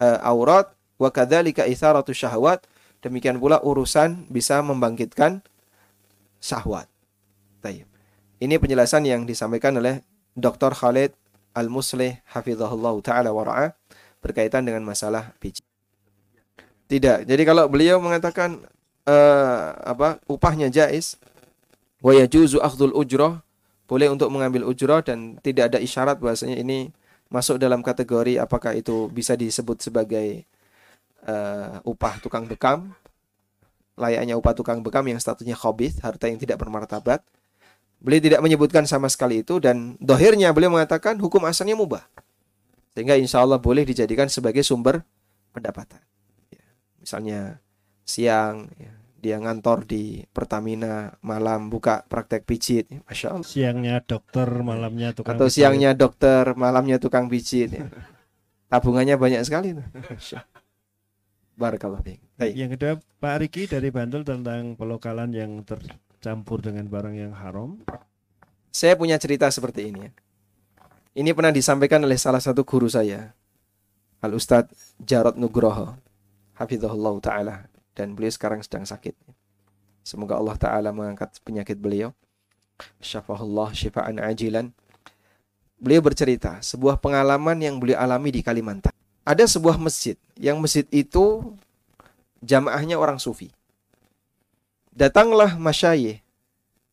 uh, 0.00 0.18
aurat 0.24 0.72
wa 0.96 1.12
kadzalika 1.12 1.68
itharatu 1.68 2.16
syahwat 2.16 2.64
Demikian 3.04 3.36
pula 3.36 3.60
urusan 3.60 4.24
bisa 4.32 4.64
membangkitkan 4.64 5.44
syahwat. 6.40 6.88
Tayyip. 7.60 7.84
Ini 8.40 8.56
penjelasan 8.56 9.04
yang 9.04 9.28
disampaikan 9.28 9.76
oleh 9.76 10.00
Dr. 10.32 10.72
Khalid 10.72 11.12
Al-Muslih 11.52 12.24
hafizahullah 12.32 12.96
taala 13.04 13.28
wara'a 13.36 13.76
berkaitan 14.24 14.64
dengan 14.64 14.88
masalah 14.88 15.36
biji. 15.36 15.60
Tidak. 16.88 17.24
Jadi 17.24 17.42
kalau 17.48 17.64
beliau 17.66 17.98
mengatakan 17.98 18.60
uh, 19.08 19.66
apa 19.84 20.20
upahnya 20.28 20.68
jais, 20.68 21.16
Wa 22.04 22.12
akhdul 22.12 22.92
ujrah, 22.92 23.40
boleh 23.88 24.12
untuk 24.12 24.28
mengambil 24.28 24.68
ujrah 24.68 25.00
dan 25.00 25.40
tidak 25.40 25.72
ada 25.72 25.78
isyarat 25.80 26.20
bahwasanya 26.20 26.60
ini 26.60 26.92
masuk 27.32 27.56
dalam 27.56 27.80
kategori 27.80 28.36
apakah 28.36 28.76
itu 28.76 29.08
bisa 29.08 29.32
disebut 29.32 29.80
sebagai 29.80 30.44
uh, 31.24 31.80
upah 31.88 32.20
tukang 32.20 32.44
bekam 32.44 32.92
layaknya 33.94 34.34
upah 34.34 34.54
tukang 34.54 34.82
bekam 34.82 35.06
yang 35.06 35.18
statusnya 35.18 35.54
khobith, 35.54 36.02
harta 36.02 36.26
yang 36.26 36.38
tidak 36.38 36.58
bermartabat. 36.58 37.22
Beliau 38.04 38.20
tidak 38.20 38.40
menyebutkan 38.44 38.84
sama 38.84 39.08
sekali 39.08 39.40
itu 39.40 39.56
dan 39.62 39.96
dohirnya 39.96 40.52
beliau 40.52 40.68
mengatakan 40.68 41.16
hukum 41.16 41.40
asalnya 41.48 41.78
mubah. 41.78 42.04
Sehingga 42.92 43.16
insya 43.16 43.40
Allah 43.40 43.56
boleh 43.56 43.86
dijadikan 43.86 44.28
sebagai 44.28 44.60
sumber 44.60 45.02
pendapatan. 45.56 46.02
Ya, 47.04 47.20
misalnya 47.20 47.40
siang 48.08 48.72
ya, 48.80 48.92
dia 49.20 49.36
ngantor 49.40 49.84
di 49.84 50.24
Pertamina 50.32 51.20
malam 51.20 51.68
buka 51.68 52.08
praktek 52.08 52.48
pijit, 52.48 52.88
ya, 52.88 53.04
masya 53.04 53.28
Allah. 53.36 53.44
Siangnya 53.44 54.00
dokter, 54.00 54.48
malamnya 54.64 55.12
tukang 55.12 55.36
Atau 55.36 55.52
pijit. 55.52 55.56
siangnya 55.60 55.92
dokter, 55.92 56.56
malamnya 56.56 56.96
tukang 56.96 57.28
pijit. 57.28 57.68
Ya. 57.76 57.92
Tabungannya 58.72 59.20
banyak 59.20 59.44
sekali. 59.44 59.76
tuh. 59.76 59.84
Barakallah. 61.54 62.00
Yang 62.40 62.70
kedua 62.80 62.92
Pak 63.20 63.36
Riki 63.44 63.62
dari 63.68 63.92
Bantul 63.92 64.24
tentang 64.26 64.74
pelokalan 64.74 65.30
yang 65.30 65.62
tercampur 65.62 66.64
dengan 66.64 66.88
barang 66.90 67.14
yang 67.14 67.32
haram. 67.36 67.84
Saya 68.74 68.98
punya 68.98 69.20
cerita 69.22 69.46
seperti 69.52 69.92
ini 69.94 70.08
ya. 70.08 70.10
Ini 71.14 71.30
pernah 71.30 71.54
disampaikan 71.54 72.02
oleh 72.02 72.18
salah 72.18 72.42
satu 72.42 72.66
guru 72.66 72.90
saya, 72.90 73.30
Al 74.18 74.34
Ustadz 74.34 74.98
Jarod 74.98 75.38
Nugroho, 75.38 75.94
Hafizahullah 76.58 77.14
Ta'ala. 77.22 77.54
Dan 77.94 78.18
beliau 78.18 78.32
sekarang 78.34 78.62
sedang 78.62 78.82
sakit. 78.82 79.14
Semoga 80.02 80.36
Allah 80.36 80.56
Ta'ala 80.58 80.90
mengangkat 80.90 81.38
penyakit 81.46 81.78
beliau. 81.78 82.10
Syafahullah 82.98 83.70
syifaan 83.70 84.18
ajilan. 84.18 84.74
Beliau 85.78 86.02
bercerita 86.02 86.58
sebuah 86.62 86.98
pengalaman 86.98 87.58
yang 87.60 87.78
beliau 87.78 87.98
alami 88.02 88.34
di 88.34 88.40
Kalimantan. 88.42 88.94
Ada 89.24 89.48
sebuah 89.48 89.80
masjid, 89.80 90.20
yang 90.36 90.60
masjid 90.60 90.84
itu 90.92 91.56
jamaahnya 92.44 93.00
orang 93.00 93.16
sufi. 93.16 93.48
Datanglah 94.92 95.56
masyayih 95.56 96.20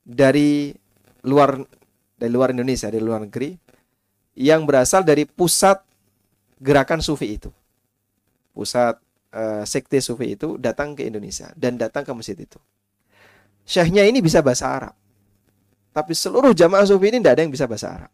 dari 0.07 0.74
luar 1.22 1.68
dari 2.16 2.32
luar 2.32 2.55
Indonesia, 2.55 2.88
dari 2.88 3.03
luar 3.03 3.28
negeri 3.28 3.59
yang 4.38 4.64
berasal 4.64 5.03
dari 5.03 5.28
pusat 5.28 5.84
gerakan 6.57 7.03
sufi 7.03 7.36
itu. 7.36 7.51
Pusat 8.55 9.01
eh, 9.32 9.63
sekte 9.63 9.97
sufi 10.03 10.36
itu 10.36 10.59
datang 10.59 10.93
ke 10.93 11.07
Indonesia 11.07 11.49
dan 11.55 11.79
datang 11.79 12.03
ke 12.03 12.11
masjid 12.11 12.38
itu. 12.38 12.59
Syekhnya 13.63 14.03
ini 14.03 14.19
bisa 14.19 14.43
bahasa 14.43 14.67
Arab. 14.67 14.95
Tapi 15.91 16.15
seluruh 16.15 16.55
jamaah 16.55 16.88
sufi 16.88 17.11
ini 17.11 17.19
tidak 17.19 17.34
ada 17.39 17.41
yang 17.43 17.53
bisa 17.53 17.65
bahasa 17.67 17.88
Arab. 17.91 18.11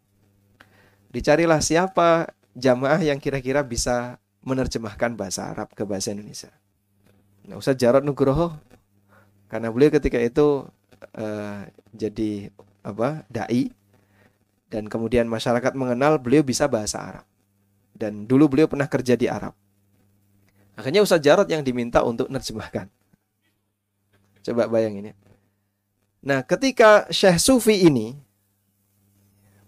Dicarilah 1.13 1.61
siapa 1.61 2.30
jamaah 2.57 3.01
yang 3.01 3.22
kira-kira 3.22 3.61
bisa 3.61 4.18
menerjemahkan 4.41 5.13
bahasa 5.13 5.49
Arab 5.53 5.74
ke 5.74 5.86
bahasa 5.86 6.13
Indonesia. 6.13 6.49
Nah, 7.47 7.59
Ustaz 7.59 7.80
Jarod 7.80 8.03
Nugroho 8.03 8.57
karena 9.47 9.72
beliau 9.72 9.93
ketika 9.93 10.20
itu 10.20 10.68
eh, 11.15 11.72
jadi 11.95 12.51
apa 12.84 13.24
dai 13.32 13.72
dan 14.68 14.91
kemudian 14.91 15.28
masyarakat 15.28 15.72
mengenal 15.76 16.20
beliau 16.20 16.43
bisa 16.43 16.68
bahasa 16.68 16.99
Arab 16.99 17.26
dan 17.95 18.28
dulu 18.28 18.51
beliau 18.51 18.68
pernah 18.68 18.88
kerja 18.88 19.15
di 19.15 19.32
Arab 19.32 19.55
akhirnya 20.78 21.01
Ustaz 21.01 21.19
Jarod 21.19 21.49
yang 21.49 21.65
diminta 21.65 22.05
untuk 22.05 22.30
nerjemahkan. 22.30 22.88
Coba 24.45 24.69
bayangin 24.69 25.11
ya. 25.11 25.15
Nah 26.23 26.39
ketika 26.45 27.09
Syekh 27.11 27.41
Sufi 27.41 27.84
ini 27.84 28.15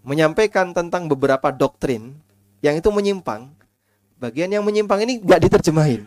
menyampaikan 0.06 0.72
tentang 0.72 1.10
beberapa 1.10 1.52
doktrin 1.52 2.16
yang 2.64 2.78
itu 2.78 2.88
menyimpang 2.88 3.52
bagian 4.20 4.52
yang 4.52 4.64
menyimpang 4.64 5.04
ini 5.04 5.20
nggak 5.20 5.50
diterjemahin. 5.50 6.04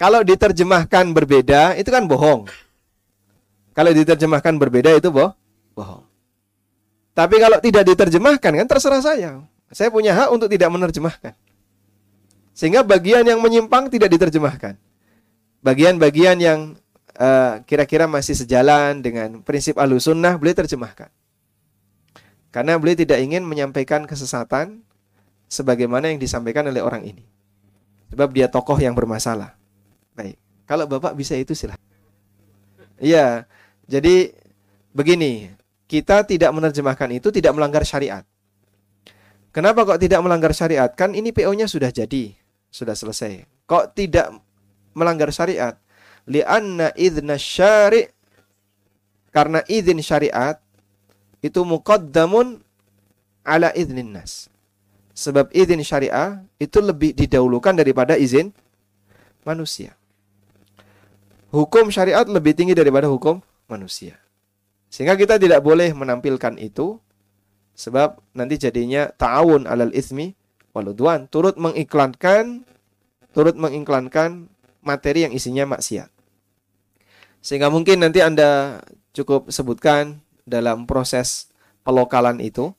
Kalau 0.00 0.22
diterjemahkan 0.22 1.10
berbeda 1.12 1.76
itu 1.76 1.88
kan 1.88 2.04
bohong. 2.04 2.48
Kalau 3.72 3.90
diterjemahkan 3.94 4.54
berbeda 4.58 4.90
itu 4.98 5.08
boh 5.08 5.30
bohong. 5.78 6.02
Tapi 7.14 7.36
kalau 7.42 7.58
tidak 7.58 7.82
diterjemahkan 7.86 8.52
kan 8.62 8.66
terserah 8.66 9.02
saya. 9.02 9.42
Saya 9.74 9.92
punya 9.92 10.16
hak 10.16 10.28
untuk 10.32 10.48
tidak 10.48 10.70
menerjemahkan. 10.70 11.34
Sehingga 12.58 12.82
bagian 12.82 13.22
yang 13.22 13.38
menyimpang 13.38 13.86
tidak 13.86 14.10
diterjemahkan. 14.10 14.74
Bagian-bagian 15.62 16.42
yang 16.42 16.74
eh, 17.14 17.62
kira-kira 17.62 18.10
masih 18.10 18.34
sejalan 18.34 18.98
dengan 18.98 19.46
prinsip 19.46 19.78
sunnah 20.02 20.34
boleh 20.34 20.58
terjemahkan. 20.58 21.06
Karena 22.50 22.74
beliau 22.74 22.98
tidak 22.98 23.22
ingin 23.22 23.46
menyampaikan 23.46 24.10
kesesatan 24.10 24.82
sebagaimana 25.46 26.10
yang 26.10 26.18
disampaikan 26.18 26.66
oleh 26.66 26.82
orang 26.82 27.06
ini. 27.06 27.22
Sebab 28.10 28.34
dia 28.34 28.50
tokoh 28.50 28.74
yang 28.74 28.98
bermasalah. 28.98 29.54
Baik. 30.18 30.34
Kalau 30.66 30.90
Bapak 30.90 31.14
bisa 31.14 31.38
itu 31.38 31.54
silahkan. 31.54 31.78
Iya. 32.98 33.46
Jadi 33.86 34.34
begini, 34.90 35.54
kita 35.86 36.26
tidak 36.26 36.50
menerjemahkan 36.50 37.08
itu 37.14 37.30
tidak 37.30 37.54
melanggar 37.54 37.86
syariat. 37.86 38.26
Kenapa 39.52 39.82
kok 39.82 40.00
tidak 40.00 40.20
melanggar 40.20 40.52
syariat? 40.52 40.92
Kan 40.92 41.16
ini 41.16 41.32
PO-nya 41.32 41.66
sudah 41.66 41.88
jadi, 41.88 42.36
sudah 42.68 42.94
selesai. 42.94 43.44
Kok 43.68 43.96
tidak 43.96 44.32
melanggar 44.96 45.28
syariat? 45.32 45.76
Lianna 46.28 46.92
idna 46.96 47.40
syari' 47.40 48.08
karena 49.32 49.60
izin 49.68 50.00
syariat 50.00 50.60
itu 51.44 51.60
muqaddamun 51.64 52.60
ala 53.44 53.72
idnin 53.76 54.12
nas. 54.12 54.52
Sebab 55.16 55.50
izin 55.50 55.82
syariah 55.82 56.44
itu 56.62 56.78
lebih 56.78 57.10
didahulukan 57.16 57.74
daripada 57.74 58.14
izin 58.14 58.54
manusia. 59.42 59.98
Hukum 61.50 61.88
syariat 61.88 62.28
lebih 62.28 62.52
tinggi 62.52 62.76
daripada 62.76 63.08
hukum 63.08 63.40
manusia. 63.66 64.20
Sehingga 64.92 65.16
kita 65.16 65.40
tidak 65.40 65.64
boleh 65.64 65.90
menampilkan 65.96 66.60
itu 66.60 67.00
sebab 67.78 68.20
nanti 68.36 68.60
jadinya 68.60 69.08
ta'awun 69.10 69.66
alal 69.66 69.92
ismi 69.94 70.37
waludwan 70.76 71.26
turut 71.30 71.56
mengiklankan 71.56 72.64
turut 73.32 73.54
mengiklankan 73.54 74.48
materi 74.82 75.28
yang 75.28 75.32
isinya 75.36 75.68
maksiat. 75.68 76.08
Sehingga 77.44 77.70
mungkin 77.70 78.02
nanti 78.02 78.18
Anda 78.18 78.82
cukup 79.14 79.52
sebutkan 79.52 80.20
dalam 80.48 80.88
proses 80.88 81.52
pelokalan 81.86 82.42
itu 82.42 82.72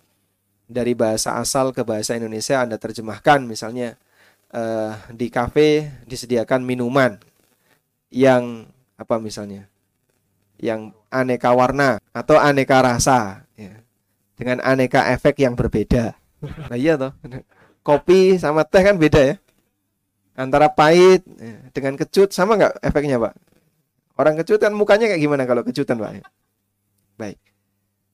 dari 0.70 0.94
bahasa 0.94 1.38
asal 1.42 1.74
ke 1.74 1.82
bahasa 1.82 2.14
Indonesia 2.14 2.62
Anda 2.62 2.78
terjemahkan 2.78 3.46
misalnya 3.46 3.98
eh, 4.54 4.94
di 5.14 5.28
kafe 5.34 5.90
disediakan 6.06 6.62
minuman 6.62 7.18
yang 8.14 8.70
apa 9.00 9.16
misalnya 9.22 9.70
yang 10.60 10.92
aneka 11.08 11.56
warna 11.56 12.04
atau 12.12 12.36
aneka 12.36 12.84
rasa 12.84 13.48
ya. 13.56 13.80
dengan 14.36 14.60
aneka 14.62 15.08
efek 15.16 15.40
yang 15.42 15.56
berbeda. 15.56 16.16
Nah 16.72 16.80
iya 16.80 16.96
toh. 16.96 17.12
Kopi 17.90 18.38
sama 18.38 18.62
teh 18.70 18.86
kan 18.86 19.02
beda 19.02 19.34
ya. 19.34 19.36
Antara 20.38 20.70
pahit 20.70 21.26
ya, 21.26 21.58
dengan 21.74 21.98
kecut 21.98 22.30
sama 22.30 22.54
nggak 22.54 22.86
efeknya 22.86 23.18
pak? 23.18 23.34
Orang 24.14 24.38
kecut 24.38 24.62
kan 24.62 24.78
mukanya 24.78 25.10
kayak 25.10 25.26
gimana 25.26 25.50
kalau 25.50 25.66
kecutan 25.66 25.98
pak? 25.98 26.22
Baik. 27.18 27.42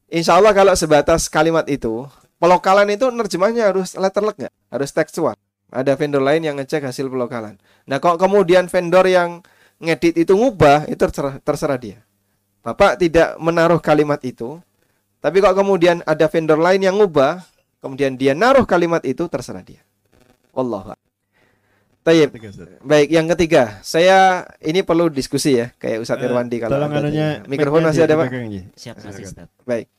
Insya 0.07 0.39
Allah 0.39 0.55
kalau 0.55 0.71
sebatas 0.79 1.27
kalimat 1.27 1.67
itu, 1.67 2.07
pelokalan 2.39 2.87
itu 2.87 3.11
nerjemahnya 3.11 3.75
harus 3.75 3.99
letterlek 3.99 4.47
nggak? 4.47 4.53
Harus 4.71 4.95
tekstual. 4.95 5.35
Ada 5.67 5.99
vendor 5.99 6.23
lain 6.23 6.39
yang 6.47 6.55
ngecek 6.55 6.87
hasil 6.87 7.11
pelokalan. 7.11 7.59
Nah 7.83 7.99
kok 7.99 8.15
kemudian 8.15 8.71
vendor 8.71 9.03
yang 9.03 9.43
ngedit 9.83 10.15
itu 10.15 10.31
ngubah, 10.39 10.87
itu 10.87 10.95
terserah, 10.95 11.35
terserah 11.43 11.75
dia. 11.75 11.99
Bapak 12.63 12.95
tidak 12.95 13.35
menaruh 13.43 13.83
kalimat 13.83 14.23
itu, 14.23 14.57
tapi 15.19 15.43
kalau 15.43 15.57
kemudian 15.65 15.99
ada 16.05 16.29
vendor 16.31 16.57
lain 16.61 16.81
yang 16.85 16.95
ngubah, 16.95 17.43
kemudian 17.85 18.17
dia 18.17 18.33
naruh 18.33 18.65
kalimat 18.65 19.05
itu, 19.05 19.29
terserah 19.29 19.61
dia. 19.61 19.85
Allah. 20.57 20.97
Tayyib. 22.01 22.37
Ustaz. 22.37 22.69
Baik, 22.85 23.09
yang 23.13 23.25
ketiga, 23.33 23.81
saya 23.81 24.45
ini 24.61 24.81
perlu 24.81 25.09
diskusi 25.09 25.57
ya, 25.57 25.73
kayak 25.77 26.01
Ustadz 26.05 26.21
Eh, 26.21 26.29
Irwandi 26.29 26.57
kalau 26.61 26.77
Tolong 26.77 26.93
ada 26.93 27.01
anunya 27.01 27.27
mikrofon 27.45 27.81
masih 27.81 28.05
ada 28.05 28.13
Pak. 28.17 28.29
Siap 28.77 28.95
Ustaz. 29.01 29.49
Baik. 29.65 29.89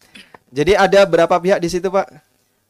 Jadi 0.50 0.78
ada 0.78 1.02
berapa 1.02 1.34
pihak 1.38 1.58
di 1.58 1.66
situ 1.66 1.90
Pak? 1.90 2.06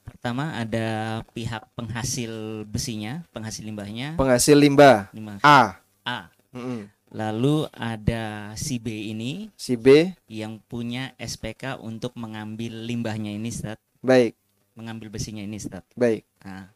Pertama 0.09 0.57
ada 0.57 1.21
pihak 1.37 1.69
penghasil 1.77 2.65
besinya, 2.65 3.29
penghasil 3.37 3.61
limbahnya, 3.61 4.17
Penghasil 4.17 4.57
limbah 4.57 5.13
limbah 5.13 5.37
A. 5.45 5.85
A. 6.07 6.33
Mm-mm. 6.57 6.89
Lalu 7.13 7.69
ada 7.77 8.57
si 8.57 8.81
B 8.81 9.13
ini 9.13 9.53
Si 9.55 9.77
B. 9.77 10.17
yang 10.33 10.59
punya 10.65 11.13
SPK 11.21 11.77
untuk 11.79 12.17
mengambil 12.17 12.73
limbahnya 12.89 13.37
ini, 13.37 13.53
Ustaz. 13.53 13.77
Baik, 14.01 14.33
Mengambil 14.77 15.09
besinya 15.09 15.41
ini, 15.41 15.57
Ustaz. 15.57 15.83
baik. 15.97 16.29
Nah, 16.45 16.69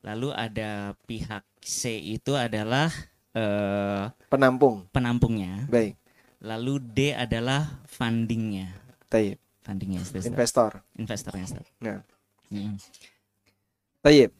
lalu 0.00 0.32
ada 0.32 0.96
pihak 1.04 1.44
C 1.60 1.94
itu 2.00 2.32
adalah 2.34 2.88
eh, 3.36 4.08
Penampung. 4.32 4.88
penampungnya. 4.90 5.68
Baik. 5.68 5.94
Lalu 6.42 6.80
D 6.82 6.98
adalah 7.14 7.84
fundingnya. 7.86 8.72
Taib. 9.06 9.36
fundingnya 9.62 10.02
Ustaz. 10.02 10.26
Investor. 10.26 10.82
investornya 10.98 11.44
Ustaz. 11.46 11.66
Nah. 11.78 12.02
Mm. 12.50 12.80
Taib. 14.02 14.32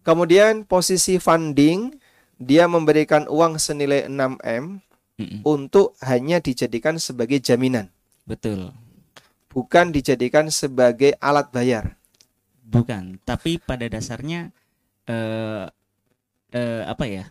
Kemudian 0.00 0.64
posisi 0.64 1.20
funding 1.20 2.00
dia 2.40 2.64
memberikan 2.64 3.28
uang 3.28 3.60
senilai 3.60 4.08
6M 4.08 4.80
Mm-mm. 5.20 5.40
untuk 5.44 5.92
hanya 6.00 6.40
dijadikan 6.40 6.96
sebagai 6.96 7.36
jaminan, 7.36 7.92
betul 8.24 8.72
bukan 9.50 9.90
dijadikan 9.90 10.46
sebagai 10.48 11.12
alat 11.20 11.50
bayar. 11.50 11.98
bukan 12.62 13.18
tapi 13.26 13.58
pada 13.58 13.90
dasarnya 13.90 14.54
eh 15.10 15.66
eh, 16.54 16.82
apa 16.86 17.04
ya 17.06 17.24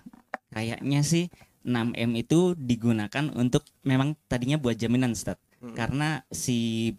kayaknya 0.52 1.00
sih 1.02 1.32
6M 1.64 2.12
itu 2.20 2.56
digunakan 2.60 3.32
untuk 3.36 3.64
memang 3.84 4.20
tadinya 4.28 4.60
buat 4.60 4.76
jaminan 4.76 5.16
Ustaz 5.16 5.40
Hmm. 5.60 5.76
karena 5.76 6.24
si 6.32 6.96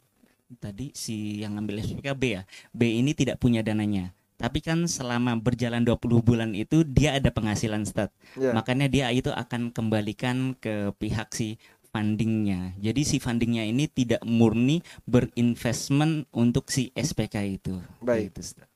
tadi 0.61 0.93
si 0.93 1.41
yang 1.41 1.57
ngambil 1.57 1.81
B 2.13 2.23
ya 2.37 2.43
B 2.77 2.93
ini 3.01 3.17
tidak 3.17 3.41
punya 3.41 3.65
dananya 3.65 4.13
tapi 4.37 4.61
kan 4.61 4.85
selama 4.85 5.37
berjalan 5.41 5.81
20 5.81 6.21
bulan 6.21 6.53
itu 6.53 6.85
dia 6.85 7.17
ada 7.17 7.33
penghasilan 7.33 7.89
stat 7.89 8.13
Ya. 8.37 8.53
makanya 8.53 8.93
dia 8.93 9.09
itu 9.17 9.33
akan 9.33 9.73
kembalikan 9.73 10.53
ke 10.61 10.93
pihak 11.01 11.33
si 11.33 11.57
fundingnya 11.91 12.75
jadi 12.79 13.03
si 13.03 13.19
fundingnya 13.19 13.67
ini 13.67 13.91
tidak 13.91 14.23
murni 14.27 14.81
berinvestment 15.05 16.31
untuk 16.33 16.71
si 16.71 16.95
SPK 16.95 17.37
itu 17.47 17.79
Baik. 18.01 18.33
Gitu. 18.35 18.71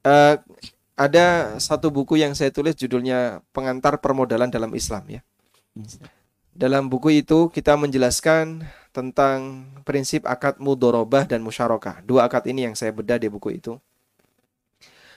Eh, 0.00 0.36
ada 1.00 1.56
satu 1.56 1.88
buku 1.88 2.20
yang 2.20 2.36
saya 2.36 2.52
tulis 2.52 2.76
judulnya 2.76 3.40
Pengantar 3.56 4.00
Permodalan 4.04 4.52
dalam 4.52 4.72
Islam 4.76 5.04
ya. 5.08 5.20
Iya. 5.72 6.08
Dalam 6.52 6.92
buku 6.92 7.24
itu 7.24 7.48
kita 7.48 7.72
menjelaskan 7.80 8.68
tentang 8.92 9.64
prinsip 9.88 10.28
akad 10.28 10.60
mudorobah 10.60 11.24
dan 11.24 11.40
musyarakah. 11.40 12.04
Dua 12.04 12.28
akad 12.28 12.44
ini 12.52 12.68
yang 12.68 12.76
saya 12.76 12.92
bedah 12.92 13.16
di 13.16 13.32
buku 13.32 13.56
itu. 13.56 13.80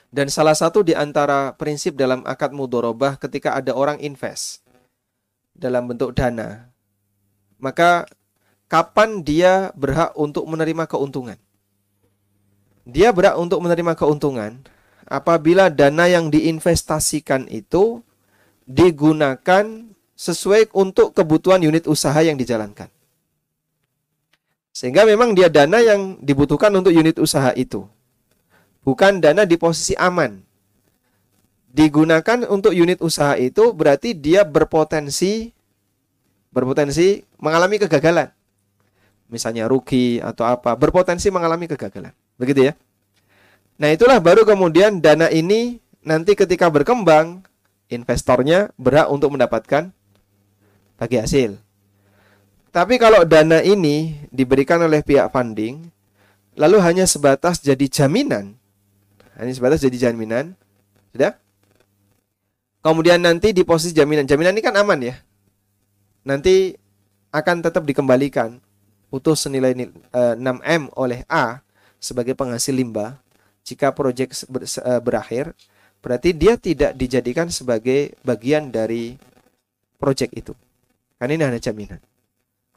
Dan 0.08 0.32
salah 0.32 0.56
satu 0.56 0.80
di 0.80 0.96
antara 0.96 1.52
prinsip 1.52 2.00
dalam 2.00 2.24
akad 2.24 2.56
mudorobah 2.56 3.20
ketika 3.20 3.52
ada 3.52 3.76
orang 3.76 4.00
invest 4.00 4.63
dalam 5.54 5.88
bentuk 5.88 6.12
dana, 6.12 6.68
maka 7.56 8.04
kapan 8.68 9.24
dia 9.24 9.72
berhak 9.72 10.12
untuk 10.18 10.44
menerima 10.44 10.84
keuntungan? 10.84 11.38
Dia 12.84 13.16
berhak 13.16 13.40
untuk 13.40 13.64
menerima 13.64 13.96
keuntungan 13.96 14.60
apabila 15.08 15.72
dana 15.72 16.04
yang 16.04 16.28
diinvestasikan 16.28 17.48
itu 17.48 18.04
digunakan 18.68 19.64
sesuai 20.12 20.76
untuk 20.76 21.16
kebutuhan 21.16 21.64
unit 21.64 21.88
usaha 21.88 22.16
yang 22.20 22.36
dijalankan. 22.36 22.92
Sehingga 24.76 25.08
memang 25.08 25.32
dia 25.32 25.48
dana 25.48 25.80
yang 25.80 26.20
dibutuhkan 26.20 26.68
untuk 26.76 26.92
unit 26.92 27.16
usaha 27.16 27.56
itu. 27.56 27.88
Bukan 28.84 29.16
dana 29.24 29.48
di 29.48 29.56
posisi 29.56 29.96
aman. 29.96 30.43
Digunakan 31.74 32.46
untuk 32.46 32.70
unit 32.70 33.02
usaha 33.02 33.34
itu 33.34 33.74
berarti 33.74 34.14
dia 34.14 34.46
berpotensi 34.46 35.50
berpotensi 36.54 37.26
mengalami 37.42 37.82
kegagalan. 37.82 38.30
Misalnya 39.26 39.66
rugi 39.66 40.22
atau 40.22 40.46
apa, 40.46 40.78
berpotensi 40.78 41.34
mengalami 41.34 41.66
kegagalan. 41.66 42.14
Begitu 42.38 42.70
ya. 42.70 42.72
Nah, 43.74 43.90
itulah 43.90 44.22
baru 44.22 44.46
kemudian 44.46 45.02
dana 45.02 45.26
ini 45.26 45.82
nanti 46.06 46.38
ketika 46.38 46.70
berkembang 46.70 47.42
investornya 47.90 48.70
berhak 48.78 49.10
untuk 49.10 49.34
mendapatkan 49.34 49.90
bagi 50.94 51.18
hasil. 51.18 51.58
Tapi 52.70 53.02
kalau 53.02 53.26
dana 53.26 53.58
ini 53.66 54.14
diberikan 54.30 54.78
oleh 54.78 55.02
pihak 55.02 55.30
funding, 55.34 55.90
lalu 56.54 56.78
hanya 56.82 57.06
sebatas 57.06 57.58
jadi 57.58 57.86
jaminan, 57.90 58.54
hanya 59.38 59.52
sebatas 59.54 59.82
jadi 59.82 60.10
jaminan, 60.10 60.54
sudah? 61.10 61.38
Kemudian 62.84 63.16
nanti 63.24 63.56
di 63.56 63.64
posisi 63.64 63.96
jaminan, 63.96 64.28
jaminan 64.28 64.52
ini 64.52 64.60
kan 64.60 64.76
aman 64.76 65.00
ya. 65.00 65.16
Nanti 66.28 66.76
akan 67.32 67.64
tetap 67.64 67.88
dikembalikan 67.88 68.60
utuh 69.08 69.32
senilai 69.32 69.72
nil- 69.72 69.96
eh, 70.12 70.36
6M 70.36 70.92
oleh 70.92 71.24
A 71.32 71.64
sebagai 71.96 72.36
penghasil 72.36 72.76
limbah 72.76 73.16
jika 73.64 73.96
proyek 73.96 74.36
eh, 74.36 75.00
berakhir 75.00 75.56
berarti 76.04 76.36
dia 76.36 76.60
tidak 76.60 76.92
dijadikan 76.92 77.48
sebagai 77.48 78.12
bagian 78.20 78.68
dari 78.68 79.16
proyek 79.96 80.36
itu. 80.36 80.52
Kan 81.16 81.32
ini 81.32 81.40
hanya 81.40 81.56
jaminan. 81.56 82.04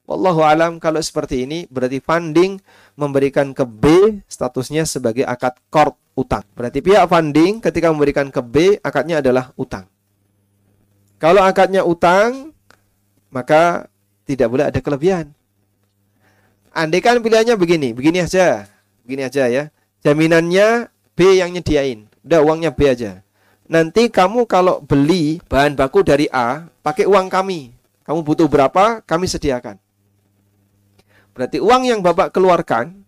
Wallahu 0.08 0.40
alam 0.40 0.80
kalau 0.80 1.04
seperti 1.04 1.44
ini 1.44 1.68
berarti 1.68 2.00
funding 2.00 2.64
memberikan 2.96 3.52
ke 3.52 3.68
B 3.68 4.16
statusnya 4.32 4.88
sebagai 4.88 5.28
akad 5.28 5.60
kord 5.68 6.00
utang. 6.16 6.48
Berarti 6.56 6.80
pihak 6.80 7.12
funding 7.12 7.60
ketika 7.60 7.92
memberikan 7.92 8.32
ke 8.32 8.40
B 8.40 8.80
akadnya 8.80 9.20
adalah 9.20 9.52
utang. 9.60 9.84
Kalau 11.18 11.42
akadnya 11.42 11.82
utang 11.82 12.54
maka 13.34 13.90
tidak 14.28 14.48
boleh 14.50 14.66
ada 14.70 14.80
kelebihan. 14.82 15.34
Andai 16.78 17.02
kan 17.02 17.18
pilihannya 17.18 17.58
begini, 17.58 17.90
begini 17.96 18.22
aja. 18.22 18.70
Begini 19.02 19.26
aja 19.26 19.50
ya. 19.50 19.74
Jaminannya 20.06 20.94
B 21.18 21.42
yang 21.42 21.50
nyediain. 21.50 22.06
Udah 22.22 22.46
uangnya 22.46 22.70
B 22.70 22.86
aja. 22.86 23.26
Nanti 23.68 24.14
kamu 24.14 24.46
kalau 24.46 24.80
beli 24.80 25.42
bahan 25.50 25.74
baku 25.74 26.06
dari 26.06 26.30
A, 26.30 26.70
pakai 26.86 27.10
uang 27.10 27.28
kami. 27.28 27.74
Kamu 28.08 28.24
butuh 28.24 28.48
berapa, 28.48 29.04
kami 29.04 29.28
sediakan. 29.28 29.76
Berarti 31.36 31.60
uang 31.60 31.84
yang 31.86 32.00
Bapak 32.00 32.32
keluarkan 32.32 33.04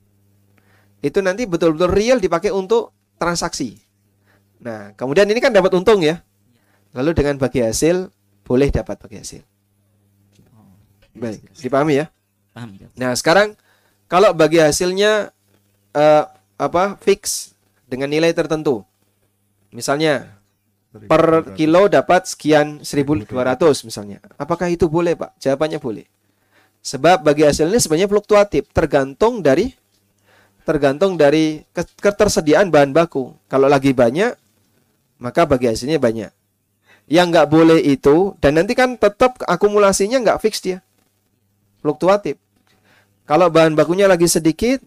itu 0.99 1.24
nanti 1.24 1.47
betul-betul 1.47 1.89
real 1.89 2.18
dipakai 2.20 2.51
untuk 2.51 2.91
transaksi. 3.16 3.80
Nah, 4.60 4.91
kemudian 4.99 5.26
ini 5.32 5.39
kan 5.39 5.55
dapat 5.55 5.72
untung 5.72 6.03
ya. 6.03 6.20
Lalu 6.93 7.11
dengan 7.13 7.35
bagi 7.37 7.61
hasil 7.61 8.09
boleh 8.45 8.69
dapat 8.73 8.97
bagi 8.97 9.21
hasil. 9.21 9.41
Baik, 11.13 11.41
dipahami 11.59 12.05
ya? 12.05 12.05
paham 12.53 12.75
ya? 12.75 12.87
Nah, 12.95 13.11
sekarang 13.15 13.53
kalau 14.09 14.33
bagi 14.33 14.59
hasilnya 14.59 15.31
eh, 15.93 16.23
apa 16.59 16.99
fix 16.99 17.53
dengan 17.87 18.11
nilai 18.11 18.33
tertentu. 18.35 18.83
Misalnya 19.69 20.39
per 21.05 21.21
kilo 21.53 21.85
dapat 21.85 22.25
sekian 22.25 22.81
1200 22.81 23.85
misalnya. 23.85 24.17
Apakah 24.41 24.67
itu 24.73 24.89
boleh, 24.89 25.13
Pak? 25.13 25.37
Jawabannya 25.37 25.77
boleh. 25.77 26.05
Sebab 26.81 27.21
bagi 27.21 27.45
hasilnya 27.45 27.77
sebenarnya 27.77 28.09
fluktuatif, 28.09 28.65
tergantung 28.73 29.45
dari 29.45 29.69
tergantung 30.65 31.17
dari 31.17 31.65
ke- 31.73 31.97
ketersediaan 32.01 32.73
bahan 32.73 32.93
baku. 32.93 33.35
Kalau 33.45 33.69
lagi 33.69 33.93
banyak, 33.93 34.33
maka 35.21 35.45
bagi 35.45 35.69
hasilnya 35.69 36.01
banyak. 36.01 36.31
Yang 37.10 37.26
nggak 37.34 37.47
boleh 37.49 37.80
itu, 37.82 38.38
dan 38.38 38.62
nanti 38.62 38.78
kan 38.78 38.93
tetap 38.93 39.41
akumulasinya 39.49 40.22
nggak 40.22 40.39
fix 40.45 40.62
dia. 40.62 40.86
Fluktuatif. 41.82 42.38
Kalau 43.26 43.49
bahan 43.49 43.74
bakunya 43.74 44.05
lagi 44.05 44.30
sedikit, 44.30 44.82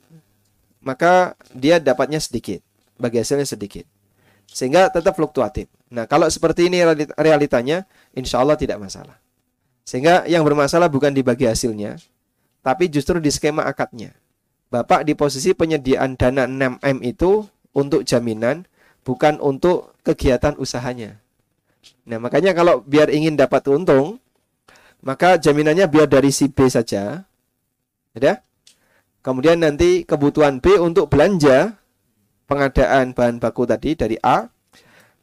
maka 0.82 1.34
dia 1.50 1.82
dapatnya 1.82 2.22
sedikit. 2.22 2.62
Bagi 2.98 3.18
hasilnya 3.18 3.46
sedikit. 3.46 3.82
Sehingga 4.46 4.90
tetap 4.90 5.18
fluktuatif. 5.18 5.66
Nah, 5.90 6.06
kalau 6.06 6.26
seperti 6.30 6.66
ini 6.70 6.82
realit- 6.82 7.14
realitanya, 7.18 7.86
insya 8.14 8.38
Allah 8.38 8.54
tidak 8.58 8.78
masalah. 8.78 9.18
Sehingga 9.82 10.26
yang 10.30 10.46
bermasalah 10.46 10.86
bukan 10.86 11.10
di 11.10 11.22
bagi 11.26 11.46
hasilnya, 11.46 11.98
tapi 12.62 12.86
justru 12.90 13.18
di 13.18 13.30
skema 13.30 13.66
akadnya. 13.66 14.14
Bapak 14.70 15.06
di 15.06 15.12
posisi 15.14 15.52
penyediaan 15.52 16.14
dana 16.14 16.46
6M 16.46 17.02
itu 17.02 17.46
untuk 17.74 18.02
jaminan, 18.06 18.66
bukan 19.06 19.38
untuk 19.38 19.94
kegiatan 20.02 20.56
usahanya. 20.58 21.21
Nah, 22.02 22.18
makanya 22.18 22.50
kalau 22.52 22.82
biar 22.82 23.10
ingin 23.14 23.38
dapat 23.38 23.62
untung, 23.70 24.18
maka 25.02 25.38
jaminannya 25.38 25.86
biar 25.86 26.10
dari 26.10 26.30
si 26.34 26.50
B 26.50 26.66
saja. 26.66 27.26
Ya. 28.14 28.34
Kemudian 29.22 29.62
nanti 29.62 30.02
kebutuhan 30.02 30.58
B 30.58 30.78
untuk 30.82 31.06
belanja 31.06 31.78
pengadaan 32.50 33.14
bahan 33.14 33.38
baku 33.38 33.64
tadi 33.64 33.94
dari 33.94 34.18
A 34.18 34.50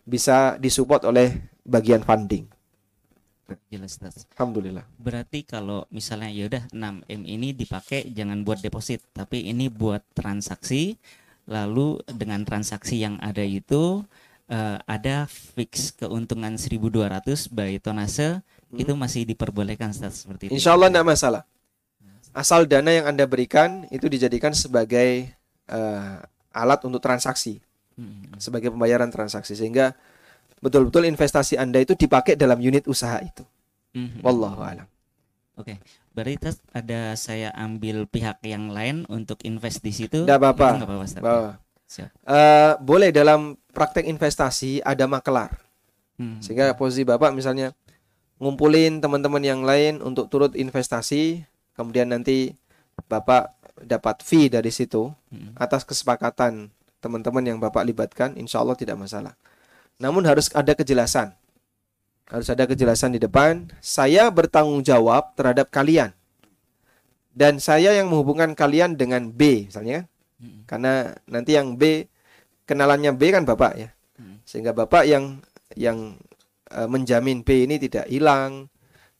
bisa 0.08 0.56
disupport 0.58 1.06
oleh 1.12 1.36
bagian 1.68 2.02
funding. 2.02 2.48
jelas 3.70 3.98
Ustaz. 3.98 4.26
Alhamdulillah. 4.38 4.86
Berarti 4.98 5.42
kalau 5.46 5.86
misalnya 5.90 6.30
ya 6.30 6.50
udah 6.50 6.64
6M 6.70 7.22
ini 7.26 7.54
dipakai 7.54 8.10
jangan 8.14 8.46
buat 8.46 8.62
deposit, 8.62 9.02
tapi 9.14 9.50
ini 9.50 9.68
buat 9.70 10.02
transaksi. 10.14 10.98
Lalu 11.50 11.98
dengan 12.06 12.46
transaksi 12.46 13.02
yang 13.02 13.18
ada 13.18 13.42
itu 13.42 14.06
eh, 14.50 14.78
ada 14.84 15.30
fix 15.30 15.94
keuntungan 15.94 16.58
1.200 16.58 17.48
by 17.48 17.78
tonase 17.78 18.42
itu 18.74 18.94
masih 18.94 19.26
diperbolehkan 19.26 19.90
Ustaz, 19.90 20.26
seperti 20.26 20.50
itu. 20.50 20.58
Insya 20.58 20.74
Allah 20.74 20.90
tidak 20.90 21.06
masalah. 21.06 21.44
Asal 22.30 22.70
dana 22.70 22.94
yang 22.94 23.10
Anda 23.10 23.26
berikan 23.26 23.90
itu 23.90 24.06
dijadikan 24.06 24.54
sebagai 24.54 25.30
eh, 25.70 26.16
alat 26.50 26.82
untuk 26.86 27.02
transaksi, 27.02 27.62
Hmm. 27.94 28.32
sebagai 28.40 28.72
pembayaran 28.72 29.12
transaksi 29.12 29.60
sehingga 29.60 29.92
betul-betul 30.64 31.04
investasi 31.04 31.60
Anda 31.60 31.84
itu 31.84 32.00
dipakai 32.00 32.40
dalam 32.40 32.56
unit 32.58 32.88
usaha 32.88 33.20
itu. 33.20 33.44
Mhm. 33.92 34.24
Wallahu 34.24 34.64
alam. 34.64 34.88
Oke, 35.60 35.76
berarti 36.16 36.40
tes- 36.40 36.64
ada 36.72 37.12
saya 37.20 37.52
ambil 37.52 38.08
pihak 38.08 38.40
yang 38.48 38.72
lain 38.72 39.04
untuk 39.12 39.44
invest 39.44 39.84
di 39.84 39.92
situ. 39.92 40.24
Nggak 40.24 40.40
apa-apa. 40.40 40.68
Nggak 40.80 40.88
apa-apa, 40.88 41.52
Eh, 41.98 42.74
boleh 42.78 43.10
dalam 43.10 43.58
praktek 43.74 44.06
investasi 44.06 44.86
ada 44.86 45.10
makelar. 45.10 45.58
Hmm. 46.22 46.38
Sehingga 46.38 46.78
posisi 46.78 47.02
Bapak 47.02 47.34
misalnya 47.34 47.74
ngumpulin 48.38 49.02
teman-teman 49.02 49.42
yang 49.42 49.66
lain 49.66 50.00
untuk 50.06 50.30
turut 50.30 50.54
investasi, 50.54 51.44
kemudian 51.74 52.14
nanti 52.14 52.54
Bapak 53.10 53.58
dapat 53.82 54.22
fee 54.22 54.52
dari 54.52 54.70
situ 54.70 55.10
Hmm. 55.32 55.56
atas 55.58 55.88
kesepakatan 55.88 56.70
teman-teman 57.00 57.42
yang 57.42 57.58
Bapak 57.58 57.88
libatkan, 57.88 58.36
insya 58.36 58.60
Allah 58.62 58.76
tidak 58.76 59.00
masalah. 59.00 59.34
Namun 59.98 60.24
harus 60.28 60.52
ada 60.52 60.76
kejelasan. 60.76 61.32
Harus 62.30 62.52
ada 62.52 62.70
kejelasan 62.70 63.18
di 63.18 63.20
depan, 63.24 63.72
saya 63.82 64.30
bertanggung 64.30 64.86
jawab 64.86 65.34
terhadap 65.34 65.74
kalian. 65.74 66.14
Dan 67.34 67.58
saya 67.58 67.96
yang 67.96 68.12
menghubungkan 68.12 68.54
kalian 68.54 68.94
dengan 69.00 69.34
B, 69.34 69.66
misalnya 69.72 70.04
kan. 70.04 70.19
Hmm. 70.40 70.64
Karena 70.66 71.12
nanti 71.28 71.56
yang 71.56 71.76
B 71.76 72.08
kenalannya 72.64 73.12
B 73.16 73.30
kan 73.36 73.44
Bapak 73.44 73.74
ya. 73.76 73.90
Hmm. 74.16 74.40
Sehingga 74.48 74.72
Bapak 74.72 75.04
yang 75.06 75.44
yang 75.76 76.18
eh, 76.72 76.88
menjamin 76.88 77.44
B 77.44 77.68
ini 77.68 77.78
tidak 77.78 78.08
hilang, 78.08 78.72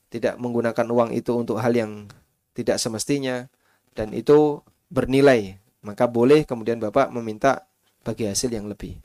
tidak 0.10 0.40
menggunakan 0.42 0.88
uang 0.90 1.12
itu 1.14 1.36
untuk 1.36 1.62
hal 1.62 1.76
yang 1.76 2.10
tidak 2.58 2.82
semestinya 2.82 3.46
dan 3.94 4.16
itu 4.16 4.64
bernilai. 4.90 5.60
Maka 5.86 6.10
boleh 6.12 6.44
kemudian 6.44 6.82
Bapak 6.82 7.14
meminta 7.16 7.70
bagi 8.04 8.28
hasil 8.28 8.52
yang 8.52 8.68
lebih. 8.68 9.00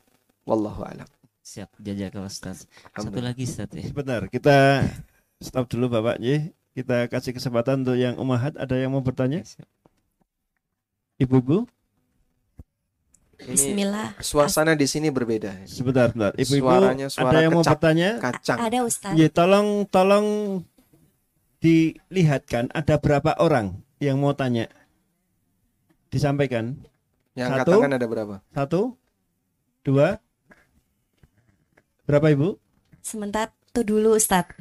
Wallahu 0.49 0.83
a'lam. 0.83 1.07
Siap, 1.45 1.77
jazakallah 1.77 2.33
Ustaz. 2.33 2.65
Satu 2.65 3.13
Alhamdulillah. 3.13 3.37
lagi 3.37 3.45
Ustaz 3.45 3.69
ya. 3.71 3.85
Sebentar, 3.85 4.21
kita 4.33 4.57
stop 5.39 5.69
dulu 5.69 5.93
Bapak 5.93 6.19
J. 6.19 6.51
Kita 6.75 7.07
kasih 7.07 7.37
kesempatan 7.37 7.87
untuk 7.87 7.95
yang 7.95 8.19
umahat. 8.19 8.59
Ada 8.59 8.75
yang 8.81 8.97
mau 8.97 9.05
bertanya? 9.05 9.45
Ibu-ibu? 11.21 11.69
Ini 13.45 13.53
Bismillah. 13.53 14.09
suasana 14.25 14.73
di 14.73 14.89
sini 14.89 15.13
berbeda. 15.13 15.69
Sebentar, 15.69 16.09
sebentar. 16.09 16.33
Ibu-ibu, 16.33 16.65
Suaranya 16.65 17.07
suara 17.13 17.29
ada 17.29 17.39
yang 17.45 17.53
mau 17.53 17.65
bertanya? 17.65 18.11
Kacang. 18.17 18.59
Ada 18.59 18.79
Ustadz. 18.89 19.19
Ya, 19.21 19.29
tolong 19.29 19.85
tolong 19.93 20.27
dilihatkan 21.61 22.73
ada 22.73 22.97
berapa 22.97 23.37
orang 23.37 23.85
yang 24.01 24.17
mau 24.17 24.33
tanya. 24.33 24.73
Disampaikan. 26.09 26.81
Yang 27.37 27.49
Satu. 27.53 27.71
katakan 27.77 27.93
ada 27.93 28.07
berapa? 28.09 28.35
Satu, 28.55 28.81
dua, 29.85 30.23
berapa 32.09 32.33
ibu? 32.33 32.49
Sebentar 33.05 33.53
tuh 33.77 33.85
dulu 33.85 34.17
Ustadz. 34.17 34.57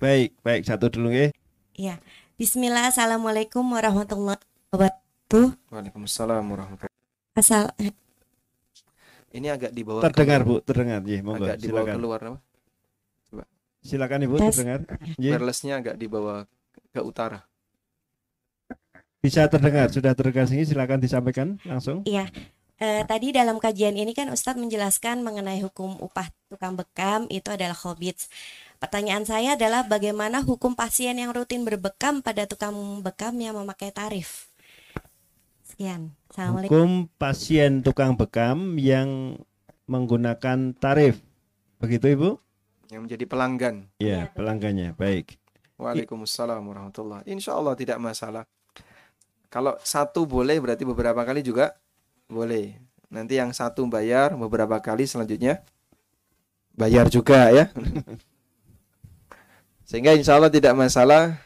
Baik, 0.00 0.34
baik 0.42 0.66
satu 0.66 0.88
dulu 0.90 1.12
ya. 1.12 1.30
Iya. 1.76 2.00
Bismillah. 2.40 2.90
Assalamualaikum 2.90 3.62
warahmatullahi 3.62 4.40
wabarakatuh. 4.74 5.01
Waalaikumsalam 5.32 6.44
warahmatullahi 6.44 6.92
Asal 7.32 7.72
Ini 9.32 9.48
agak 9.48 9.72
dibawa 9.72 10.04
Terdengar 10.04 10.44
keluar. 10.44 10.60
bu, 10.60 10.66
terdengar. 10.68 11.00
Ya, 11.08 11.18
monggo. 11.24 11.48
Agak 11.48 11.58
dibawa 11.58 11.80
Silakan. 11.80 11.96
keluar 11.96 12.20
apa? 12.20 12.38
Silakan 13.82 14.20
ibu, 14.22 14.34
Tes. 14.36 14.44
terdengar. 14.52 14.80
Ya, 15.16 15.32
Wirelessnya 15.34 15.74
agak 15.80 15.96
dibawa 15.96 16.44
ke 16.92 17.00
utara. 17.00 17.48
bisa 19.22 19.46
terdengar, 19.48 19.88
sudah 19.88 20.12
terdengar 20.12 20.44
sini. 20.46 20.68
Silakan 20.68 21.00
disampaikan 21.00 21.56
langsung. 21.64 22.04
Iya. 22.04 22.28
Eh, 22.76 23.06
tadi 23.08 23.30
dalam 23.32 23.56
kajian 23.56 23.94
ini 23.94 24.12
kan 24.12 24.28
Ustadz 24.28 24.58
menjelaskan 24.58 25.22
mengenai 25.22 25.62
hukum 25.62 25.96
upah 26.02 26.28
tukang 26.50 26.76
bekam 26.76 27.24
itu 27.30 27.46
adalah 27.48 27.78
hobbits. 27.78 28.26
Pertanyaan 28.82 29.22
saya 29.24 29.54
adalah 29.54 29.86
bagaimana 29.86 30.42
hukum 30.42 30.74
pasien 30.74 31.14
yang 31.16 31.30
rutin 31.30 31.62
berbekam 31.62 32.20
pada 32.20 32.44
tukang 32.44 32.74
bekam 33.00 33.38
yang 33.38 33.54
memakai 33.56 33.94
tarif? 33.94 34.51
Sekian. 35.82 36.14
Assalamualaikum. 36.30 36.70
Hukum 36.70 36.90
pasien 37.18 37.82
tukang 37.82 38.14
bekam 38.14 38.78
yang 38.78 39.34
menggunakan 39.90 40.78
tarif. 40.78 41.18
Begitu 41.82 42.14
ibu? 42.14 42.30
Yang 42.86 43.00
menjadi 43.02 43.24
pelanggan. 43.26 43.74
Ya, 43.98 44.30
pelanggannya. 44.30 44.94
Baik. 44.94 45.42
Waalaikumsalam 45.82 46.62
warahmatullahi 46.62 47.26
Insya 47.26 47.58
Allah 47.58 47.74
tidak 47.74 47.98
masalah. 47.98 48.46
Kalau 49.50 49.74
satu 49.82 50.22
boleh 50.22 50.62
berarti 50.62 50.86
beberapa 50.86 51.18
kali 51.26 51.42
juga 51.42 51.74
boleh. 52.30 52.78
Nanti 53.10 53.42
yang 53.42 53.50
satu 53.50 53.82
bayar 53.90 54.38
beberapa 54.38 54.78
kali 54.78 55.10
selanjutnya 55.10 55.66
bayar 56.78 57.10
juga 57.10 57.50
ya. 57.50 57.74
Sehingga 59.90 60.14
insya 60.14 60.38
Allah 60.38 60.54
tidak 60.54 60.78
masalah. 60.78 61.42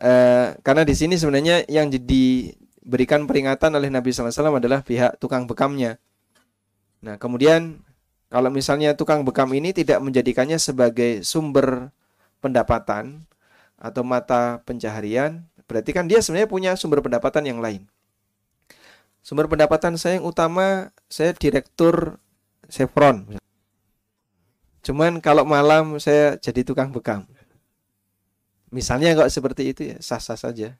Eh, 0.00 0.56
karena 0.64 0.88
di 0.88 0.96
sini 0.96 1.20
sebenarnya 1.20 1.68
yang 1.68 1.92
diberikan 2.84 3.24
peringatan 3.24 3.72
oleh 3.80 3.88
Nabi 3.88 4.12
SAW 4.12 4.60
adalah 4.60 4.84
pihak 4.84 5.16
tukang 5.16 5.48
bekamnya. 5.48 5.96
Nah 7.00 7.16
kemudian 7.16 7.80
kalau 8.28 8.52
misalnya 8.52 8.92
tukang 8.92 9.24
bekam 9.24 9.48
ini 9.56 9.72
tidak 9.72 10.04
menjadikannya 10.04 10.60
sebagai 10.60 11.24
sumber 11.24 11.88
pendapatan 12.44 13.24
atau 13.80 14.04
mata 14.04 14.60
pencaharian, 14.68 15.48
berarti 15.64 15.96
kan 15.96 16.04
dia 16.04 16.20
sebenarnya 16.20 16.48
punya 16.50 16.70
sumber 16.76 17.00
pendapatan 17.00 17.48
yang 17.48 17.64
lain. 17.64 17.88
Sumber 19.24 19.48
pendapatan 19.48 19.96
saya 19.96 20.20
yang 20.20 20.28
utama, 20.28 20.92
saya 21.08 21.32
direktur 21.32 22.20
Chevron. 22.68 23.40
Cuman 24.84 25.24
kalau 25.24 25.48
malam 25.48 25.96
saya 25.96 26.36
jadi 26.36 26.60
tukang 26.60 26.92
bekam. 26.92 27.24
Misalnya 28.68 29.16
kok 29.16 29.32
seperti 29.32 29.72
itu 29.72 29.94
ya 29.94 29.96
sah-sah 30.04 30.36
saja. 30.36 30.76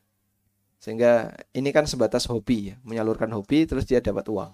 Sehingga 0.85 1.33
ini 1.57 1.73
kan 1.73 1.89
sebatas 1.89 2.29
hobi 2.29 2.69
ya, 2.69 2.77
menyalurkan 2.85 3.33
hobi 3.33 3.65
terus 3.65 3.89
dia 3.89 4.05
dapat 4.05 4.29
uang. 4.29 4.53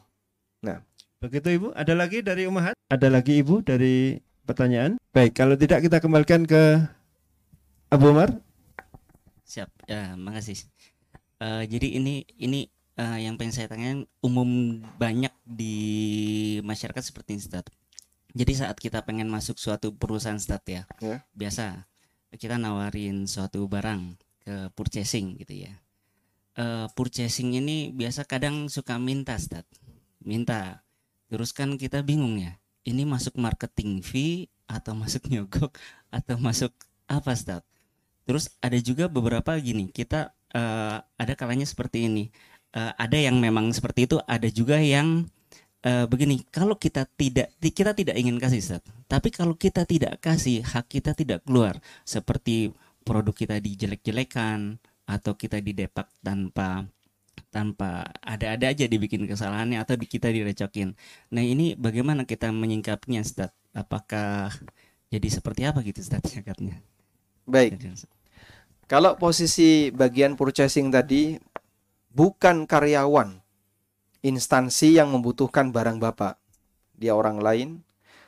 Begitu 1.21 1.61
Ibu, 1.61 1.77
ada 1.77 1.93
lagi 1.93 2.25
dari 2.25 2.49
Umahat? 2.49 2.73
Ada 2.89 3.13
lagi 3.13 3.37
Ibu 3.45 3.61
dari 3.61 4.17
pertanyaan? 4.49 4.97
Baik, 5.13 5.37
kalau 5.37 5.53
tidak 5.53 5.85
kita 5.85 6.01
kembalikan 6.01 6.49
ke 6.49 6.81
Abu 7.93 8.09
Umar. 8.09 8.33
Siap. 9.45 9.69
Ya, 9.85 10.17
makasih. 10.17 10.65
Eh, 11.45 11.69
jadi 11.69 12.01
ini 12.01 12.25
ini 12.41 12.73
eh, 12.97 13.19
yang 13.21 13.37
pengen 13.37 13.53
saya 13.53 13.69
tanyain 13.69 14.09
umum 14.25 14.81
banyak 14.97 15.35
di 15.45 15.77
masyarakat 16.65 17.05
seperti 17.05 17.37
ini, 17.37 17.45
Ustaz. 17.45 17.69
Jadi 18.33 18.53
saat 18.57 18.81
kita 18.81 19.05
pengen 19.05 19.29
masuk 19.29 19.61
suatu 19.61 19.93
perusahaan 19.93 20.41
Ustaz 20.41 20.65
ya, 20.65 20.89
Ya. 21.05 21.21
biasa 21.37 21.85
kita 22.41 22.57
nawarin 22.57 23.29
suatu 23.29 23.69
barang 23.69 24.17
ke 24.41 24.73
purchasing 24.73 25.37
gitu 25.37 25.69
ya. 25.69 25.77
Eh, 26.61 26.87
purchasing 26.93 27.57
ini 27.57 27.89
biasa 27.89 28.29
kadang 28.29 28.69
suka 28.69 29.01
minta 29.01 29.33
Ustaz. 29.33 29.65
Minta. 30.21 30.85
Terus 31.33 31.57
kan 31.57 31.81
kita 31.81 32.05
bingung 32.05 32.37
ya. 32.37 32.61
Ini 32.85 33.09
masuk 33.09 33.41
marketing 33.41 34.05
fee 34.05 34.53
atau 34.69 34.93
masuk 34.93 35.25
nyogok 35.33 35.73
atau 36.13 36.37
masuk 36.37 36.77
apa 37.09 37.33
Ustaz? 37.33 37.65
Terus 38.29 38.53
ada 38.61 38.77
juga 38.77 39.09
beberapa 39.09 39.57
gini, 39.57 39.89
kita 39.89 40.37
eh, 40.53 41.01
ada 41.01 41.33
kalanya 41.33 41.65
seperti 41.65 42.05
ini. 42.13 42.29
Eh, 42.77 42.93
ada 42.93 43.17
yang 43.17 43.41
memang 43.41 43.73
seperti 43.73 44.05
itu, 44.05 44.17
ada 44.29 44.49
juga 44.53 44.77
yang 44.85 45.25
eh, 45.81 46.05
begini. 46.05 46.45
Kalau 46.53 46.77
kita 46.77 47.09
tidak 47.17 47.57
kita 47.57 47.97
tidak 47.97 48.21
ingin 48.21 48.37
kasih, 48.37 48.61
Ustaz. 48.61 48.85
Tapi 49.09 49.33
kalau 49.33 49.57
kita 49.57 49.89
tidak 49.89 50.21
kasih, 50.21 50.61
hak 50.61 50.93
kita 50.93 51.17
tidak 51.17 51.41
keluar. 51.49 51.81
Seperti 52.05 52.69
produk 53.01 53.33
kita 53.33 53.57
dijelek-jelekan 53.57 54.77
atau 55.11 55.35
kita 55.35 55.59
didepak 55.59 56.07
tanpa 56.23 56.87
tanpa 57.51 58.07
ada-ada 58.23 58.71
aja 58.71 58.87
dibikin 58.87 59.27
kesalahannya 59.27 59.83
atau 59.83 59.99
kita 59.99 60.31
direcokin. 60.31 60.95
Nah, 61.35 61.43
ini 61.43 61.75
bagaimana 61.75 62.23
kita 62.23 62.55
menyingkapinya, 62.55 63.27
Ustaz? 63.27 63.51
Apakah 63.75 64.55
jadi 65.11 65.27
seperti 65.27 65.67
apa 65.67 65.83
gitu, 65.83 65.99
Ustaz? 65.99 66.23
Cakapnya. 66.31 66.79
Baik. 67.51 67.83
Kalau 68.87 69.19
posisi 69.19 69.91
bagian 69.91 70.39
purchasing 70.39 70.95
tadi 70.95 71.39
bukan 72.15 72.71
karyawan 72.71 73.43
instansi 74.23 74.99
yang 74.99 75.11
membutuhkan 75.11 75.75
barang 75.75 75.99
Bapak. 75.99 76.39
Dia 76.95 77.17
orang 77.19 77.43
lain 77.43 77.69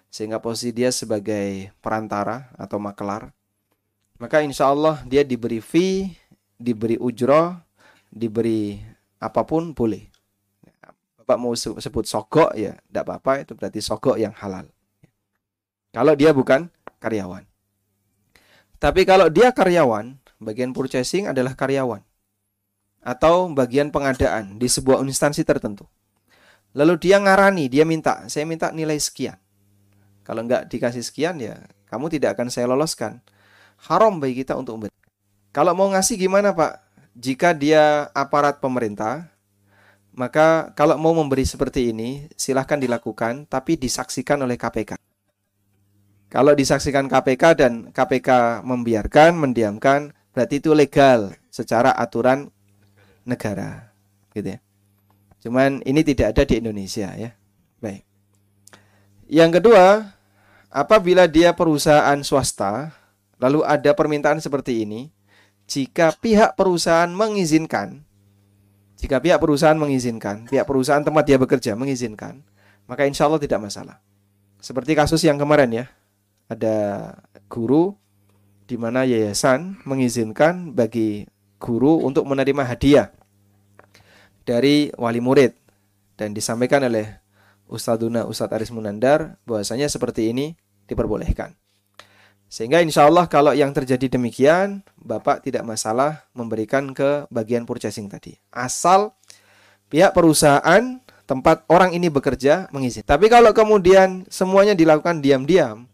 sehingga 0.08 0.42
posisi 0.42 0.74
dia 0.74 0.90
sebagai 0.90 1.70
perantara 1.78 2.50
atau 2.58 2.82
makelar. 2.82 3.30
Maka 4.16 4.40
insya 4.42 4.70
Allah 4.70 5.02
dia 5.02 5.26
diberi 5.26 5.58
fee, 5.58 6.14
diberi 6.62 6.96
ujroh, 6.96 7.58
diberi 8.06 8.78
apa 9.18 9.42
pun 9.42 9.74
boleh. 9.74 10.06
Bapak 11.18 11.38
mau 11.38 11.54
se- 11.58 11.74
sebut 11.78 12.06
sogok 12.06 12.54
ya 12.54 12.78
tidak 12.78 13.02
apa-apa 13.06 13.32
itu 13.42 13.52
berarti 13.58 13.78
sogok 13.82 14.18
yang 14.18 14.34
halal. 14.38 14.66
Kalau 15.90 16.14
dia 16.14 16.30
bukan 16.30 16.70
karyawan. 17.02 17.44
Tapi 18.82 19.06
kalau 19.06 19.30
dia 19.30 19.54
karyawan, 19.54 20.18
bagian 20.42 20.74
purchasing 20.74 21.30
adalah 21.30 21.54
karyawan 21.54 22.02
atau 23.02 23.50
bagian 23.50 23.90
pengadaan 23.90 24.58
di 24.58 24.70
sebuah 24.70 25.02
instansi 25.02 25.42
tertentu. 25.42 25.86
Lalu 26.72 26.96
dia 26.98 27.20
ngarani, 27.20 27.68
dia 27.68 27.84
minta, 27.84 28.24
saya 28.32 28.48
minta 28.48 28.72
nilai 28.72 28.96
sekian. 28.96 29.36
Kalau 30.24 30.46
nggak 30.46 30.70
dikasih 30.70 31.04
sekian 31.04 31.36
ya, 31.42 31.60
kamu 31.90 32.08
tidak 32.08 32.38
akan 32.38 32.48
saya 32.48 32.70
loloskan. 32.70 33.20
Haram 33.90 34.22
bagi 34.22 34.40
kita 34.40 34.54
untuk 34.56 34.78
membayar. 34.78 35.01
Kalau 35.52 35.76
mau 35.76 35.92
ngasih 35.92 36.16
gimana 36.16 36.56
Pak? 36.56 36.80
Jika 37.12 37.52
dia 37.52 38.08
aparat 38.16 38.56
pemerintah, 38.56 39.28
maka 40.16 40.72
kalau 40.72 40.96
mau 40.96 41.12
memberi 41.12 41.44
seperti 41.44 41.92
ini, 41.92 42.24
silahkan 42.40 42.80
dilakukan, 42.80 43.44
tapi 43.52 43.76
disaksikan 43.76 44.40
oleh 44.40 44.56
KPK. 44.56 44.96
Kalau 46.32 46.56
disaksikan 46.56 47.04
KPK 47.04 47.44
dan 47.52 47.72
KPK 47.92 48.64
membiarkan, 48.64 49.36
mendiamkan, 49.36 50.16
berarti 50.32 50.64
itu 50.64 50.72
legal 50.72 51.36
secara 51.52 51.92
aturan 51.92 52.48
negara, 53.28 53.92
gitu 54.32 54.56
ya. 54.56 54.58
Cuman 55.44 55.84
ini 55.84 56.00
tidak 56.00 56.32
ada 56.32 56.48
di 56.48 56.64
Indonesia 56.64 57.12
ya. 57.12 57.36
Baik. 57.76 58.08
Yang 59.28 59.60
kedua, 59.60 60.16
apabila 60.72 61.28
dia 61.28 61.52
perusahaan 61.52 62.16
swasta, 62.24 62.96
lalu 63.36 63.60
ada 63.68 63.92
permintaan 63.92 64.40
seperti 64.40 64.88
ini, 64.88 65.12
jika 65.72 66.12
pihak 66.20 66.52
perusahaan 66.52 67.08
mengizinkan, 67.08 68.04
jika 69.00 69.24
pihak 69.24 69.40
perusahaan 69.40 69.78
mengizinkan, 69.80 70.44
pihak 70.44 70.68
perusahaan 70.68 71.00
tempat 71.00 71.24
dia 71.24 71.40
bekerja 71.40 71.72
mengizinkan, 71.72 72.44
maka 72.84 73.08
insya 73.08 73.24
Allah 73.24 73.40
tidak 73.40 73.64
masalah. 73.64 73.96
Seperti 74.60 74.92
kasus 74.92 75.24
yang 75.24 75.40
kemarin 75.40 75.72
ya, 75.72 75.84
ada 76.52 76.76
guru 77.48 77.96
di 78.68 78.76
mana 78.76 79.08
yayasan 79.08 79.80
mengizinkan 79.88 80.76
bagi 80.76 81.24
guru 81.56 82.04
untuk 82.04 82.28
menerima 82.28 82.68
hadiah 82.68 83.08
dari 84.44 84.92
wali 85.00 85.24
murid 85.24 85.56
dan 86.20 86.36
disampaikan 86.36 86.84
oleh 86.84 87.16
Ustaduna 87.64 88.28
Ustadz 88.28 88.52
Aris 88.52 88.68
Munandar 88.68 89.40
bahwasanya 89.48 89.88
seperti 89.88 90.36
ini 90.36 90.52
diperbolehkan. 90.84 91.61
Sehingga 92.52 92.84
insya 92.84 93.08
Allah 93.08 93.24
kalau 93.32 93.56
yang 93.56 93.72
terjadi 93.72 94.12
demikian, 94.12 94.84
Bapak 95.00 95.40
tidak 95.40 95.64
masalah 95.64 96.28
memberikan 96.36 96.92
ke 96.92 97.24
bagian 97.32 97.64
purchasing 97.64 98.12
tadi. 98.12 98.36
Asal 98.52 99.16
pihak 99.88 100.12
perusahaan 100.12 101.00
tempat 101.24 101.64
orang 101.72 101.96
ini 101.96 102.12
bekerja 102.12 102.68
mengizinkan. 102.68 103.08
Tapi 103.08 103.32
kalau 103.32 103.56
kemudian 103.56 104.28
semuanya 104.28 104.76
dilakukan 104.76 105.24
diam-diam, 105.24 105.88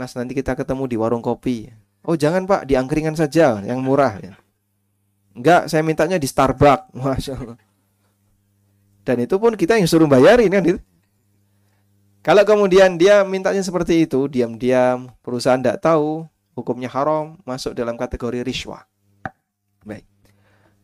Mas 0.00 0.16
nanti 0.16 0.32
kita 0.32 0.56
ketemu 0.56 0.88
di 0.88 0.96
warung 0.96 1.20
kopi. 1.20 1.68
Oh 2.08 2.16
jangan 2.16 2.48
Pak, 2.48 2.64
di 2.64 2.72
angkringan 2.72 3.12
saja 3.12 3.60
yang 3.60 3.84
murah. 3.84 4.16
Enggak, 5.36 5.68
saya 5.68 5.84
mintanya 5.84 6.16
di 6.16 6.24
Starbucks. 6.24 6.96
Masya 7.04 7.32
Allah. 7.36 7.60
Dan 9.04 9.28
itu 9.28 9.36
pun 9.36 9.52
kita 9.52 9.76
yang 9.76 9.84
suruh 9.84 10.08
bayarin 10.08 10.48
kan. 10.48 10.64
Kalau 12.26 12.42
kemudian 12.42 12.98
dia 12.98 13.22
mintanya 13.22 13.62
seperti 13.62 14.02
itu, 14.02 14.26
diam-diam, 14.26 15.14
perusahaan 15.22 15.62
tidak 15.62 15.78
tahu, 15.78 16.26
hukumnya 16.58 16.90
haram, 16.90 17.38
masuk 17.46 17.70
dalam 17.70 17.94
kategori 17.94 18.42
riswa. 18.42 18.82
Baik. 19.86 20.02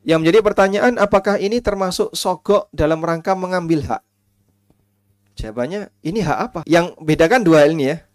Yang 0.07 0.19
menjadi 0.23 0.39
pertanyaan, 0.39 1.03
apakah 1.03 1.43
ini 1.43 1.59
termasuk 1.59 2.15
sogok 2.15 2.71
dalam 2.71 3.03
rangka 3.03 3.35
mengambil 3.35 3.83
hak? 3.83 4.07
Jawabannya, 5.35 5.91
ini 6.07 6.23
hak 6.23 6.39
apa? 6.39 6.61
Yang 6.63 6.95
bedakan 7.03 7.43
dua 7.43 7.67
hal 7.67 7.75
ini 7.75 7.91
ya. 7.91 8.07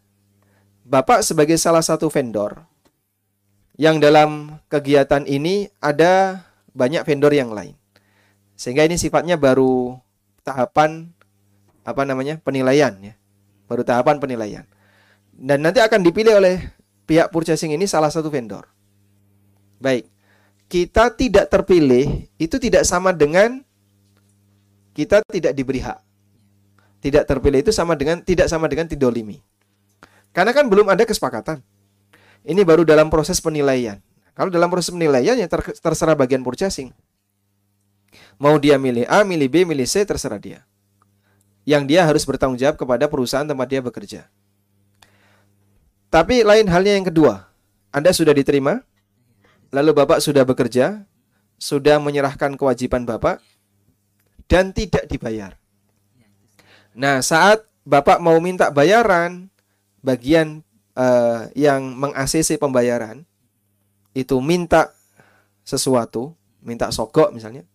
Bapak 0.88 1.19
sebagai 1.19 1.59
salah 1.59 1.84
satu 1.84 2.07
vendor, 2.07 2.63
yang 3.75 3.99
dalam 3.99 4.55
kegiatan 4.71 5.28
ini 5.28 5.67
ada 5.84 6.47
banyak 6.71 7.03
vendor 7.03 7.36
yang 7.36 7.51
lain. 7.51 7.75
Sehingga 8.55 8.88
ini 8.88 8.95
sifatnya 8.95 9.36
baru 9.36 9.99
tahapan 10.47 11.11
apa 11.88 12.03
namanya 12.03 12.35
penilaian 12.43 12.91
ya. 12.99 13.15
Baru 13.71 13.88
tahapan 13.88 14.19
penilaian. 14.19 14.67
Dan 15.31 15.63
nanti 15.63 15.79
akan 15.79 16.03
dipilih 16.03 16.35
oleh 16.35 16.59
pihak 17.07 17.31
purchasing 17.31 17.71
ini 17.71 17.88
salah 17.88 18.11
satu 18.11 18.27
vendor. 18.27 18.67
Baik. 19.79 20.11
Kita 20.67 21.15
tidak 21.15 21.47
terpilih 21.47 22.27
itu 22.35 22.59
tidak 22.59 22.83
sama 22.83 23.15
dengan 23.15 23.63
kita 24.91 25.23
tidak 25.31 25.55
diberi 25.55 25.79
hak. 25.79 26.03
Tidak 26.99 27.23
terpilih 27.23 27.63
itu 27.63 27.71
sama 27.71 27.95
dengan 27.95 28.19
tidak 28.19 28.51
sama 28.51 28.67
dengan 28.67 28.91
tidolimi. 28.91 29.39
Karena 30.35 30.51
kan 30.51 30.67
belum 30.67 30.91
ada 30.91 31.07
kesepakatan. 31.07 31.63
Ini 32.43 32.67
baru 32.67 32.83
dalam 32.83 33.07
proses 33.07 33.39
penilaian. 33.39 34.03
Kalau 34.35 34.51
dalam 34.51 34.67
proses 34.67 34.91
penilaian 34.91 35.39
ya 35.39 35.47
terserah 35.79 36.19
bagian 36.19 36.43
purchasing. 36.43 36.91
Mau 38.35 38.59
dia 38.59 38.75
milih 38.75 39.07
A 39.07 39.23
milih 39.23 39.47
B 39.47 39.63
milih 39.63 39.88
C 39.88 40.03
terserah 40.03 40.38
dia 40.38 40.66
yang 41.68 41.84
dia 41.84 42.07
harus 42.07 42.24
bertanggung 42.24 42.55
jawab 42.55 42.80
kepada 42.80 43.11
perusahaan 43.11 43.43
tempat 43.43 43.68
dia 43.68 43.84
bekerja. 43.84 44.22
Tapi 46.07 46.47
lain 46.47 46.72
halnya 46.72 46.95
yang 46.95 47.03
kedua. 47.03 47.51
Anda 47.91 48.15
sudah 48.15 48.32
diterima, 48.32 48.80
lalu 49.76 49.91
Bapak 49.91 50.24
sudah 50.24 50.47
bekerja, 50.47 51.03
sudah 51.59 51.99
menyerahkan 51.99 52.55
kewajiban 52.55 53.03
Bapak, 53.03 53.43
dan 54.47 54.72
tidak 54.72 55.11
dibayar. 55.11 55.59
Nah, 56.95 57.20
saat 57.20 57.68
Bapak 57.84 58.24
mau 58.24 58.39
minta 58.39 58.72
bayaran, 58.72 59.51
bagian 59.99 60.63
uh, 60.95 61.51
yang 61.51 61.84
meng-ACC 61.99 62.55
pembayaran, 62.55 63.28
itu 64.15 64.39
minta 64.39 64.95
sesuatu, 65.68 66.32
minta 66.63 66.88
sogok 66.95 67.36
misalnya, 67.36 67.68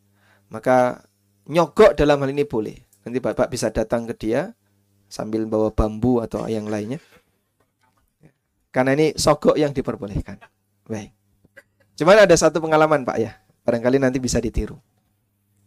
maka 0.49 1.05
nyogok 1.45 1.93
dalam 1.93 2.25
hal 2.25 2.33
ini 2.33 2.49
boleh. 2.49 2.92
Nanti 3.03 3.19
Bapak 3.19 3.51
bisa 3.51 3.71
datang 3.75 4.07
ke 4.07 4.15
dia 4.15 4.55
sambil 5.11 5.45
bawa 5.45 5.75
bambu 5.75 6.23
atau 6.23 6.47
yang 6.47 6.71
lainnya. 6.71 7.03
Karena 8.73 8.97
ini 8.97 9.13
sogok 9.19 9.61
yang 9.61 9.77
diperbolehkan. 9.77 10.41
Baik. 10.89 11.13
Cuman 11.99 12.25
ada 12.25 12.33
satu 12.33 12.59
pengalaman 12.65 13.05
Pak 13.05 13.19
ya. 13.21 13.37
Barangkali 13.63 14.01
nanti 14.01 14.17
bisa 14.17 14.41
ditiru. 14.41 14.81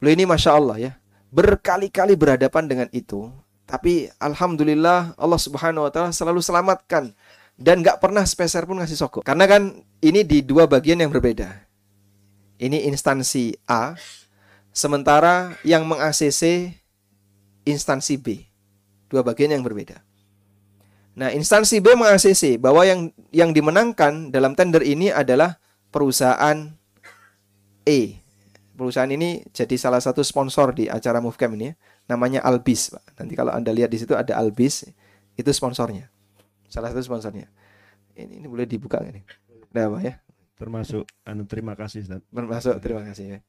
Beliau 0.02 0.18
ini 0.18 0.26
Masya 0.26 0.52
Allah 0.58 0.78
ya. 0.82 0.92
Berkali-kali 1.30 2.18
berhadapan 2.18 2.66
dengan 2.66 2.88
itu. 2.90 3.30
Tapi 3.70 4.10
Alhamdulillah 4.18 5.14
Allah 5.16 5.40
subhanahu 5.40 5.86
wa 5.86 5.92
ta'ala 5.94 6.10
selalu 6.10 6.42
selamatkan. 6.42 7.14
Dan 7.56 7.86
gak 7.86 8.04
pernah 8.04 8.26
speser 8.28 8.68
pun 8.68 8.82
ngasih 8.82 9.00
sogok. 9.00 9.24
Karena 9.24 9.48
kan 9.48 9.80
ini 10.04 10.28
di 10.28 10.44
dua 10.44 10.68
bagian 10.68 11.00
yang 11.00 11.14
berbeda. 11.14 11.64
Ini 12.60 12.90
instansi 12.90 13.56
A. 13.70 13.96
Sementara 14.76 15.56
yang 15.64 15.88
meng-ACC 15.88 16.74
instansi 17.66 18.16
B. 18.22 18.46
Dua 19.10 19.22
bagian 19.26 19.54
yang 19.54 19.66
berbeda. 19.66 20.02
Nah, 21.16 21.32
instansi 21.32 21.80
B 21.80 21.96
meng-ACC 21.96 22.60
bahwa 22.60 22.84
yang 22.84 23.08
yang 23.32 23.56
dimenangkan 23.56 24.36
dalam 24.36 24.52
tender 24.54 24.84
ini 24.84 25.10
adalah 25.10 25.58
perusahaan 25.90 26.76
E. 27.88 28.20
Perusahaan 28.76 29.08
ini 29.08 29.40
jadi 29.56 29.80
salah 29.80 30.04
satu 30.04 30.20
sponsor 30.20 30.76
di 30.76 30.92
acara 30.92 31.24
Movecam 31.24 31.56
ini 31.56 31.72
ya. 31.72 31.74
Namanya 32.12 32.44
Albis, 32.44 32.92
Pak. 32.92 33.24
Nanti 33.24 33.34
kalau 33.40 33.56
Anda 33.56 33.72
lihat 33.72 33.88
di 33.88 33.98
situ 33.98 34.12
ada 34.12 34.36
Albis, 34.36 34.84
itu 35.40 35.50
sponsornya. 35.56 36.12
Salah 36.68 36.92
satu 36.92 37.02
sponsornya. 37.02 37.48
Ini, 38.20 38.44
ini 38.44 38.48
boleh 38.52 38.68
dibuka 38.68 39.00
ini. 39.00 39.24
Nah, 39.72 39.88
Pak 39.88 40.02
ya. 40.04 40.20
Termasuk 40.60 41.08
anu 41.24 41.48
terima 41.48 41.80
kasih, 41.80 42.04
Ustaz. 42.04 42.22
Termasuk 42.28 42.76
terima 42.84 43.08
kasih 43.08 43.26
ya. 43.28 43.40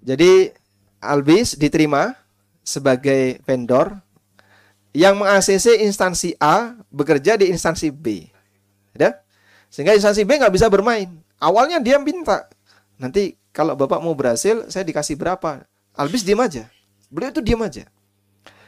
Jadi 0.00 0.56
Albis 1.04 1.56
diterima 1.60 2.16
sebagai 2.66 3.38
vendor 3.46 4.02
yang 4.90 5.14
meng-ACC 5.22 5.86
instansi 5.86 6.34
A 6.42 6.74
bekerja 6.90 7.38
di 7.38 7.46
instansi 7.46 7.94
B. 7.94 8.26
Ya? 8.98 9.22
Sehingga 9.70 9.94
instansi 9.94 10.26
B 10.26 10.34
nggak 10.42 10.50
bisa 10.50 10.66
bermain. 10.66 11.22
Awalnya 11.38 11.78
dia 11.78 12.02
minta. 12.02 12.50
Nanti 12.98 13.38
kalau 13.54 13.78
Bapak 13.78 14.02
mau 14.02 14.18
berhasil, 14.18 14.66
saya 14.66 14.82
dikasih 14.82 15.14
berapa? 15.14 15.62
Albis 15.94 16.26
diam 16.26 16.42
aja. 16.42 16.66
Beliau 17.08 17.30
itu 17.30 17.40
diam 17.44 17.62
aja. 17.62 17.86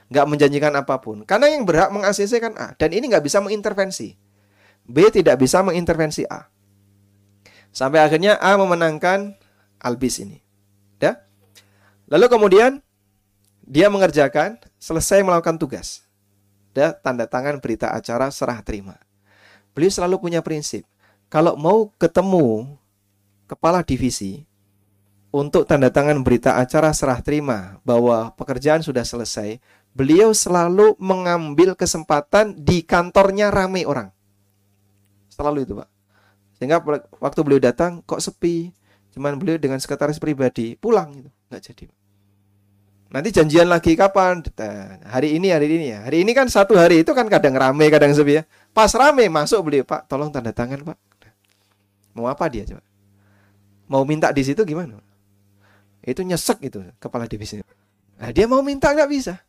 Nggak 0.09 0.27
menjanjikan 0.29 0.73
apa 0.79 0.97
pun. 1.03 1.27
Karena 1.27 1.51
yang 1.51 1.67
berhak 1.67 1.91
meng-ACC 1.93 2.33
kan 2.41 2.55
A. 2.57 2.73
Dan 2.79 2.95
ini 2.95 3.11
nggak 3.11 3.25
bisa 3.25 3.43
mengintervensi. 3.43 4.15
B 4.89 4.97
tidak 5.13 5.41
bisa 5.41 5.61
mengintervensi 5.61 6.25
A. 6.29 6.49
Sampai 7.73 8.01
akhirnya 8.01 8.41
A 8.41 8.57
memenangkan 8.57 9.37
Albis 9.81 10.25
ini. 10.25 10.41
Ya? 11.01 11.21
Lalu 12.09 12.27
kemudian 12.33 12.81
dia 13.69 13.93
mengerjakan, 13.93 14.57
selesai 14.81 15.21
melakukan 15.21 15.61
tugas. 15.61 16.09
Ada 16.73 16.95
tanda 16.97 17.27
tangan 17.29 17.61
berita 17.61 17.93
acara 17.93 18.33
serah 18.33 18.63
terima. 18.65 18.97
Beliau 19.77 19.93
selalu 19.93 20.17
punya 20.23 20.41
prinsip. 20.41 20.87
Kalau 21.29 21.59
mau 21.59 21.93
ketemu 22.01 22.79
kepala 23.51 23.85
divisi 23.85 24.49
untuk 25.29 25.69
tanda 25.69 25.93
tangan 25.93 26.25
berita 26.25 26.57
acara 26.57 26.95
serah 26.97 27.21
terima 27.21 27.77
bahwa 27.85 28.33
pekerjaan 28.33 28.81
sudah 28.81 29.05
selesai, 29.05 29.61
beliau 29.93 30.33
selalu 30.33 30.97
mengambil 30.97 31.77
kesempatan 31.77 32.57
di 32.57 32.81
kantornya 32.81 33.53
ramai 33.53 33.85
orang. 33.85 34.09
Selalu 35.29 35.69
itu, 35.69 35.77
Pak. 35.77 35.89
Sehingga 36.57 36.81
waktu 37.21 37.41
beliau 37.45 37.61
datang 37.61 38.01
kok 38.07 38.23
sepi, 38.23 38.73
cuman 39.13 39.37
beliau 39.37 39.61
dengan 39.61 39.77
sekretaris 39.77 40.17
pribadi 40.17 40.79
pulang 40.79 41.13
gitu, 41.13 41.31
nggak 41.53 41.63
jadi. 41.63 41.98
Nanti 43.09 43.33
janjian 43.33 43.73
lagi 43.73 43.97
kapan? 43.97 44.45
Nah, 44.45 45.01
hari 45.09 45.41
ini, 45.41 45.49
hari 45.49 45.67
ini 45.81 45.97
ya. 45.97 46.05
Hari 46.05 46.29
ini 46.29 46.37
kan 46.37 46.45
satu 46.45 46.77
hari 46.77 47.01
itu 47.01 47.17
kan 47.17 47.25
kadang 47.33 47.57
rame, 47.57 47.89
kadang 47.89 48.13
sepi 48.13 48.41
ya. 48.41 48.43
Pas 48.77 48.93
rame 48.93 49.33
masuk 49.33 49.65
beli 49.65 49.81
Pak, 49.81 50.05
tolong 50.13 50.29
tanda 50.29 50.53
tangan 50.53 50.85
Pak. 50.85 50.99
Mau 52.13 52.29
apa 52.29 52.45
dia 52.53 52.69
coba? 52.69 52.85
Mau 53.89 54.05
minta 54.05 54.29
di 54.29 54.45
situ 54.45 54.61
gimana? 54.69 55.01
Itu 56.05 56.21
nyesek 56.21 56.61
itu 56.69 56.85
kepala 57.01 57.25
divisi. 57.25 57.65
Nah, 58.21 58.29
dia 58.29 58.45
mau 58.45 58.61
minta 58.61 58.93
nggak 58.93 59.09
bisa. 59.09 59.41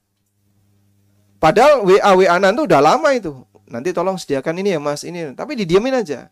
Padahal 1.39 1.83
WA 1.83 2.11
WA 2.15 2.35
tuh 2.39 2.63
udah 2.63 2.79
lama 2.79 3.09
itu. 3.11 3.31
Nanti 3.67 3.91
tolong 3.91 4.15
sediakan 4.15 4.55
ini 4.63 4.75
ya 4.75 4.79
Mas, 4.79 5.03
ini. 5.03 5.35
Tapi 5.35 5.59
didiamin 5.59 5.99
aja. 5.99 6.31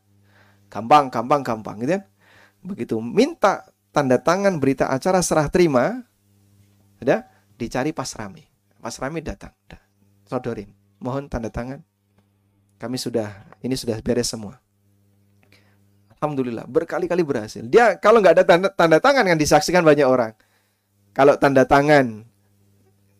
Gampang, 0.72 1.12
gampang, 1.12 1.44
gampang 1.44 1.76
gitu 1.84 2.00
kan. 2.00 2.04
Begitu 2.64 2.96
minta 3.00 3.68
tanda 3.92 4.20
tangan 4.20 4.60
berita 4.60 4.92
acara 4.92 5.24
serah 5.24 5.48
terima, 5.48 6.04
ada 7.02 7.30
dicari 7.58 7.92
pas 7.92 8.10
rame. 8.16 8.48
Pas 8.78 8.94
rame 9.02 9.20
datang, 9.20 9.52
udah. 9.68 9.82
Sodorin, 10.28 10.70
mohon 11.02 11.28
tanda 11.28 11.50
tangan. 11.50 11.82
Kami 12.78 12.98
sudah, 13.00 13.48
ini 13.66 13.74
sudah 13.74 13.98
beres 14.06 14.30
semua. 14.30 14.62
Alhamdulillah 16.18 16.66
berkali-kali 16.66 17.22
berhasil. 17.22 17.62
Dia 17.70 17.98
kalau 18.02 18.22
nggak 18.22 18.42
ada 18.42 18.46
tanda, 18.46 18.68
tanda 18.74 18.98
tangan 18.98 19.26
kan 19.26 19.38
disaksikan 19.38 19.86
banyak 19.86 20.06
orang. 20.06 20.34
Kalau 21.14 21.38
tanda 21.38 21.66
tangan 21.66 22.26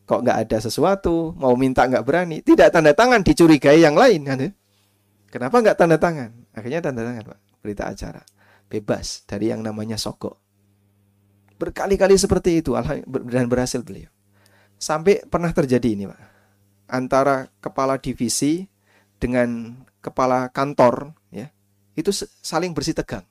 kok 0.10 0.22
nggak 0.26 0.38
ada 0.50 0.58
sesuatu, 0.58 1.34
mau 1.38 1.54
minta 1.54 1.86
nggak 1.86 2.02
berani, 2.02 2.42
tidak 2.42 2.74
tanda 2.74 2.98
tangan 2.98 3.22
dicurigai 3.22 3.78
yang 3.82 3.94
lain 3.94 4.22
kan? 4.26 4.40
Kenapa 5.30 5.62
nggak 5.62 5.78
tanda 5.78 5.98
tangan? 6.02 6.34
Akhirnya 6.58 6.82
tanda 6.82 7.06
tangan 7.06 7.22
pak, 7.36 7.40
berita 7.62 7.86
acara 7.86 8.22
bebas 8.68 9.24
dari 9.30 9.52
yang 9.54 9.62
namanya 9.62 9.96
sogok. 10.00 10.47
Berkali-kali 11.58 12.14
seperti 12.18 12.62
itu 12.62 12.78
dan 13.28 13.46
berhasil 13.50 13.82
beliau. 13.82 14.10
Sampai 14.78 15.26
pernah 15.26 15.50
terjadi 15.50 15.98
ini 15.98 16.06
pak, 16.06 16.22
antara 16.86 17.50
kepala 17.58 17.98
divisi 17.98 18.70
dengan 19.18 19.74
kepala 20.02 20.54
kantor 20.54 21.18
itu 21.98 22.14
saling 22.46 22.78
bersih 22.78 22.94
tegang. 22.94 23.26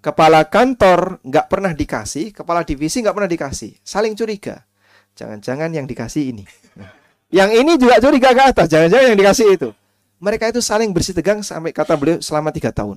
Kepala 0.00 0.48
kantor 0.48 1.20
nggak 1.20 1.46
pernah 1.52 1.76
dikasih, 1.76 2.32
kepala 2.32 2.64
divisi 2.64 3.04
nggak 3.04 3.12
pernah 3.12 3.28
dikasih, 3.28 3.76
saling 3.84 4.16
curiga. 4.16 4.64
Jangan-jangan 5.12 5.68
yang 5.76 5.84
dikasih 5.84 6.32
ini. 6.32 6.48
Nah, 6.80 6.88
yang 7.28 7.52
ini 7.52 7.76
juga 7.76 8.00
curiga 8.00 8.32
ke 8.32 8.42
atas, 8.56 8.72
jangan-jangan 8.72 9.12
yang 9.12 9.18
dikasih 9.20 9.46
itu. 9.52 9.68
Mereka 10.16 10.48
itu 10.48 10.64
saling 10.64 10.96
bersih 10.96 11.12
tegang 11.12 11.44
sampai 11.44 11.76
kata 11.76 11.92
beliau 12.00 12.24
selama 12.24 12.48
tiga 12.56 12.72
tahun. 12.72 12.96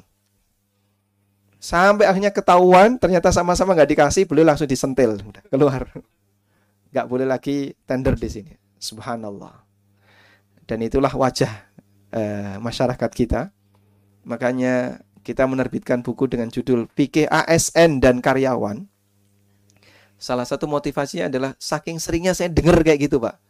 Sampai 1.61 2.09
akhirnya 2.09 2.33
ketahuan, 2.33 2.97
ternyata 2.97 3.29
sama-sama 3.29 3.77
nggak 3.77 3.93
dikasih, 3.93 4.25
beliau 4.25 4.49
langsung 4.49 4.65
disentil, 4.65 5.21
keluar. 5.53 5.85
Nggak 6.89 7.05
boleh 7.05 7.29
lagi 7.29 7.77
tender 7.85 8.17
di 8.17 8.29
sini. 8.33 8.53
Subhanallah. 8.81 9.61
Dan 10.65 10.81
itulah 10.81 11.13
wajah 11.13 11.69
uh, 12.17 12.57
masyarakat 12.57 13.11
kita 13.13 13.53
Makanya 14.21 15.01
kita 15.21 15.45
menerbitkan 15.45 16.01
buku 16.01 16.29
dengan 16.29 16.49
judul 16.49 16.89
Fikih 16.93 17.29
ASN 17.29 18.01
dan 18.01 18.21
Karyawan. 18.21 18.85
Salah 20.21 20.45
satu 20.45 20.69
motivasinya 20.69 21.29
adalah 21.29 21.57
saking 21.57 21.97
seringnya 21.97 22.37
saya 22.37 22.53
dengar 22.53 22.77
kayak 22.85 23.09
gitu, 23.09 23.17
Pak. 23.17 23.41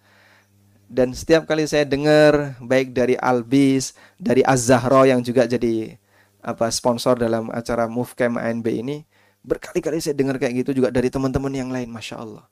Dan 0.91 1.15
setiap 1.15 1.47
kali 1.47 1.67
saya 1.67 1.88
dengar 1.88 2.59
baik 2.59 2.91
dari 2.91 3.15
Albis, 3.15 3.95
dari 4.19 4.43
Az-Zahra 4.43 5.07
yang 5.07 5.23
juga 5.23 5.47
jadi 5.47 5.95
apa 6.41 6.68
sponsor 6.73 7.18
dalam 7.22 7.53
acara 7.53 7.85
Move 7.85 8.18
Camp 8.18 8.41
ANB 8.41 8.68
ini, 8.69 9.05
berkali-kali 9.45 10.01
saya 10.01 10.18
dengar 10.18 10.41
kayak 10.41 10.65
gitu 10.65 10.81
juga 10.81 10.89
dari 10.89 11.09
teman-teman 11.09 11.53
yang 11.53 11.69
lain, 11.69 11.89
masya 11.89 12.22
Allah. 12.22 12.45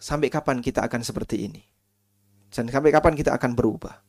Sampai 0.00 0.32
kapan 0.32 0.64
kita 0.64 0.84
akan 0.84 1.04
seperti 1.04 1.48
ini? 1.48 1.60
Dan 2.52 2.68
sampai 2.68 2.92
kapan 2.92 3.16
kita 3.16 3.36
akan 3.36 3.52
berubah? 3.52 4.00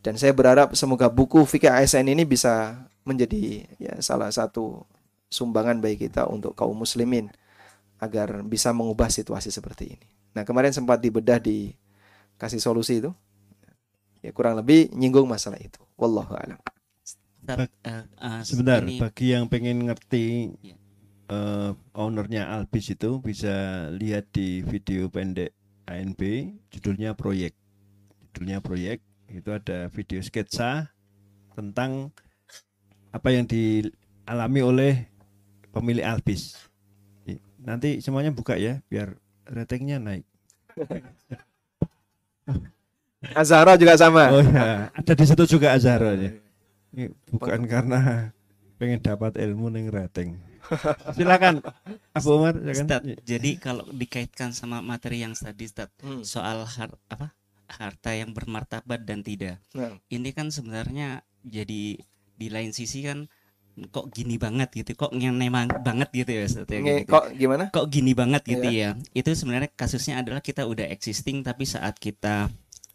Dan 0.00 0.16
saya 0.16 0.32
berharap 0.32 0.72
semoga 0.72 1.12
buku 1.12 1.44
Fikih 1.44 1.68
ASN 1.68 2.08
ini 2.08 2.24
bisa 2.24 2.84
menjadi 3.04 3.68
ya 3.76 4.00
salah 4.00 4.32
satu 4.32 4.88
sumbangan 5.28 5.80
bagi 5.80 6.08
kita 6.08 6.24
untuk 6.24 6.56
kaum 6.56 6.72
muslimin 6.72 7.28
agar 8.00 8.40
bisa 8.44 8.72
mengubah 8.72 9.12
situasi 9.12 9.52
seperti 9.52 10.00
ini. 10.00 10.08
Nah, 10.32 10.48
kemarin 10.48 10.72
sempat 10.72 11.04
dibedah 11.04 11.36
di 11.36 11.76
kasih 12.40 12.62
solusi 12.62 13.04
itu. 13.04 13.12
Ya 14.24 14.32
kurang 14.32 14.56
lebih 14.56 14.88
nyinggung 14.96 15.28
masalah 15.28 15.60
itu. 15.60 15.80
Wallahu 16.00 16.32
a'lam. 16.32 16.60
Uh, 17.58 18.04
uh, 18.20 18.40
Sebentar, 18.46 18.84
ini... 18.84 19.00
bagi 19.02 19.34
yang 19.34 19.50
pengen 19.50 19.90
ngerti 19.90 20.54
uh, 21.30 21.72
ownernya 21.94 22.50
Albis 22.50 22.94
itu 22.94 23.18
bisa 23.22 23.88
lihat 23.94 24.30
di 24.34 24.62
video 24.66 25.10
pendek 25.10 25.54
ANB 25.90 26.20
judulnya 26.70 27.18
proyek. 27.18 27.54
Judulnya 28.30 28.62
proyek 28.62 29.02
itu 29.30 29.50
ada 29.50 29.90
video 29.90 30.22
sketsa 30.22 30.90
tentang 31.54 32.14
apa 33.10 33.28
yang 33.34 33.46
dialami 33.46 34.60
oleh 34.62 34.92
pemilik 35.74 36.06
Albis. 36.06 36.54
Nanti 37.60 38.00
semuanya 38.00 38.30
buka 38.32 38.56
ya 38.56 38.80
biar 38.86 39.18
ratingnya 39.46 39.98
naik. 39.98 40.26
Azhara 43.36 43.76
juga 43.76 44.00
sama. 44.00 44.32
Oh 44.32 44.40
ya, 44.40 44.88
ada 44.96 45.12
di 45.12 45.24
situ 45.28 45.44
juga 45.44 45.76
Azhara 45.76 46.16
ya. 46.16 46.32
Ini 46.90 47.14
bukan 47.30 47.60
karena 47.70 48.30
pengen 48.80 49.00
dapat 49.04 49.36
ilmu 49.38 49.68
ning 49.70 49.92
rating. 49.92 50.40
Silakan 51.16 51.64
Abu 52.14 52.28
Umar 52.36 52.54
ya 52.60 52.72
kan? 52.76 52.86
Stad, 52.86 53.02
jadi 53.26 53.50
kalau 53.58 53.84
dikaitkan 53.90 54.54
sama 54.54 54.80
materi 54.80 55.24
yang 55.24 55.34
tadi 55.34 55.66
Stad, 55.66 55.90
hmm. 56.02 56.22
soal 56.22 56.64
har, 56.64 56.90
apa? 57.10 57.34
harta 57.70 58.10
yang 58.10 58.34
bermartabat 58.34 59.06
dan 59.06 59.22
tidak. 59.22 59.62
Nah. 59.78 59.94
Ini 60.10 60.34
kan 60.34 60.50
sebenarnya 60.50 61.22
jadi 61.46 62.02
di 62.40 62.48
lain 62.50 62.74
sisi 62.74 63.06
kan 63.06 63.30
kok 63.88 64.12
gini 64.12 64.36
banget 64.36 64.68
gitu 64.74 64.92
kok 64.98 65.14
memang 65.14 65.70
banget 65.80 66.10
gitu 66.12 66.30
ya 66.36 66.42
Ustaz, 66.44 66.68
ya, 66.68 66.82
gitu. 66.82 67.08
kok 67.08 67.32
gimana 67.32 67.64
kok 67.72 67.86
gini 67.88 68.12
banget 68.12 68.42
gitu 68.44 68.66
yeah. 68.68 68.92
ya 68.98 69.16
itu 69.16 69.30
sebenarnya 69.32 69.70
kasusnya 69.72 70.20
adalah 70.20 70.42
kita 70.44 70.66
udah 70.66 70.84
existing 70.90 71.40
tapi 71.40 71.64
saat 71.64 71.96
kita 71.96 72.50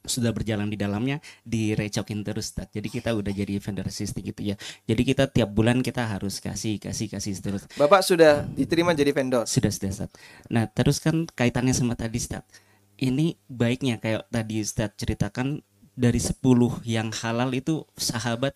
sudah 0.06 0.32
berjalan 0.32 0.69
di 0.69 0.77
dalamnya 0.77 1.19
direcokin 1.45 2.22
terus 2.26 2.53
Ustaz. 2.53 2.69
jadi 2.72 2.88
kita 2.88 3.10
udah 3.14 3.34
jadi 3.34 3.57
vendor 3.60 3.86
existing 3.90 4.26
gitu 4.26 4.41
ya 4.41 4.56
jadi 4.86 5.02
kita 5.02 5.23
tiap 5.30 5.49
bulan 5.52 5.82
kita 5.82 6.06
harus 6.06 6.40
kasih 6.40 6.77
kasih 6.77 7.10
kasih 7.11 7.34
terus 7.41 7.65
Bapak 7.76 8.06
sudah 8.06 8.45
diterima 8.53 8.94
jadi 8.94 9.11
vendor 9.11 9.44
sudah 9.45 9.69
sudah 9.69 9.91
Ustaz. 9.91 10.11
nah 10.48 10.65
terus 10.69 11.02
kan 11.02 11.26
kaitannya 11.34 11.73
sama 11.73 11.98
tadi 11.98 12.18
Ustaz 12.18 12.45
ini 13.02 13.36
baiknya 13.52 13.99
kayak 13.99 14.32
tadi 14.32 14.64
Ustaz 14.64 14.95
ceritakan 14.95 15.65
dari 15.95 16.19
10 16.19 16.40
yang 16.84 17.11
halal 17.11 17.56
itu 17.56 17.88
sahabat 17.95 18.56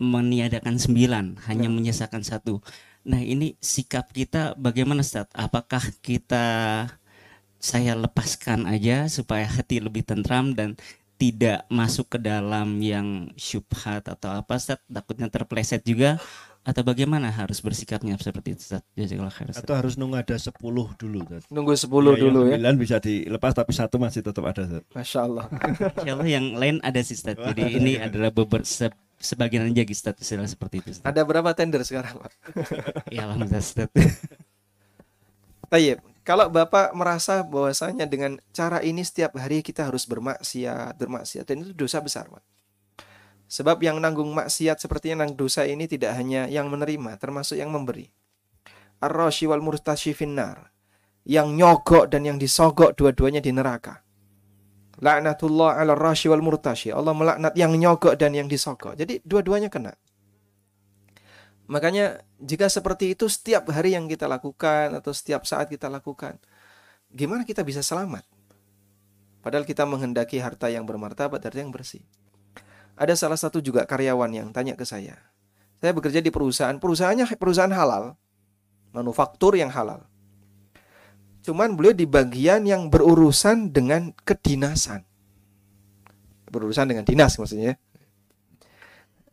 meniadakan 0.00 0.78
9 0.80 1.46
hanya 1.46 1.68
ya. 1.68 1.72
menyisakan 1.72 2.22
satu 2.22 2.58
nah 3.00 3.20
ini 3.20 3.56
sikap 3.64 4.12
kita 4.12 4.54
bagaimana 4.60 5.00
Ustaz 5.00 5.28
apakah 5.32 5.80
kita 6.04 6.44
saya 7.60 7.92
lepaskan 7.92 8.64
aja 8.64 9.06
supaya 9.12 9.44
hati 9.44 9.84
lebih 9.84 10.02
tentram 10.02 10.56
dan 10.56 10.80
tidak 11.20 11.68
masuk 11.68 12.16
ke 12.16 12.18
dalam 12.18 12.80
yang 12.80 13.28
syubhat 13.36 14.08
atau 14.08 14.32
apa 14.32 14.56
Ustaz 14.56 14.80
takutnya 14.88 15.28
terpleset 15.28 15.84
juga 15.84 16.16
atau 16.60 16.80
bagaimana 16.80 17.28
harus 17.28 17.60
bersikapnya 17.60 18.16
seperti 18.16 18.56
itu 18.56 18.64
Ustaz? 18.64 18.84
Atau 19.60 19.76
harus 19.76 20.00
nunggu 20.00 20.20
ada 20.20 20.36
10 20.36 20.56
dulu 20.96 21.18
Ustaz. 21.24 21.44
Nunggu 21.52 21.72
10 21.76 21.88
ya, 21.88 22.20
dulu 22.20 22.40
ya. 22.48 22.56
9 22.56 22.80
bisa 22.80 22.96
dilepas 23.00 23.52
tapi 23.52 23.72
satu 23.76 24.00
masih 24.00 24.24
tetap 24.24 24.44
ada 24.48 24.64
Ustaz. 24.64 24.84
Masya 24.96 25.20
Allah. 25.24 25.46
Insya 25.52 26.12
Allah 26.16 26.28
yang 26.28 26.46
lain 26.56 26.76
ada 26.80 27.00
sih 27.04 27.16
Ustaz. 27.16 27.36
Jadi 27.36 27.62
ini 27.80 28.00
adalah 28.00 28.32
beberapa 28.32 28.64
se 28.64 28.88
sebagian 29.20 29.68
aja 29.68 29.84
Ustaz 29.84 30.16
istilah 30.20 30.48
seperti 30.48 30.80
itu 30.80 30.88
Ustaz. 30.96 31.04
Ada 31.04 31.20
berapa 31.28 31.52
tender 31.52 31.84
sekarang 31.84 32.16
Pak? 32.16 32.32
ya 33.14 33.28
alhamdulillah 33.28 33.60
Ustaz. 33.60 33.88
Tayyip, 35.68 36.00
kalau 36.30 36.46
Bapak 36.46 36.94
merasa 36.94 37.42
bahwasanya 37.42 38.06
dengan 38.06 38.38
cara 38.54 38.78
ini 38.86 39.02
setiap 39.02 39.34
hari 39.34 39.66
kita 39.66 39.90
harus 39.90 40.06
bermaksiat, 40.06 40.94
bermaksiat 40.94 41.42
dan 41.42 41.66
itu 41.66 41.74
dosa 41.74 41.98
besar 41.98 42.30
Pak 42.30 42.46
Sebab 43.50 43.82
yang 43.82 43.98
nanggung 43.98 44.30
maksiat 44.30 44.78
seperti 44.78 45.10
yang 45.10 45.26
dosa 45.34 45.66
ini 45.66 45.90
tidak 45.90 46.14
hanya 46.14 46.46
yang 46.46 46.70
menerima, 46.70 47.18
termasuk 47.18 47.58
yang 47.58 47.74
memberi. 47.74 48.14
Ar-rashi 49.02 49.50
wal 49.50 49.58
finnar. 50.14 50.70
Yang 51.26 51.58
nyogok 51.58 52.14
dan 52.14 52.22
yang 52.22 52.38
disogok 52.38 52.94
dua-duanya 52.94 53.42
di 53.42 53.50
neraka. 53.50 54.06
Laknatullah 55.02 55.82
ala 55.82 55.98
rashi 55.98 56.30
wal 56.30 56.46
murtashi. 56.46 56.94
Allah 56.94 57.10
melaknat 57.10 57.58
yang 57.58 57.74
nyogok 57.74 58.14
dan 58.14 58.38
yang 58.38 58.46
disogok. 58.46 58.94
Jadi 58.94 59.18
dua-duanya 59.26 59.66
kena. 59.66 59.98
Makanya 61.70 62.26
jika 62.42 62.66
seperti 62.66 63.14
itu 63.14 63.30
setiap 63.30 63.70
hari 63.70 63.94
yang 63.94 64.10
kita 64.10 64.26
lakukan 64.26 64.90
atau 64.90 65.14
setiap 65.14 65.46
saat 65.46 65.70
kita 65.70 65.86
lakukan, 65.86 66.34
gimana 67.14 67.46
kita 67.46 67.62
bisa 67.62 67.78
selamat? 67.78 68.26
Padahal 69.38 69.62
kita 69.62 69.86
menghendaki 69.86 70.42
harta 70.42 70.66
yang 70.66 70.82
bermartabat, 70.82 71.38
harta 71.38 71.62
yang 71.62 71.70
bersih. 71.70 72.02
Ada 72.98 73.14
salah 73.14 73.38
satu 73.38 73.62
juga 73.62 73.86
karyawan 73.86 74.34
yang 74.34 74.48
tanya 74.50 74.74
ke 74.74 74.82
saya. 74.82 75.14
Saya 75.78 75.94
bekerja 75.94 76.18
di 76.18 76.34
perusahaan, 76.34 76.74
perusahaannya 76.74 77.30
perusahaan 77.38 77.70
halal, 77.70 78.18
manufaktur 78.90 79.54
yang 79.54 79.70
halal. 79.70 80.10
Cuman 81.46 81.78
beliau 81.78 81.94
di 81.94 82.04
bagian 82.04 82.66
yang 82.66 82.90
berurusan 82.90 83.70
dengan 83.70 84.10
kedinasan. 84.26 85.06
Berurusan 86.50 86.90
dengan 86.90 87.06
dinas 87.06 87.38
maksudnya. 87.38 87.78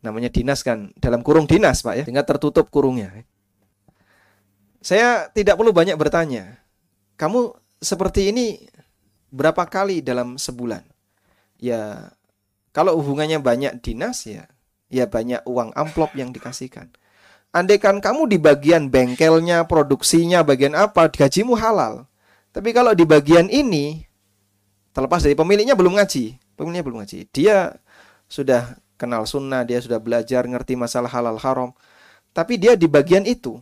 Ya. 0.08 0.16
Namanya 0.16 0.32
dinas 0.32 0.64
kan 0.64 0.96
dalam 0.96 1.20
kurung 1.20 1.44
dinas, 1.52 1.84
Pak 1.84 2.00
ya, 2.00 2.04
sehingga 2.08 2.24
tertutup 2.24 2.72
kurungnya. 2.72 3.12
Saya 4.80 5.28
tidak 5.36 5.60
perlu 5.60 5.76
banyak 5.76 6.00
bertanya. 6.00 6.64
Kamu 7.20 7.52
seperti 7.84 8.32
ini 8.32 8.64
berapa 9.36 9.68
kali 9.68 10.00
dalam 10.00 10.40
sebulan? 10.40 10.88
Ya, 11.60 12.16
kalau 12.72 12.96
hubungannya 12.96 13.44
banyak 13.44 13.84
dinas 13.84 14.24
ya, 14.24 14.48
ya 14.88 15.10
banyak 15.10 15.44
uang 15.44 15.76
amplop 15.76 16.16
yang 16.16 16.32
dikasihkan. 16.32 16.88
Andaikan 17.52 18.00
kamu 18.00 18.32
di 18.32 18.38
bagian 18.38 18.88
bengkelnya, 18.88 19.66
produksinya, 19.66 20.46
bagian 20.46 20.78
apa, 20.78 21.12
gajimu 21.12 21.58
halal. 21.58 22.06
Tapi 22.54 22.70
kalau 22.72 22.94
di 22.94 23.04
bagian 23.04 23.50
ini, 23.50 24.06
terlepas 24.94 25.26
dari 25.26 25.34
pemiliknya 25.34 25.74
belum 25.74 25.98
ngaji, 25.98 26.38
pemiliknya 26.56 26.84
belum 26.86 26.98
ngaji, 27.02 27.20
dia 27.34 27.76
sudah 28.30 28.78
kenal 28.98 29.24
sunnah, 29.30 29.64
dia 29.64 29.80
sudah 29.80 30.02
belajar 30.02 30.44
ngerti 30.44 30.74
masalah 30.74 31.07
halal 31.07 31.38
haram. 31.38 31.72
Tapi 32.34 32.57
dia 32.57 32.74
di 32.74 32.86
bagian 32.86 33.24
itu, 33.24 33.61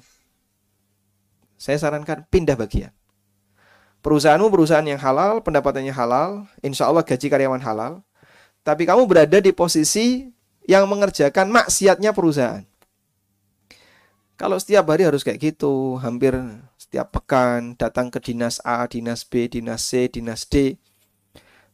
saya 1.56 1.80
sarankan 1.80 2.28
pindah 2.28 2.60
bagian. 2.60 2.92
Perusahaanmu 4.04 4.54
perusahaan 4.54 4.86
yang 4.86 5.02
halal, 5.02 5.42
pendapatannya 5.42 5.90
halal, 5.90 6.46
insya 6.62 6.86
Allah 6.86 7.02
gaji 7.02 7.26
karyawan 7.26 7.64
halal. 7.64 8.06
Tapi 8.62 8.86
kamu 8.86 9.06
berada 9.10 9.42
di 9.42 9.50
posisi 9.50 10.30
yang 10.66 10.86
mengerjakan 10.86 11.50
maksiatnya 11.50 12.14
perusahaan. 12.14 12.66
Kalau 14.36 14.60
setiap 14.60 14.92
hari 14.92 15.08
harus 15.08 15.24
kayak 15.24 15.40
gitu, 15.40 15.96
hampir 16.04 16.36
setiap 16.76 17.16
pekan 17.16 17.74
datang 17.80 18.12
ke 18.12 18.20
dinas 18.20 18.60
A, 18.68 18.84
dinas 18.86 19.24
B, 19.24 19.48
dinas 19.48 19.82
C, 19.82 20.12
dinas 20.12 20.44
D. 20.46 20.76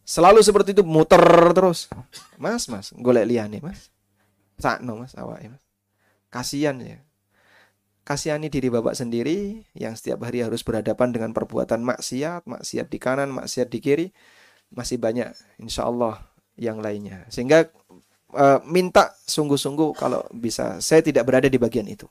Selalu 0.03 0.41
seperti 0.41 0.73
itu 0.75 0.83
muter 0.83 1.21
terus. 1.53 1.87
Mas, 2.35 2.67
mas, 2.67 2.91
golek 2.97 3.25
liane, 3.27 3.61
mas. 3.61 3.93
Sakno, 4.57 4.97
mas, 4.97 5.13
awak 5.15 5.45
mas. 5.45 5.63
Kasihan 6.31 6.79
ya 6.79 6.99
kasihani 8.01 8.49
diri 8.49 8.67
Bapak 8.73 8.97
sendiri 8.97 9.63
yang 9.77 9.93
setiap 9.93 10.25
hari 10.25 10.41
harus 10.41 10.65
berhadapan 10.65 11.13
dengan 11.13 11.31
perbuatan 11.31 11.85
maksiat, 11.85 12.49
maksiat 12.49 12.87
di 12.89 12.97
kanan, 12.97 13.29
maksiat 13.31 13.69
di 13.69 13.79
kiri, 13.79 14.07
masih 14.73 14.97
banyak 14.97 15.31
insya 15.61 15.85
Allah 15.85 16.19
yang 16.57 16.81
lainnya. 16.81 17.23
Sehingga 17.29 17.69
e, 18.33 18.45
minta 18.65 19.13
sungguh-sungguh 19.29 19.95
kalau 19.95 20.25
bisa 20.33 20.81
saya 20.81 21.05
tidak 21.05 21.29
berada 21.29 21.47
di 21.47 21.61
bagian 21.61 21.85
itu. 21.85 22.09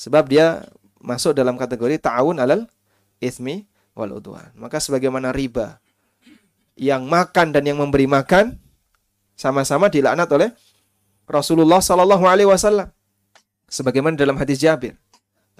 Sebab 0.00 0.32
dia 0.32 0.64
masuk 0.98 1.36
dalam 1.36 1.60
kategori 1.60 2.00
ta'awun 2.00 2.40
alal 2.40 2.64
ismi 3.20 3.68
wal 3.92 4.16
udwan. 4.16 4.48
Maka 4.56 4.80
sebagaimana 4.80 5.30
riba 5.30 5.76
yang 6.80 7.04
makan 7.04 7.52
dan 7.52 7.68
yang 7.68 7.76
memberi 7.76 8.08
makan 8.08 8.56
sama-sama 9.36 9.92
dilaknat 9.92 10.32
oleh 10.32 10.48
Rasulullah 11.28 11.84
Sallallahu 11.84 12.24
Alaihi 12.24 12.48
Wasallam. 12.48 12.88
Sebagaimana 13.68 14.16
dalam 14.16 14.40
hadis 14.40 14.58
Jabir 14.58 14.96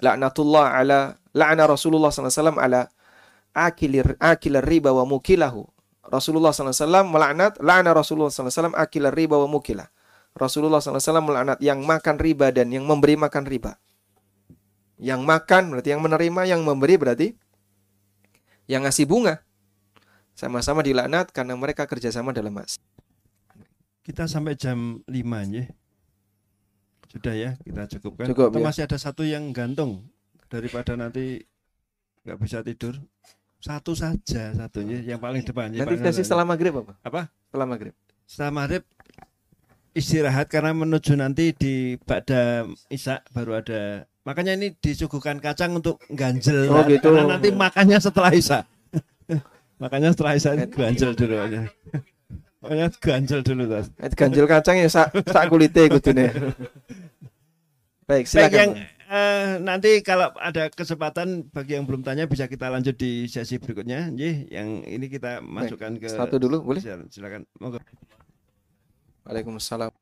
laknatullah 0.01 0.81
ala 0.81 1.15
la'na 1.31 1.63
Rasulullah 1.69 2.11
SAW 2.11 2.59
ala 2.59 2.91
akilir 3.55 4.17
akilir 4.19 4.65
riba 4.65 4.91
wa 4.91 5.07
mukilahu. 5.07 5.63
Rasulullah 6.11 6.51
SAW 6.51 7.07
melaknat 7.07 7.61
la'na 7.63 7.95
Rasulullah 7.95 8.33
SAW 8.33 8.75
akilir 8.75 9.13
riba 9.15 9.39
wa 9.39 9.47
mukilah. 9.47 9.87
Rasulullah 10.35 10.83
SAW 10.83 11.23
melaknat 11.23 11.61
yang 11.63 11.85
makan 11.87 12.19
riba 12.19 12.51
dan 12.51 12.73
yang 12.73 12.83
memberi 12.83 13.15
makan 13.15 13.47
riba. 13.47 13.79
Yang 14.99 15.21
makan 15.23 15.71
berarti 15.71 15.89
yang 15.95 16.03
menerima 16.03 16.41
yang 16.51 16.61
memberi 16.67 16.99
berarti 16.99 17.27
yang 18.67 18.83
ngasih 18.83 19.07
bunga 19.07 19.39
sama-sama 20.33 20.81
dilaknat 20.81 21.29
karena 21.29 21.53
mereka 21.53 21.85
kerjasama 21.85 22.31
dalam 22.31 22.51
mas 22.51 22.77
kita 24.01 24.25
sampai 24.25 24.55
jam 24.55 24.99
5 25.05 25.13
ya 25.53 25.65
sudah 27.11 27.35
ya, 27.35 27.51
kita 27.59 27.91
cukupkan. 27.91 28.23
Cukup, 28.31 28.55
Atau 28.55 28.63
ya. 28.63 28.67
masih 28.71 28.81
ada 28.87 28.95
satu 28.95 29.27
yang 29.27 29.51
gantung 29.51 30.07
daripada 30.47 30.95
nanti 30.95 31.43
nggak 32.23 32.39
bisa 32.39 32.63
tidur. 32.63 32.95
Satu 33.59 33.91
saja 33.93 34.55
satunya 34.55 35.03
yang 35.03 35.19
paling 35.19 35.43
depan. 35.43 35.75
nanti 35.75 35.99
Hasan. 35.99 36.23
setelah 36.23 36.47
maghrib 36.47 36.71
apa 36.71 36.95
apa? 37.03 37.27
setelah 37.51 37.67
maghrib 37.67 37.91
Setelah 38.23 38.51
maghrib 38.55 38.83
istirahat 39.91 40.47
karena 40.47 40.71
menuju 40.71 41.19
nanti 41.19 41.51
di 41.51 41.99
Ba'da 41.99 42.63
Isya 42.87 43.27
baru 43.35 43.59
ada 43.59 44.07
makanya 44.23 44.55
ini 44.55 44.71
disuguhkan 44.79 45.43
kacang 45.43 45.75
untuk 45.75 45.99
ganjel 46.07 46.71
Oh, 46.71 46.87
gitu. 46.87 47.11
karena 47.11 47.27
nanti 47.27 47.51
makannya 47.51 47.99
setelah 47.99 48.31
Isya 48.31 48.63
makanya 49.81 50.13
setelah 50.13 50.37
Isya 50.37 50.69
ganjel 50.69 51.17
dulu 51.17 51.35
aja 51.41 51.65
makanya 52.61 52.87
ganjel 53.01 53.41
dulu 53.41 53.65
tas 53.65 53.89
ganjil 54.13 54.45
kacang 54.45 54.77
ya 54.77 54.85
sak 54.85 55.09
sak 55.25 55.49
kulite 55.49 55.89
kudune. 55.89 56.29
Baik, 58.05 58.25
Baik 58.25 58.25
silakan. 58.27 58.59
yang 58.59 58.71
Bang. 58.75 58.85
eh, 59.07 59.49
nanti 59.63 59.91
kalau 60.03 60.35
ada 60.35 60.67
kesempatan 60.67 61.47
bagi 61.47 61.79
yang 61.79 61.87
belum 61.87 62.03
tanya 62.03 62.27
bisa 62.27 62.43
kita 62.51 62.67
lanjut 62.67 62.99
di 62.99 63.23
sesi 63.31 63.55
berikutnya. 63.55 64.11
Nggih, 64.11 64.51
yang 64.51 64.83
ini 64.83 65.07
kita 65.07 65.39
masukkan 65.39 65.95
ke 65.95 66.11
Satu 66.11 66.35
dulu 66.35 66.59
boleh? 66.59 66.83
Silakan, 66.83 67.07
Silakan. 67.07 67.41
Monggo. 67.57 67.79
Waalaikumsalam. 69.23 69.95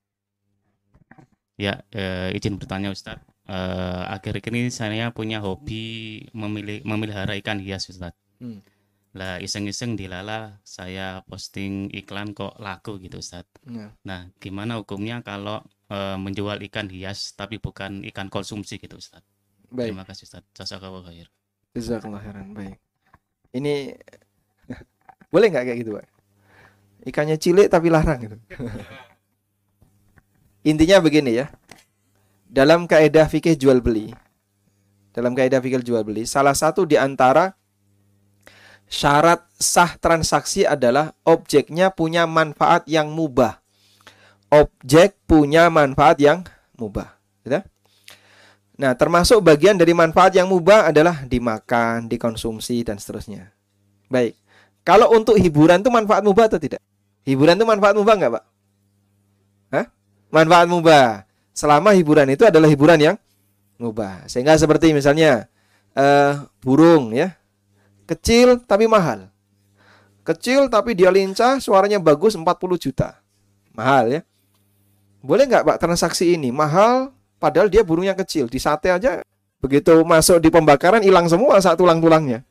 Ya, 1.60 1.86
eh, 1.94 2.34
izin 2.34 2.58
bertanya 2.58 2.90
Ustadz. 2.90 3.22
Eh, 3.46 4.04
akhir 4.10 4.42
ini 4.50 4.74
saya 4.74 5.14
punya 5.14 5.38
hobi 5.38 6.26
memilih 6.34 6.82
memelihara 6.82 7.38
ikan 7.38 7.62
hias 7.62 7.86
Ustadz. 7.94 8.18
Hmm. 8.42 8.58
Lah 9.18 9.42
iseng-iseng 9.42 9.98
dilala 9.98 10.62
saya 10.62 11.26
posting 11.26 11.90
iklan 11.90 12.38
kok 12.38 12.54
laku 12.62 13.02
gitu 13.02 13.18
Ustadz. 13.18 13.50
Ya. 13.66 13.90
Nah, 14.06 14.30
gimana 14.38 14.78
hukumnya 14.78 15.26
kalau 15.26 15.66
eh, 15.90 16.18
menjual 16.18 16.62
ikan 16.70 16.86
hias 16.90 17.34
tapi 17.34 17.58
bukan 17.58 18.06
ikan 18.14 18.30
konsumsi 18.30 18.78
gitu 18.78 19.02
Ustadz? 19.02 19.26
Baik, 19.74 19.94
Terima 19.94 20.06
kasih 20.06 20.30
Ustadz. 20.30 20.50
Jazakallahu 20.54 21.10
khair. 21.10 21.28
jazakallah 21.74 22.22
khairan. 22.22 22.54
Baik. 22.54 22.78
Ini 23.50 23.98
boleh 25.34 25.48
nggak 25.50 25.66
kayak 25.70 25.80
gitu, 25.82 25.92
Pak? 25.98 26.06
Ikannya 27.10 27.38
cilik 27.42 27.68
tapi 27.70 27.90
larang 27.90 28.20
gitu. 28.22 28.38
Intinya 30.70 31.00
begini 31.00 31.40
ya. 31.40 31.48
Dalam 32.50 32.90
kaidah 32.90 33.30
fikih 33.30 33.54
jual 33.54 33.78
beli, 33.80 34.10
dalam 35.14 35.38
kaidah 35.38 35.62
fikih 35.62 35.86
jual 35.86 36.02
beli, 36.02 36.26
salah 36.26 36.58
satu 36.58 36.84
di 36.84 36.98
antara 36.98 37.54
syarat 38.90 39.46
sah 39.62 39.96
transaksi 40.02 40.66
adalah 40.66 41.14
objeknya 41.24 41.94
punya 41.94 42.26
manfaat 42.26 42.90
yang 42.90 43.14
mubah. 43.14 43.62
Objek 44.50 45.16
punya 45.30 45.70
manfaat 45.70 46.18
yang 46.18 46.42
mubah. 46.74 47.14
Gitu? 47.46 47.62
Nah, 48.80 48.98
termasuk 48.98 49.46
bagian 49.46 49.78
dari 49.78 49.94
manfaat 49.94 50.34
yang 50.34 50.50
mubah 50.50 50.90
adalah 50.90 51.22
dimakan, 51.28 52.10
dikonsumsi, 52.10 52.82
dan 52.82 52.98
seterusnya. 52.98 53.54
Baik. 54.10 54.34
Kalau 54.82 55.14
untuk 55.14 55.38
hiburan 55.38 55.86
itu 55.86 55.92
manfaat 55.94 56.26
mubah 56.26 56.50
atau 56.50 56.58
tidak? 56.58 56.82
Hiburan 57.28 57.60
itu 57.60 57.68
manfaat 57.68 57.94
mubah 57.94 58.16
nggak, 58.18 58.32
Pak? 58.34 58.44
Hah? 59.70 59.86
Manfaat 60.34 60.68
mubah. 60.72 61.30
Selama 61.54 61.92
hiburan 61.94 62.32
itu 62.32 62.48
adalah 62.48 62.72
hiburan 62.72 62.98
yang 62.98 63.16
mubah. 63.78 64.26
Sehingga 64.32 64.56
seperti 64.56 64.96
misalnya 64.96 65.52
eh, 65.94 66.34
burung 66.64 67.12
ya. 67.12 67.39
Kecil 68.10 68.66
tapi 68.66 68.90
mahal. 68.90 69.30
Kecil 70.26 70.66
tapi 70.66 70.98
dia 70.98 71.14
lincah, 71.14 71.62
suaranya 71.62 72.02
bagus 72.02 72.34
40 72.34 72.50
juta. 72.82 73.22
Mahal 73.78 74.10
ya. 74.10 74.22
Boleh 75.22 75.46
nggak 75.46 75.62
Pak 75.62 75.78
transaksi 75.78 76.34
ini? 76.34 76.50
Mahal 76.50 77.14
padahal 77.38 77.70
dia 77.70 77.86
burungnya 77.86 78.18
kecil. 78.18 78.50
Di 78.50 78.58
sate 78.58 78.90
aja 78.90 79.22
begitu 79.62 79.94
masuk 80.02 80.42
di 80.42 80.50
pembakaran 80.50 81.06
hilang 81.06 81.30
semua 81.30 81.62
saat 81.62 81.78
tulang-tulangnya. 81.78 82.42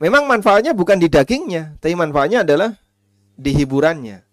Memang 0.00 0.28
manfaatnya 0.28 0.72
bukan 0.76 0.96
di 0.96 1.08
dagingnya, 1.12 1.76
tapi 1.80 1.92
manfaatnya 1.92 2.44
adalah 2.44 2.72
di 3.36 3.52
hiburannya. 3.52 4.24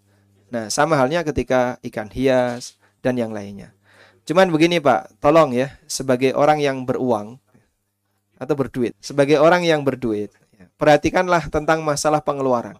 Nah, 0.48 0.72
sama 0.72 0.95
halnya 0.95 1.28
ketika 1.28 1.76
ikan 1.84 2.07
hias 2.07 2.80
dan 3.03 3.19
yang 3.19 3.36
lainnya. 3.36 3.76
Cuman 4.24 4.48
begini 4.48 4.80
Pak, 4.80 5.19
tolong 5.19 5.52
ya, 5.52 5.76
sebagai 5.88 6.32
orang 6.36 6.64
yang 6.64 6.88
beruang 6.88 7.40
atau 8.38 8.53
berduit, 8.53 8.93
sebagai 9.01 9.41
orang 9.41 9.65
yang 9.65 9.81
berduit, 9.81 10.31
ya, 10.55 10.65
perhatikanlah 10.77 11.49
tentang 11.49 11.81
masalah 11.81 12.22
pengeluaran. 12.22 12.77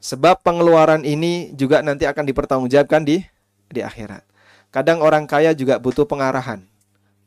Sebab 0.00 0.40
pengeluaran 0.40 1.04
ini 1.04 1.52
juga 1.52 1.84
nanti 1.84 2.08
akan 2.08 2.24
dipertanggungjawabkan 2.24 3.04
di 3.04 3.20
di 3.68 3.80
akhirat. 3.84 4.24
Kadang 4.72 5.04
orang 5.04 5.28
kaya 5.28 5.52
juga 5.52 5.76
butuh 5.76 6.08
pengarahan 6.08 6.64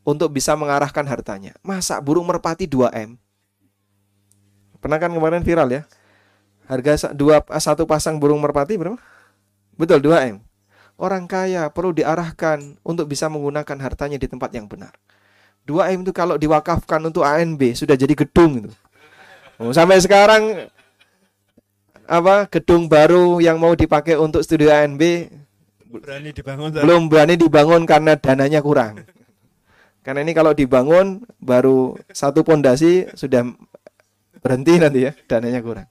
untuk 0.02 0.32
bisa 0.34 0.58
mengarahkan 0.58 1.06
hartanya. 1.06 1.54
Masa 1.62 2.00
burung 2.02 2.26
merpati 2.26 2.66
2M? 2.66 3.16
Pernah 4.82 4.98
kan 5.00 5.12
kemarin 5.12 5.40
viral 5.40 5.68
ya? 5.70 5.82
Harga 6.68 7.12
dua 7.12 7.44
satu 7.60 7.84
pasang 7.84 8.16
burung 8.16 8.40
merpati 8.40 8.76
berapa? 8.76 8.96
Betul 9.76 10.00
2M. 10.04 10.40
Orang 10.94 11.26
kaya 11.26 11.68
perlu 11.72 11.90
diarahkan 11.90 12.78
untuk 12.86 13.10
bisa 13.10 13.26
menggunakan 13.26 13.76
hartanya 13.82 14.16
di 14.20 14.28
tempat 14.30 14.54
yang 14.54 14.70
benar. 14.70 14.94
2M 15.64 16.04
itu 16.04 16.12
kalau 16.12 16.36
diwakafkan 16.36 17.00
untuk 17.04 17.24
ANB 17.24 17.72
sudah 17.72 17.96
jadi 17.96 18.12
gedung 18.12 18.64
itu. 18.64 18.70
Oh, 19.56 19.72
sampai 19.72 20.00
sekarang 20.02 20.68
apa 22.04 22.50
gedung 22.52 22.84
baru 22.84 23.40
yang 23.40 23.56
mau 23.56 23.72
dipakai 23.72 24.20
untuk 24.20 24.44
studio 24.44 24.68
ANB 24.68 25.00
Berani 25.94 26.34
dibangun 26.34 26.74
belum 26.74 27.02
berani 27.06 27.34
dibangun 27.38 27.86
karena 27.86 28.18
dananya 28.18 28.58
kurang. 28.58 29.06
Karena 30.02 30.20
ini 30.26 30.34
kalau 30.34 30.50
dibangun 30.50 31.22
baru 31.38 31.94
satu 32.10 32.42
pondasi 32.42 33.08
sudah 33.14 33.46
berhenti 34.42 34.76
nanti 34.76 35.06
ya, 35.06 35.16
dananya 35.30 35.62
kurang. 35.62 35.88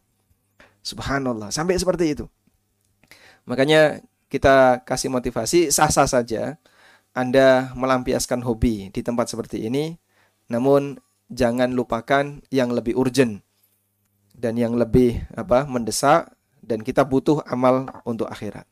Subhanallah, 0.83 1.49
sampai 1.49 1.79
seperti 1.79 2.13
itu. 2.13 2.25
Makanya 3.47 4.03
kita 4.27 4.83
kasih 4.83 5.07
motivasi 5.07 5.71
sah-sah 5.71 6.05
saja 6.05 6.59
Anda 7.13 7.71
melampiaskan 7.77 8.41
hobi 8.41 8.89
di 8.89 9.01
tempat 9.05 9.29
seperti 9.29 9.69
ini, 9.69 9.93
namun 10.49 10.97
jangan 11.29 11.73
lupakan 11.73 12.41
yang 12.49 12.73
lebih 12.73 12.97
urgent 12.97 13.45
dan 14.33 14.57
yang 14.57 14.73
lebih 14.73 15.21
apa 15.37 15.69
mendesak 15.69 16.33
dan 16.65 16.81
kita 16.81 17.05
butuh 17.05 17.45
amal 17.45 17.85
untuk 18.03 18.25
akhirat. 18.27 18.65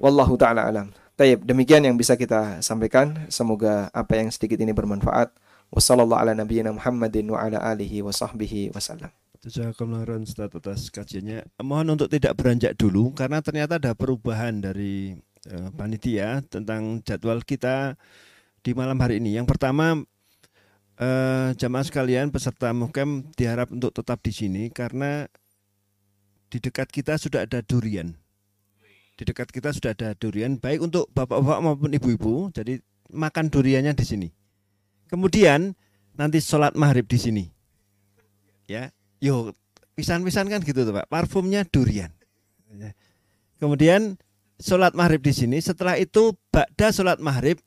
Wallahu 0.00 0.38
taala 0.40 0.64
alam. 0.64 0.94
Taib, 1.18 1.42
demikian 1.42 1.82
yang 1.82 1.98
bisa 1.98 2.14
kita 2.14 2.62
sampaikan. 2.62 3.26
Semoga 3.26 3.90
apa 3.90 4.14
yang 4.14 4.30
sedikit 4.30 4.62
ini 4.62 4.70
bermanfaat. 4.70 5.34
Wassalamualaikum 5.74 6.30
ala 6.30 6.32
nabiyyina 6.38 6.70
Muhammadin 6.70 7.26
wa 7.34 7.42
ala 7.42 7.58
alihi 7.58 8.06
wa 8.06 8.14
sahbihi 8.14 8.70
wasallam. 8.70 9.10
Jazakumullah 9.38 10.18
atas 10.18 10.90
kajiannya. 10.90 11.62
Mohon 11.62 11.98
untuk 11.98 12.10
tidak 12.10 12.34
beranjak 12.38 12.74
dulu 12.74 13.14
karena 13.14 13.38
ternyata 13.38 13.78
ada 13.78 13.94
perubahan 13.94 14.62
dari 14.62 15.18
panitia 15.76 16.42
tentang 16.46 17.00
jadwal 17.04 17.42
kita 17.44 17.94
di 18.62 18.74
malam 18.74 18.98
hari 18.98 19.22
ini. 19.22 19.38
Yang 19.38 19.54
pertama 19.54 20.02
uh, 20.98 21.48
jamaah 21.54 21.86
sekalian 21.86 22.28
peserta 22.34 22.74
mukem 22.74 23.26
diharap 23.38 23.70
untuk 23.70 23.94
tetap 23.94 24.18
di 24.20 24.32
sini 24.34 24.62
karena 24.68 25.26
di 26.48 26.58
dekat 26.58 26.88
kita 26.90 27.16
sudah 27.16 27.44
ada 27.46 27.62
durian. 27.62 28.12
Di 29.18 29.26
dekat 29.26 29.50
kita 29.50 29.74
sudah 29.74 29.94
ada 29.98 30.14
durian 30.14 30.58
baik 30.58 30.78
untuk 30.78 31.10
bapak-bapak 31.10 31.58
maupun 31.62 31.90
ibu-ibu. 31.90 32.54
Jadi 32.54 32.78
makan 33.10 33.50
duriannya 33.50 33.92
di 33.94 34.04
sini. 34.06 34.28
Kemudian 35.10 35.74
nanti 36.14 36.38
sholat 36.38 36.78
maghrib 36.78 37.08
di 37.08 37.18
sini. 37.18 37.44
Ya 38.68 38.92
yo 39.18 39.56
pisan-pisan 39.98 40.46
kan 40.46 40.62
gitu 40.62 40.86
tuh 40.86 40.94
pak. 40.94 41.06
Parfumnya 41.10 41.66
durian. 41.66 42.12
Ya. 42.68 42.92
kemudian 43.56 44.20
sholat 44.58 44.92
maghrib 44.92 45.22
di 45.22 45.30
sini 45.30 45.58
setelah 45.62 45.94
itu 45.94 46.34
bakda 46.50 46.90
sholat 46.90 47.22
maghrib 47.22 47.62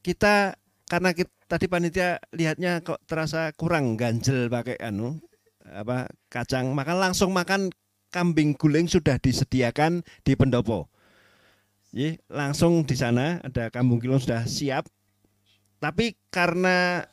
kita 0.00 0.56
karena 0.88 1.12
kita, 1.16 1.30
tadi 1.46 1.68
panitia 1.68 2.20
lihatnya 2.32 2.80
kok 2.80 3.00
terasa 3.04 3.52
kurang 3.56 3.96
ganjel 3.96 4.48
pakai 4.48 4.76
anu 4.80 5.20
apa 5.68 6.10
kacang 6.28 6.72
makan 6.74 6.96
langsung 6.98 7.30
makan 7.32 7.70
kambing 8.12 8.52
guling 8.58 8.90
sudah 8.90 9.16
disediakan 9.16 10.04
di 10.20 10.36
pendopo. 10.36 10.90
Jadi 11.92 12.20
langsung 12.28 12.84
di 12.84 12.92
sana 12.92 13.40
ada 13.40 13.72
kambing 13.72 14.02
guling 14.02 14.20
sudah 14.20 14.44
siap. 14.44 14.84
Tapi 15.80 16.12
karena 16.28 17.08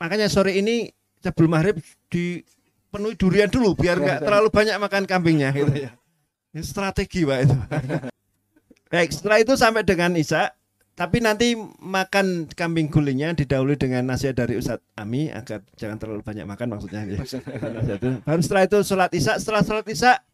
makanya 0.00 0.32
sore 0.32 0.56
ini 0.56 0.88
sebelum 1.20 1.52
maghrib 1.52 1.76
dipenuhi 2.08 3.18
durian 3.18 3.50
dulu 3.52 3.76
biar 3.76 4.00
nggak 4.00 4.20
terlalu 4.24 4.48
banyak 4.48 4.76
makan 4.80 5.04
kambingnya 5.04 5.52
gitu 5.52 5.74
ya. 5.74 5.92
Ini 6.56 6.64
strategi 6.64 7.28
pak 7.28 7.38
itu. 7.44 7.56
Baik 8.86 9.10
setelah 9.10 9.38
itu 9.42 9.52
sampai 9.58 9.82
dengan 9.82 10.14
Isa 10.14 10.54
tapi 10.96 11.20
nanti 11.20 11.52
makan 11.84 12.48
kambing 12.56 12.88
gulingnya 12.88 13.36
didahului 13.36 13.76
dengan 13.76 14.08
nasihat 14.08 14.32
dari 14.32 14.56
Ustadz 14.56 14.80
Ami 14.96 15.28
agar 15.28 15.60
jangan 15.76 16.00
terlalu 16.00 16.24
banyak 16.24 16.48
makan 16.48 16.72
maksudnya. 16.72 17.04
Ya. 17.04 17.20
Baru 18.24 18.40
setelah 18.40 18.64
itu 18.64 18.80
sholat 18.80 19.12
isya. 19.12 19.36
Setelah 19.36 19.60
sholat 19.60 19.84
isya 19.92 20.24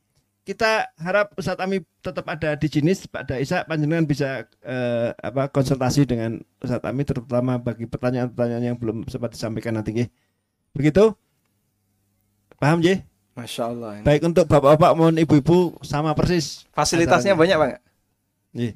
kita 0.47 0.95
harap 1.03 1.35
Ustadz 1.35 1.59
Ami 1.67 1.83
tetap 1.99 2.31
ada 2.31 2.55
di 2.55 2.71
sini 2.71 2.95
pada 3.11 3.43
isya 3.43 3.67
panjenengan 3.67 4.07
bisa 4.07 4.47
eh, 4.63 5.11
apa 5.19 5.51
konsultasi 5.51 6.07
dengan 6.07 6.39
Ustadz 6.63 6.87
Ami 6.87 7.03
terutama 7.03 7.59
bagi 7.59 7.91
pertanyaan-pertanyaan 7.91 8.63
yang 8.63 8.77
belum 8.79 9.11
sempat 9.11 9.35
disampaikan 9.35 9.75
nanti. 9.75 9.99
Ya. 9.99 10.07
Begitu? 10.79 11.11
Paham 12.63 12.87
ya? 12.87 13.03
Masya 13.35 13.63
Allah. 13.67 13.91
Ini. 13.99 14.07
Baik 14.07 14.31
untuk 14.31 14.47
bapak-bapak 14.47 14.95
maupun 14.95 15.19
ibu-ibu 15.19 15.75
sama 15.83 16.15
persis. 16.15 16.71
Fasilitasnya 16.71 17.35
banyak 17.35 17.59
pak? 17.59 17.92
Iya. 18.53 18.73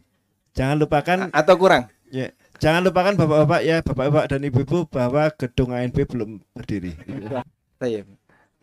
Jangan 0.56 0.76
lupakan 0.80 1.18
A 1.28 1.44
atau 1.44 1.54
kurang? 1.60 1.92
Ya, 2.08 2.32
jangan 2.62 2.80
lupakan 2.80 3.12
bapak-bapak 3.12 3.60
ya, 3.60 3.84
bapak-bapak 3.84 4.24
dan 4.32 4.40
ibu-ibu 4.46 4.88
bahwa 4.88 5.28
gedung 5.36 5.74
ANP 5.74 6.08
belum 6.08 6.40
berdiri. 6.56 6.96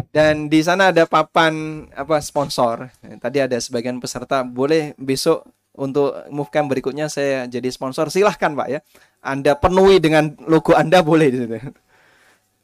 Dan 0.10 0.50
di 0.50 0.66
sana 0.66 0.90
ada 0.90 1.06
papan 1.06 1.86
apa 1.94 2.18
sponsor. 2.18 2.90
Tadi 2.98 3.38
ada 3.46 3.58
sebagian 3.62 4.02
peserta 4.02 4.42
boleh 4.42 4.98
besok 4.98 5.46
untuk 5.74 6.14
Movecam 6.34 6.66
berikutnya 6.66 7.10
saya 7.10 7.46
jadi 7.46 7.70
sponsor. 7.70 8.10
Silahkan 8.10 8.54
Pak 8.54 8.68
ya. 8.70 8.80
Anda 9.22 9.54
penuhi 9.54 10.02
dengan 10.02 10.34
logo 10.50 10.74
Anda 10.74 11.06
boleh 11.06 11.30
di 11.30 11.38
situ. 11.46 11.58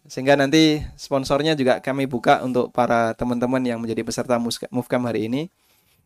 Sehingga 0.10 0.34
nanti 0.34 0.82
sponsornya 0.98 1.54
juga 1.54 1.86
kami 1.86 2.10
buka 2.10 2.42
untuk 2.42 2.74
para 2.74 3.14
teman-teman 3.14 3.62
yang 3.62 3.78
menjadi 3.78 4.02
peserta 4.02 4.42
Movecam 4.74 5.06
hari 5.06 5.30
ini 5.30 5.54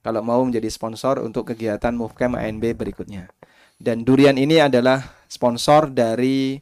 kalau 0.04 0.20
mau 0.20 0.44
menjadi 0.44 0.68
sponsor 0.68 1.24
untuk 1.24 1.56
kegiatan 1.56 1.96
Movecam 1.96 2.36
ANB 2.36 2.76
berikutnya. 2.76 3.32
Dan 3.80 4.04
durian 4.04 4.36
ini 4.36 4.60
adalah 4.60 5.00
sponsor 5.32 5.90
dari 5.90 6.60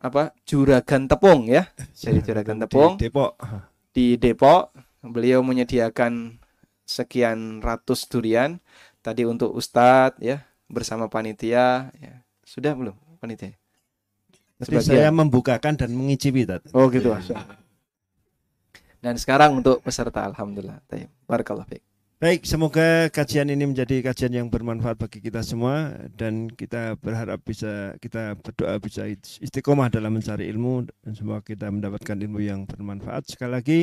apa? 0.00 0.36
Juragan 0.44 1.08
Tepung 1.08 1.48
ya. 1.48 1.66
Dari 1.76 2.20
Juragan 2.20 2.60
Tepung. 2.62 3.00
Di 3.00 3.08
Depok. 3.08 3.32
Di 3.90 4.06
Depok 4.20 4.76
beliau 5.00 5.40
menyediakan 5.40 6.36
sekian 6.84 7.64
ratus 7.64 8.04
durian 8.06 8.60
tadi 9.00 9.24
untuk 9.24 9.56
Ustadz 9.56 10.20
ya 10.20 10.44
bersama 10.68 11.08
panitia 11.08 11.90
ya. 11.96 12.14
Sudah 12.44 12.76
belum 12.76 12.94
panitia? 13.18 13.56
Jadi 14.60 14.76
saya 14.84 15.08
membukakan 15.08 15.72
dan 15.72 15.90
mengicipi 15.96 16.44
tat. 16.44 16.60
Oh 16.76 16.92
gitu. 16.92 17.16
Dan 19.00 19.16
sekarang 19.16 19.56
untuk 19.56 19.80
peserta 19.80 20.28
alhamdulillah. 20.28 20.84
Barakallah 21.24 21.64
fiik. 21.64 21.80
Baik, 22.20 22.44
semoga 22.44 23.08
kajian 23.08 23.48
ini 23.48 23.64
menjadi 23.64 24.04
kajian 24.04 24.36
yang 24.36 24.52
bermanfaat 24.52 25.00
bagi 25.00 25.24
kita 25.24 25.40
semua 25.40 25.96
dan 26.20 26.52
kita 26.52 27.00
berharap 27.00 27.40
bisa 27.40 27.96
kita 27.96 28.36
berdoa 28.36 28.76
bisa 28.76 29.08
istiqomah 29.40 29.88
dalam 29.88 30.20
mencari 30.20 30.44
ilmu 30.52 30.84
dan 31.00 31.16
semoga 31.16 31.40
kita 31.40 31.72
mendapatkan 31.72 32.20
ilmu 32.20 32.44
yang 32.44 32.68
bermanfaat. 32.68 33.24
Sekali 33.24 33.52
lagi 33.56 33.80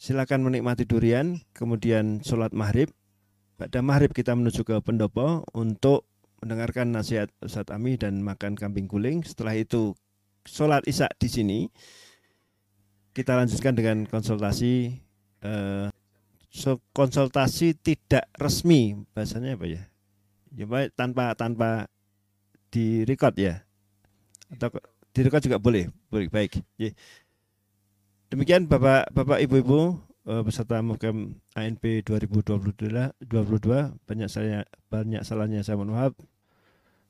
silakan 0.00 0.48
menikmati 0.48 0.88
durian, 0.88 1.44
kemudian 1.52 2.24
sholat 2.24 2.56
maghrib. 2.56 2.88
Pada 3.60 3.84
maghrib 3.84 4.16
kita 4.16 4.32
menuju 4.32 4.64
ke 4.64 4.80
pendopo 4.80 5.44
untuk 5.52 6.08
mendengarkan 6.40 6.88
nasihat 6.88 7.28
Ustadz 7.44 7.68
Ami 7.68 8.00
dan 8.00 8.24
makan 8.24 8.56
kambing 8.56 8.88
guling. 8.88 9.28
Setelah 9.28 9.60
itu 9.60 9.92
sholat 10.48 10.88
isya 10.88 11.12
di 11.20 11.28
sini. 11.28 11.58
Kita 13.12 13.36
lanjutkan 13.36 13.76
dengan 13.76 14.08
konsultasi 14.08 15.04
eh, 15.44 15.91
konsultasi 16.92 17.72
tidak 17.80 18.28
resmi 18.36 18.94
bahasanya 19.16 19.56
apa 19.56 19.66
ya? 19.66 19.82
Ya 20.52 20.68
baik 20.68 20.92
tanpa 20.92 21.32
tanpa 21.32 21.88
di 22.68 23.08
record 23.08 23.34
ya. 23.40 23.64
Atau 24.52 24.68
di 25.16 25.20
record 25.24 25.42
juga 25.44 25.56
boleh. 25.56 25.88
Boleh 26.12 26.28
baik. 26.28 26.60
Ya. 26.76 26.92
Demikian 28.28 28.68
Bapak 28.68 29.12
Bapak 29.12 29.40
Ibu-ibu 29.44 29.96
eh, 30.28 30.42
peserta 30.44 30.80
Mukem 30.84 31.36
ANP 31.56 32.04
2022 32.04 33.16
22 33.20 34.08
banyak 34.08 34.28
saya 34.28 34.64
banyak 34.92 35.24
salahnya 35.24 35.64
saya 35.64 35.80
mohon 35.80 35.96
maaf. 35.96 36.12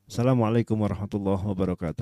Assalamualaikum 0.06 0.78
warahmatullahi 0.78 1.42
wabarakatuh. 1.46 2.00